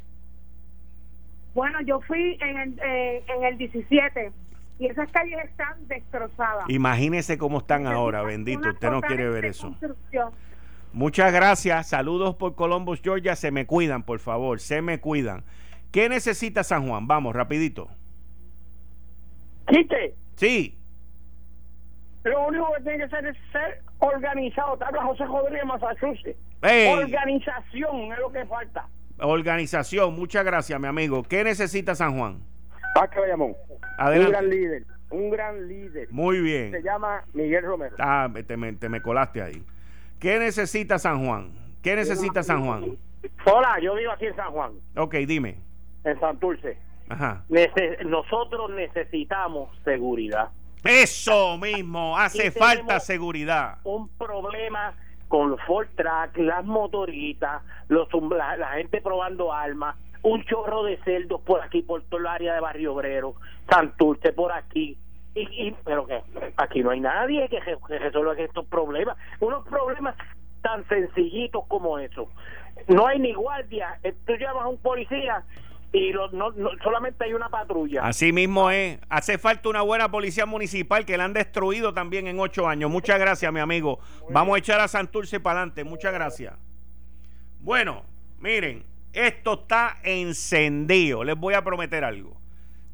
Bueno, 1.55 1.81
yo 1.83 2.01
fui 2.01 2.37
en 2.41 2.59
el, 2.59 2.81
eh, 2.85 3.25
en 3.29 3.45
el 3.45 3.57
17 3.59 4.33
y 4.79 4.87
esas 4.87 5.11
calles 5.13 5.39
están 5.45 5.87
destrozadas. 5.87 6.69
Imagínese 6.69 7.39
cómo 7.39 7.59
están 7.59 7.87
ahora, 7.87 8.23
bendito. 8.23 8.69
Usted 8.69 8.91
no 8.91 9.01
quiere 9.01 9.29
ver 9.29 9.45
eso. 9.45 9.75
Muchas 10.93 11.33
gracias. 11.33 11.89
Saludos 11.89 12.35
por 12.37 12.55
Columbus, 12.55 13.01
Georgia. 13.03 13.37
Se 13.37 13.51
me 13.51 13.67
cuidan, 13.67 14.03
por 14.03 14.19
favor. 14.19 14.61
Se 14.61 14.83
me 14.83 15.01
cuidan. 15.01 15.45
¿Qué 15.93 16.09
necesita 16.09 16.65
San 16.65 16.89
Juan? 16.89 17.07
Vamos, 17.07 17.35
rapidito. 17.35 17.89
Quique, 19.69 20.15
Sí. 20.37 20.77
lo 22.25 22.47
único 22.49 22.69
que 22.77 22.83
tiene 22.83 22.99
que 23.05 23.09
ser 23.11 23.27
es 23.27 23.37
ser 23.53 23.83
organizado. 23.99 24.77
Te 24.77 24.85
habla 24.85 25.05
José 25.05 25.25
Rodríguez, 25.25 25.65
Massachusetts. 25.65 26.39
Ey, 26.63 26.93
Organización 26.95 28.13
es 28.13 28.19
lo 28.19 28.33
que 28.33 28.45
falta. 28.47 28.87
Organización. 29.19 30.15
Muchas 30.15 30.45
gracias, 30.45 30.79
mi 30.81 30.87
amigo. 30.89 31.23
¿Qué 31.23 31.45
necesita 31.45 31.95
San 31.95 32.17
Juan? 32.19 32.39
¿Para 32.95 33.09
qué 33.11 33.21
llamó? 33.27 33.47
Un 33.47 33.57
Adelante. 33.99 34.31
gran 34.33 34.51
líder, 34.51 34.85
un 35.11 35.31
gran 35.31 35.69
líder. 35.69 36.09
Muy 36.11 36.37
Se 36.37 36.43
bien. 36.43 36.83
llama 36.83 37.25
Miguel 37.33 37.65
Romero. 37.65 37.95
Ah, 37.99 38.29
te 38.47 38.57
me, 38.57 38.73
te 38.75 38.89
me 38.89 39.01
colaste 39.01 39.43
ahí. 39.43 39.63
¿Qué 40.19 40.39
necesita 40.39 40.99
San 40.99 41.25
Juan? 41.27 41.53
¿Qué 41.83 41.97
necesita 41.97 42.43
San 42.43 42.65
Juan? 42.65 42.97
Hola, 43.47 43.79
yo 43.83 43.95
vivo 43.95 44.13
aquí 44.13 44.27
en 44.27 44.37
San 44.37 44.51
Juan, 44.53 44.73
Ok, 44.97 45.15
dime. 45.27 45.57
en 46.05 46.19
Santurce. 46.21 46.77
Ajá. 47.09 47.45
Nece- 47.51 48.03
nosotros 48.05 48.71
necesitamos 48.71 49.71
seguridad. 49.85 50.49
Eso 50.85 51.57
mismo. 51.59 52.17
Hace 52.19 52.51
falta 52.51 53.01
seguridad. 53.01 53.79
Un 53.85 54.09
problema 54.17 54.95
con 55.29 55.51
los 55.51 55.61
Ford 55.63 55.89
Track, 55.95 56.37
las 56.39 56.65
motoritas, 56.65 57.63
los, 57.89 58.09
la, 58.31 58.69
gente 58.75 59.01
probando 59.01 59.53
armas, 59.53 59.97
un 60.23 60.45
chorro 60.45 60.85
de 60.85 60.97
cerdos 60.99 61.41
por 61.43 61.63
aquí, 61.63 61.83
por 61.83 62.03
todo 62.05 62.21
el 62.21 62.27
área 62.27 62.55
de 62.55 62.61
Barrio 62.61 62.95
Obrero, 62.95 63.35
Santurce 63.69 64.33
por 64.33 64.53
aquí. 64.53 64.99
Y, 65.35 65.41
y, 65.41 65.77
pero 65.85 66.07
que 66.07 66.23
aquí 66.57 66.83
no 66.83 66.91
hay 66.91 67.01
nadie 67.01 67.49
que, 67.49 67.61
que 67.61 67.99
resuelva 67.99 68.35
estos 68.35 68.67
problemas. 68.67 69.17
Unos 69.41 69.67
problemas 69.67 70.15
tan 70.63 70.87
sencillitos 70.89 71.65
como 71.67 71.99
eso. 71.99 72.29
No 72.89 73.07
hay 73.07 73.19
ni 73.19 73.33
guardia. 73.33 73.99
Eh, 74.03 74.15
tú 74.27 74.35
llamas 74.35 74.65
a 74.65 74.69
un 74.69 74.79
policía 74.79 75.43
y 75.95 76.11
no, 76.13 76.53
solamente 76.83 77.25
hay 77.25 77.35
una 77.35 77.49
patrulla. 77.49 78.03
Así 78.05 78.33
mismo 78.33 78.69
es. 78.69 78.99
Hace 79.09 79.39
falta 79.39 79.69
una 79.69 79.81
buena 79.83 80.11
policía 80.11 80.45
municipal 80.45 81.07
que 81.07 81.17
la 81.17 81.25
han 81.25 81.33
destruido 81.33 81.95
también 81.95 82.27
en 82.27 82.41
ocho 82.41 82.67
años. 82.67 82.91
Muchas 82.91 83.21
gracias, 83.21 83.53
mi 83.53 83.61
amigo. 83.61 84.01
Vamos 84.29 84.57
a 84.57 84.59
echar 84.59 84.81
a 84.81 84.89
Santurce 84.89 85.39
para 85.39 85.61
adelante. 85.61 85.85
Muchas 85.85 86.13
gracias. 86.13 86.55
Bueno, 87.61 88.03
miren, 88.41 88.83
esto 89.13 89.55
está 89.63 89.99
encendido. 90.03 91.23
Les 91.23 91.37
voy 91.37 91.55
a 91.55 91.63
prometer 91.63 92.03
algo. 92.03 92.41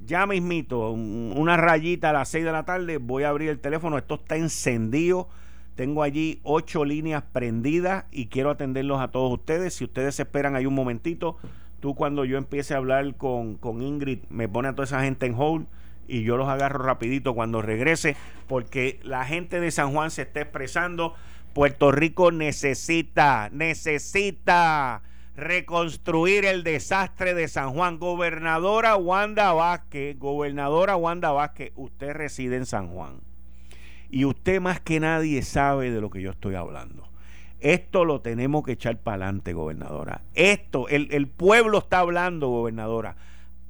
Ya 0.05 0.26
mismito, 0.26 0.90
una 0.90 1.57
rayita 1.57 2.11
a 2.11 2.12
las 2.12 2.28
6 2.28 2.44
de 2.44 2.53
la 2.53 2.64
tarde, 2.66 2.98
voy 2.98 3.22
a 3.22 3.30
abrir 3.30 3.48
el 3.48 3.61
teléfono. 3.61 3.96
Esto 3.96 4.16
está 4.16 4.36
encendido. 4.36 5.30
Tengo 5.74 6.03
allí 6.03 6.40
ocho 6.42 6.84
líneas 6.84 7.22
prendidas 7.32 8.05
y 8.11 8.26
quiero 8.26 8.51
atenderlos 8.51 9.01
a 9.01 9.09
todos 9.09 9.32
ustedes. 9.32 9.72
Si 9.72 9.84
ustedes 9.84 10.20
esperan 10.20 10.55
ahí 10.55 10.66
un 10.66 10.74
momentito, 10.74 11.38
tú 11.81 11.95
cuando 11.95 12.24
yo 12.24 12.39
empiece 12.39 12.74
a 12.74 12.78
hablar 12.78 13.16
con, 13.16 13.57
con 13.57 13.83
Ingrid, 13.83 14.20
me 14.28 14.49
pone 14.49 14.68
a 14.68 14.72
toda 14.72 14.85
esa 14.85 15.03
gente 15.03 15.26
en 15.26 15.35
hold 15.37 15.66
y 16.07 16.22
yo 16.22 16.37
los 16.37 16.49
agarro 16.49 16.85
rapidito 16.85 17.35
cuando 17.35 17.62
regrese, 17.62 18.16
porque 18.49 18.99
la 19.03 19.24
gente 19.24 19.61
de 19.61 19.70
San 19.70 19.93
Juan 19.93 20.11
se 20.11 20.22
está 20.22 20.41
expresando. 20.41 21.14
Puerto 21.55 21.93
Rico 21.93 22.33
necesita, 22.33 23.49
necesita 23.53 25.03
reconstruir 25.37 26.45
el 26.45 26.64
desastre 26.64 27.35
de 27.35 27.49
San 27.49 27.72
Juan. 27.72 27.99
Gobernadora 27.99 28.97
Wanda 28.97 29.53
Vázquez, 29.53 30.18
gobernadora 30.18 30.97
Wanda 30.97 31.31
Vázquez, 31.31 31.72
usted 31.76 32.12
reside 32.12 32.57
en 32.57 32.66
San 32.66 32.89
Juan. 32.89 33.20
Y 34.11 34.24
usted 34.24 34.61
más 34.61 34.81
que 34.81 35.01
nadie 35.01 35.43
sabe 35.43 35.91
de 35.91 36.01
lo 36.01 36.11
que 36.11 36.20
yo 36.20 36.31
estoy 36.31 36.57
hablando. 36.57 37.09
Esto 37.61 38.04
lo 38.04 38.20
tenemos 38.20 38.64
que 38.64 38.72
echar 38.72 38.96
para 38.98 39.26
adelante, 39.26 39.52
gobernadora. 39.52 40.22
Esto, 40.34 40.88
el, 40.88 41.08
el 41.12 41.28
pueblo 41.28 41.78
está 41.78 42.00
hablando, 42.00 42.48
gobernadora 42.48 43.16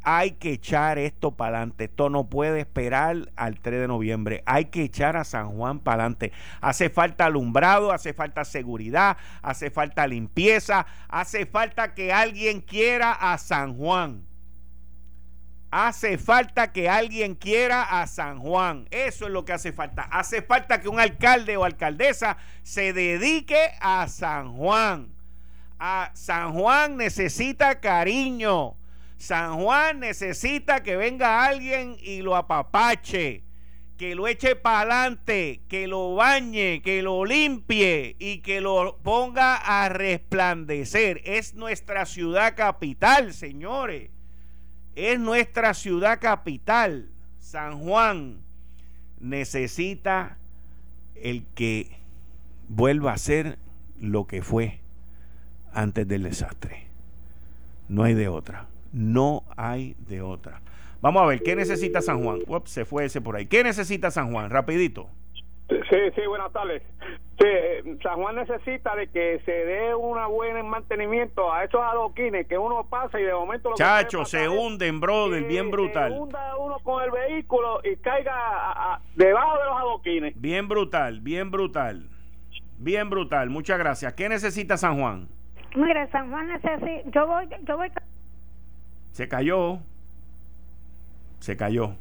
hay 0.03 0.33
que 0.33 0.53
echar 0.53 0.99
esto 0.99 1.33
para 1.33 1.59
adelante. 1.59 1.85
Esto 1.85 2.11
no 2.11 2.29
puede 2.29 2.61
esperar 2.61 3.31
al 3.37 3.61
3 3.61 3.81
de 3.81 3.89
noviembre. 3.89 4.43
Hay 4.47 4.67
que 4.67 4.85
echar 4.85 5.17
a 5.17 5.25
San 5.25 5.51
Juan 5.53 5.79
para 5.81 6.05
adelante. 6.05 6.33
Hace 6.61 6.91
falta 6.91 7.27
alumbrado, 7.27 7.93
hace 7.93 8.15
falta 8.15 8.45
seguridad, 8.45 9.17
hace 9.43 9.71
falta 9.71 10.07
limpieza, 10.07 10.87
hace 11.09 11.47
falta 11.47 11.95
que 11.95 12.13
alguien 12.13 12.61
quiera 12.61 13.13
a 13.13 13.39
San 13.39 13.77
Juan. 13.77 14.30
Hace 15.71 16.19
falta 16.19 16.73
que 16.73 16.89
alguien 16.89 17.37
quiera 17.37 18.01
a 18.01 18.09
San 18.09 18.41
Juan. 18.41 18.89
Eso 18.91 19.27
es 19.27 19.31
lo 19.31 19.45
que 19.45 19.53
hace 19.53 19.73
falta. 19.73 20.03
Hace 20.03 20.43
falta 20.43 20.81
que 20.81 20.89
un 20.89 20.99
alcalde 20.99 21.57
o 21.57 21.65
alcaldesa 21.65 22.39
se 22.65 22.93
dedique 22.93 23.71
a 23.81 24.09
San 24.09 24.57
Juan. 24.57 25.15
A 25.79 26.11
San 26.15 26.55
Juan 26.55 26.97
necesita 26.97 27.81
cariño. 27.81 28.77
San 29.17 29.61
Juan 29.61 30.01
necesita 30.01 30.83
que 30.83 30.97
venga 30.97 31.45
alguien 31.45 31.97
y 32.01 32.23
lo 32.23 32.35
apapache, 32.35 33.45
que 33.97 34.15
lo 34.17 34.27
eche 34.27 34.57
para 34.57 34.81
adelante, 34.81 35.61
que 35.69 35.87
lo 35.87 36.15
bañe, 36.15 36.83
que 36.83 37.03
lo 37.03 37.25
limpie 37.25 38.17
y 38.19 38.39
que 38.39 38.61
lo 38.61 38.99
ponga 39.05 39.57
a 39.57 39.89
resplandecer. 39.89 41.21
Es 41.25 41.55
nuestra 41.55 42.07
ciudad 42.07 42.57
capital, 42.57 43.35
señores. 43.35 44.11
Es 45.01 45.19
nuestra 45.19 45.73
ciudad 45.73 46.21
capital. 46.21 47.09
San 47.39 47.79
Juan 47.81 48.43
necesita 49.19 50.37
el 51.15 51.47
que 51.55 51.97
vuelva 52.69 53.15
a 53.15 53.19
ser 53.19 53.59
lo 53.99 54.27
que 54.27 54.43
fue 54.43 54.81
antes 55.73 56.07
del 56.07 56.25
desastre. 56.25 56.85
No 57.89 58.03
hay 58.03 58.13
de 58.13 58.29
otra. 58.29 58.67
No 58.93 59.45
hay 59.57 59.97
de 60.07 60.21
otra. 60.21 60.61
Vamos 61.01 61.23
a 61.23 61.27
ver, 61.27 61.43
¿qué 61.43 61.57
necesita 61.57 62.03
San 62.03 62.23
Juan? 62.23 62.41
Ups, 62.47 62.71
se 62.71 62.85
fue 62.85 63.07
ese 63.07 63.23
por 63.23 63.37
ahí. 63.37 63.47
¿Qué 63.47 63.65
necesita 63.65 64.11
San 64.11 64.33
Juan? 64.33 64.51
Rapidito. 64.51 65.09
Sí, 65.71 65.97
sí, 66.15 66.27
buenas 66.27 66.53
tardes. 66.53 66.83
Sí, 67.39 67.99
San 68.03 68.17
Juan 68.17 68.37
necesita 68.37 68.95
de 68.97 69.09
que 69.09 69.41
se 69.45 69.53
dé 69.53 69.95
una 69.95 70.27
buena 70.27 70.63
mantenimiento 70.63 71.53
a 71.53 71.65
esos 71.65 71.81
adoquines 71.81 72.47
que 72.47 72.59
uno 72.59 72.85
pasa 72.89 73.19
y 73.19 73.23
de 73.23 73.33
momento... 73.33 73.71
Lo 73.71 73.77
Chacho, 73.77 74.25
se 74.25 74.49
hunden, 74.49 75.01
brother, 75.01 75.45
bien 75.45 75.71
brutal. 75.71 76.13
Se 76.13 76.19
hunda 76.19 76.57
uno 76.59 76.79
con 76.81 77.03
el 77.03 77.11
vehículo 77.11 77.81
y 77.85 77.97
caiga 77.97 79.01
debajo 79.15 79.59
de 79.59 79.65
los 79.65 79.77
adoquines. 79.79 80.41
Bien 80.41 80.69
brutal, 80.69 81.21
bien 81.21 81.51
brutal. 81.51 82.09
Bien 82.79 83.09
brutal, 83.09 83.49
muchas 83.49 83.79
gracias. 83.79 84.13
¿Qué 84.15 84.29
necesita 84.29 84.77
San 84.77 85.01
Juan? 85.01 85.29
Mira, 85.77 86.11
San 86.11 86.31
Juan 86.31 86.49
necesita... 86.49 87.11
Yo 87.11 87.27
voy, 87.27 87.49
yo 87.67 87.77
voy 87.77 87.91
se 89.13 89.29
cayó. 89.29 89.81
Se 91.41 91.57
cayó. 91.57 91.95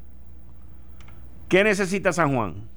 ¿Qué 1.47 1.63
necesita 1.63 2.13
San 2.13 2.35
Juan? 2.35 2.69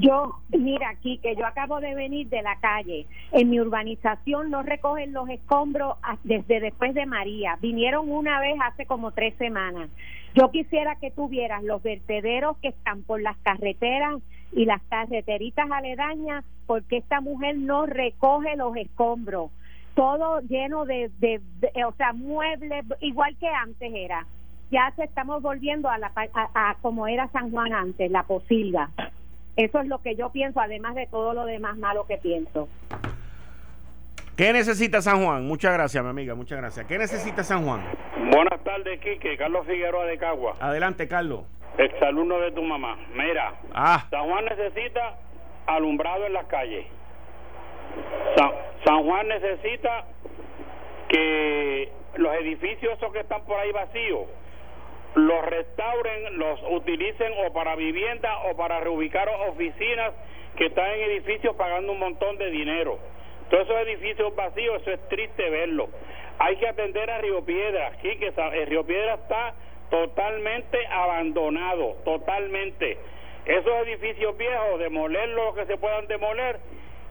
Yo, 0.00 0.36
mira 0.48 0.88
aquí, 0.88 1.18
que 1.18 1.36
yo 1.36 1.44
acabo 1.44 1.78
de 1.80 1.94
venir 1.94 2.28
de 2.28 2.40
la 2.40 2.56
calle. 2.56 3.06
En 3.30 3.50
mi 3.50 3.60
urbanización 3.60 4.50
no 4.50 4.62
recogen 4.62 5.12
los 5.12 5.28
escombros 5.28 5.96
desde 6.24 6.60
después 6.60 6.94
de 6.94 7.04
María. 7.04 7.58
Vinieron 7.60 8.10
una 8.10 8.40
vez 8.40 8.54
hace 8.64 8.86
como 8.86 9.12
tres 9.12 9.34
semanas. 9.36 9.90
Yo 10.34 10.50
quisiera 10.50 10.96
que 10.96 11.10
tuvieras 11.10 11.62
los 11.62 11.82
vertederos 11.82 12.56
que 12.58 12.68
están 12.68 13.02
por 13.02 13.20
las 13.20 13.36
carreteras 13.38 14.16
y 14.52 14.64
las 14.64 14.80
carreteritas 14.84 15.70
aledañas, 15.70 16.44
porque 16.66 16.96
esta 16.96 17.20
mujer 17.20 17.58
no 17.58 17.84
recoge 17.84 18.56
los 18.56 18.74
escombros 18.76 19.50
todo 19.94 20.40
lleno 20.40 20.86
de, 20.86 21.10
de, 21.18 21.40
o 21.84 21.92
sea, 21.92 22.14
muebles, 22.14 22.84
igual 23.00 23.36
que 23.36 23.48
antes 23.48 23.92
era. 23.94 24.26
Ya 24.70 24.90
se 24.96 25.04
estamos 25.04 25.42
volviendo 25.42 25.90
a, 25.90 25.98
la, 25.98 26.10
a, 26.54 26.76
como 26.80 27.06
era 27.06 27.28
San 27.28 27.50
Juan 27.50 27.74
antes, 27.74 28.10
la 28.10 28.22
posilga. 28.22 28.88
Eso 29.56 29.80
es 29.80 29.86
lo 29.86 30.00
que 30.00 30.16
yo 30.16 30.30
pienso, 30.30 30.60
además 30.60 30.94
de 30.94 31.06
todo 31.06 31.34
lo 31.34 31.44
demás 31.44 31.76
malo 31.76 32.06
que 32.06 32.16
pienso. 32.18 32.68
¿Qué 34.36 34.52
necesita 34.52 35.02
San 35.02 35.24
Juan? 35.24 35.46
Muchas 35.46 35.74
gracias, 35.74 36.02
mi 36.02 36.08
amiga, 36.08 36.34
muchas 36.34 36.58
gracias. 36.58 36.86
¿Qué 36.86 36.96
necesita 36.96 37.44
San 37.44 37.64
Juan? 37.64 37.82
Buenas 38.32 38.64
tardes, 38.64 38.98
Quique. 39.00 39.36
Carlos 39.36 39.66
Figueroa 39.66 40.06
de 40.06 40.16
Cagua. 40.16 40.54
Adelante, 40.58 41.06
Carlos. 41.06 41.42
Exalumno 41.76 42.38
de 42.38 42.52
tu 42.52 42.62
mamá. 42.62 42.96
Mira, 43.14 43.54
ah. 43.74 44.06
San 44.10 44.24
Juan 44.24 44.46
necesita 44.46 45.18
alumbrado 45.66 46.26
en 46.26 46.32
las 46.32 46.46
calles. 46.46 46.86
San, 48.84 49.04
Juan 49.04 49.28
necesita 49.28 50.04
que 51.08 51.92
los 52.16 52.34
edificios 52.34 52.94
esos 52.94 53.12
que 53.12 53.20
están 53.20 53.42
por 53.44 53.58
ahí 53.58 53.70
vacíos 53.72 54.26
los 55.14 55.44
restauren, 55.44 56.38
los 56.38 56.60
utilicen 56.70 57.32
o 57.44 57.52
para 57.52 57.76
vivienda 57.76 58.38
o 58.50 58.56
para 58.56 58.80
reubicar 58.80 59.28
oficinas 59.48 60.12
que 60.56 60.66
están 60.66 60.90
en 60.92 61.10
edificios 61.10 61.54
pagando 61.56 61.92
un 61.92 61.98
montón 61.98 62.38
de 62.38 62.50
dinero. 62.50 62.98
Todos 63.50 63.68
esos 63.68 63.86
edificios 63.86 64.34
vacíos, 64.34 64.80
eso 64.82 64.92
es 64.92 65.08
triste 65.08 65.50
verlo. 65.50 65.88
Hay 66.38 66.56
que 66.56 66.66
atender 66.66 67.10
a 67.10 67.18
Río 67.18 67.44
Piedra, 67.44 67.88
aquí 67.88 68.16
que 68.16 68.28
el 68.28 68.66
Río 68.66 68.84
Piedra 68.84 69.14
está 69.14 69.54
totalmente 69.90 70.78
abandonado, 70.86 71.96
totalmente. 72.04 72.96
Esos 73.44 73.86
edificios 73.86 74.36
viejos, 74.38 74.78
demolerlos 74.78 75.46
lo 75.46 75.54
que 75.54 75.66
se 75.66 75.76
puedan 75.76 76.06
demoler 76.06 76.58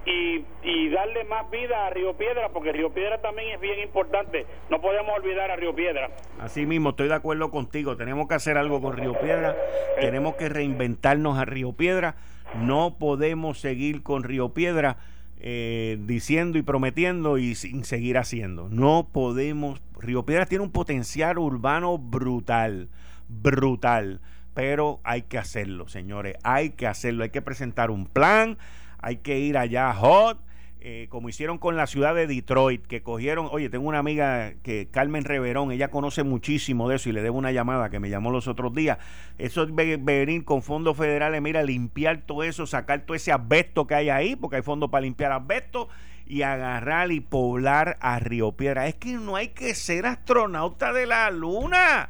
y, 0.06 0.43
y 0.64 0.89
darle 0.89 1.24
más 1.26 1.49
vida 1.52 1.86
a 1.86 1.89
Río 1.91 2.16
Piedra, 2.18 2.49
porque 2.49 2.72
Río 2.72 2.91
Piedra 2.91 3.22
también 3.22 3.49
es 3.56 3.62
bien 3.62 3.80
importante. 3.80 4.45
No 4.70 4.82
podemos 4.82 5.16
olvidar 5.16 5.52
a 5.52 5.56
Río 5.56 5.76
Piedra. 5.76 6.10
Así 6.39 6.66
mismo, 6.66 6.89
estoy 6.89 7.08
de 7.08 7.16
acuerdo 7.16 7.52
contigo. 7.52 7.95
Tenemos 7.97 8.28
que 8.28 8.36
hacer 8.36 8.58
algo 8.58 8.82
con 8.82 8.97
Río 8.97 9.14
Piedra. 9.20 9.56
Tenemos 9.99 10.36
que 10.36 10.49
reinventarnos 10.49 11.38
a 11.38 11.45
Río 11.45 11.74
Piedra. 11.74 12.16
No 12.56 12.97
podemos 12.97 13.60
seguir 13.60 14.04
con 14.04 14.24
Río 14.24 14.49
Piedra 14.49 14.97
eh, 15.39 15.97
diciendo 16.02 16.58
y 16.58 16.62
prometiendo 16.62 17.38
y 17.38 17.56
sin 17.56 17.84
seguir 17.84 18.18
haciendo. 18.18 18.70
No 18.70 19.08
podemos. 19.12 19.82
Río 19.99 20.26
Piedra 20.26 20.45
tiene 20.45 20.64
un 20.64 20.72
potencial 20.72 21.38
urbano 21.38 21.97
brutal, 21.97 22.89
brutal. 23.28 24.20
Pero 24.54 24.99
hay 25.04 25.22
que 25.22 25.38
hacerlo, 25.38 25.88
señores. 25.88 26.36
Hay 26.43 26.72
que 26.72 26.88
hacerlo. 26.88 27.24
Hay 27.24 27.30
que 27.30 27.41
presentar 27.41 27.89
un 27.89 28.06
plan 28.06 28.58
hay 29.02 29.18
que 29.18 29.39
ir 29.39 29.58
allá 29.58 29.93
hot, 29.93 30.39
eh, 30.84 31.06
como 31.10 31.30
hicieron 31.30 31.60
con 31.60 31.76
la 31.76 31.86
ciudad 31.86 32.16
de 32.16 32.26
Detroit, 32.26 32.88
que 32.88 33.04
cogieron, 33.04 33.47
oye, 33.52 33.70
tengo 33.70 33.88
una 33.88 33.99
amiga 33.99 34.54
que 34.64 34.88
Carmen 34.89 35.26
Reverón, 35.26 35.72
ella 35.72 35.89
conoce 35.89 36.24
muchísimo 36.24 36.89
de 36.89 36.95
eso 36.95 37.10
y 37.10 37.12
le 37.12 37.22
debo 37.22 37.38
una 37.38 37.52
llamada 37.52 37.91
que 37.91 37.99
me 37.99 38.10
llamó 38.10 38.32
los 38.32 38.47
otros 38.47 38.74
días. 38.74 38.97
Eso 39.38 39.62
es 39.62 39.76
venir 39.76 40.43
con 40.43 40.64
fondos 40.64 40.97
federales, 40.97 41.39
mira, 41.39 41.62
limpiar 41.62 42.22
todo 42.22 42.41
eso, 42.43 42.66
sacar 42.66 43.02
todo 43.02 43.14
ese 43.14 43.32
asbesto 43.32 43.86
que 43.86 43.93
hay 43.93 44.10
ahí, 44.10 44.36
porque 44.36 44.56
hay 44.56 44.62
fondos 44.64 44.89
para 44.89 45.02
limpiar 45.02 45.32
asbesto 45.32 45.88
y 46.26 46.41
agarrar 46.41 47.12
y 47.12 47.20
poblar 47.20 47.97
a 48.02 48.18
Río 48.18 48.54
Piedra. 48.54 48.88
Es 48.88 48.95
que 48.95 49.14
no 49.14 49.36
hay 49.36 49.49
que 49.49 49.76
ser 49.76 50.08
astronauta 50.08 50.93
de 50.93 51.06
la 51.06 51.30
luna 51.30 52.10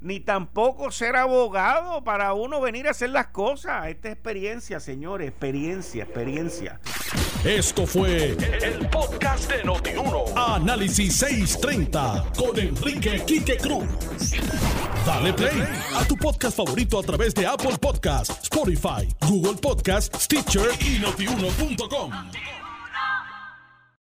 ni 0.00 0.20
tampoco 0.20 0.90
ser 0.90 1.16
abogado 1.16 2.04
para 2.04 2.32
uno 2.34 2.60
venir 2.60 2.86
a 2.86 2.92
hacer 2.92 3.10
las 3.10 3.28
cosas. 3.28 3.88
Esta 3.88 4.10
experiencia, 4.10 4.80
señores, 4.80 5.28
experiencia, 5.28 6.04
experiencia. 6.04 6.80
Esto 7.44 7.86
fue 7.86 8.36
el, 8.62 8.88
podcast 8.90 9.50
de 9.50 9.64
Notiuno. 9.64 10.24
Análisis 10.36 11.16
630 11.16 12.32
con 12.36 12.58
Enrique 12.58 13.22
Quique 13.26 13.56
Cruz. 13.56 13.88
Dale 15.06 15.32
play 15.32 15.62
a 15.96 16.04
tu 16.04 16.16
podcast 16.16 16.56
favorito 16.56 16.98
a 16.98 17.02
través 17.02 17.34
de 17.34 17.46
Apple 17.46 17.76
Podcasts, 17.80 18.42
Spotify, 18.42 19.08
Google 19.26 19.54
Podcasts, 19.54 20.24
Stitcher 20.24 20.70
y 20.80 20.98
notiuno.com. 20.98 22.12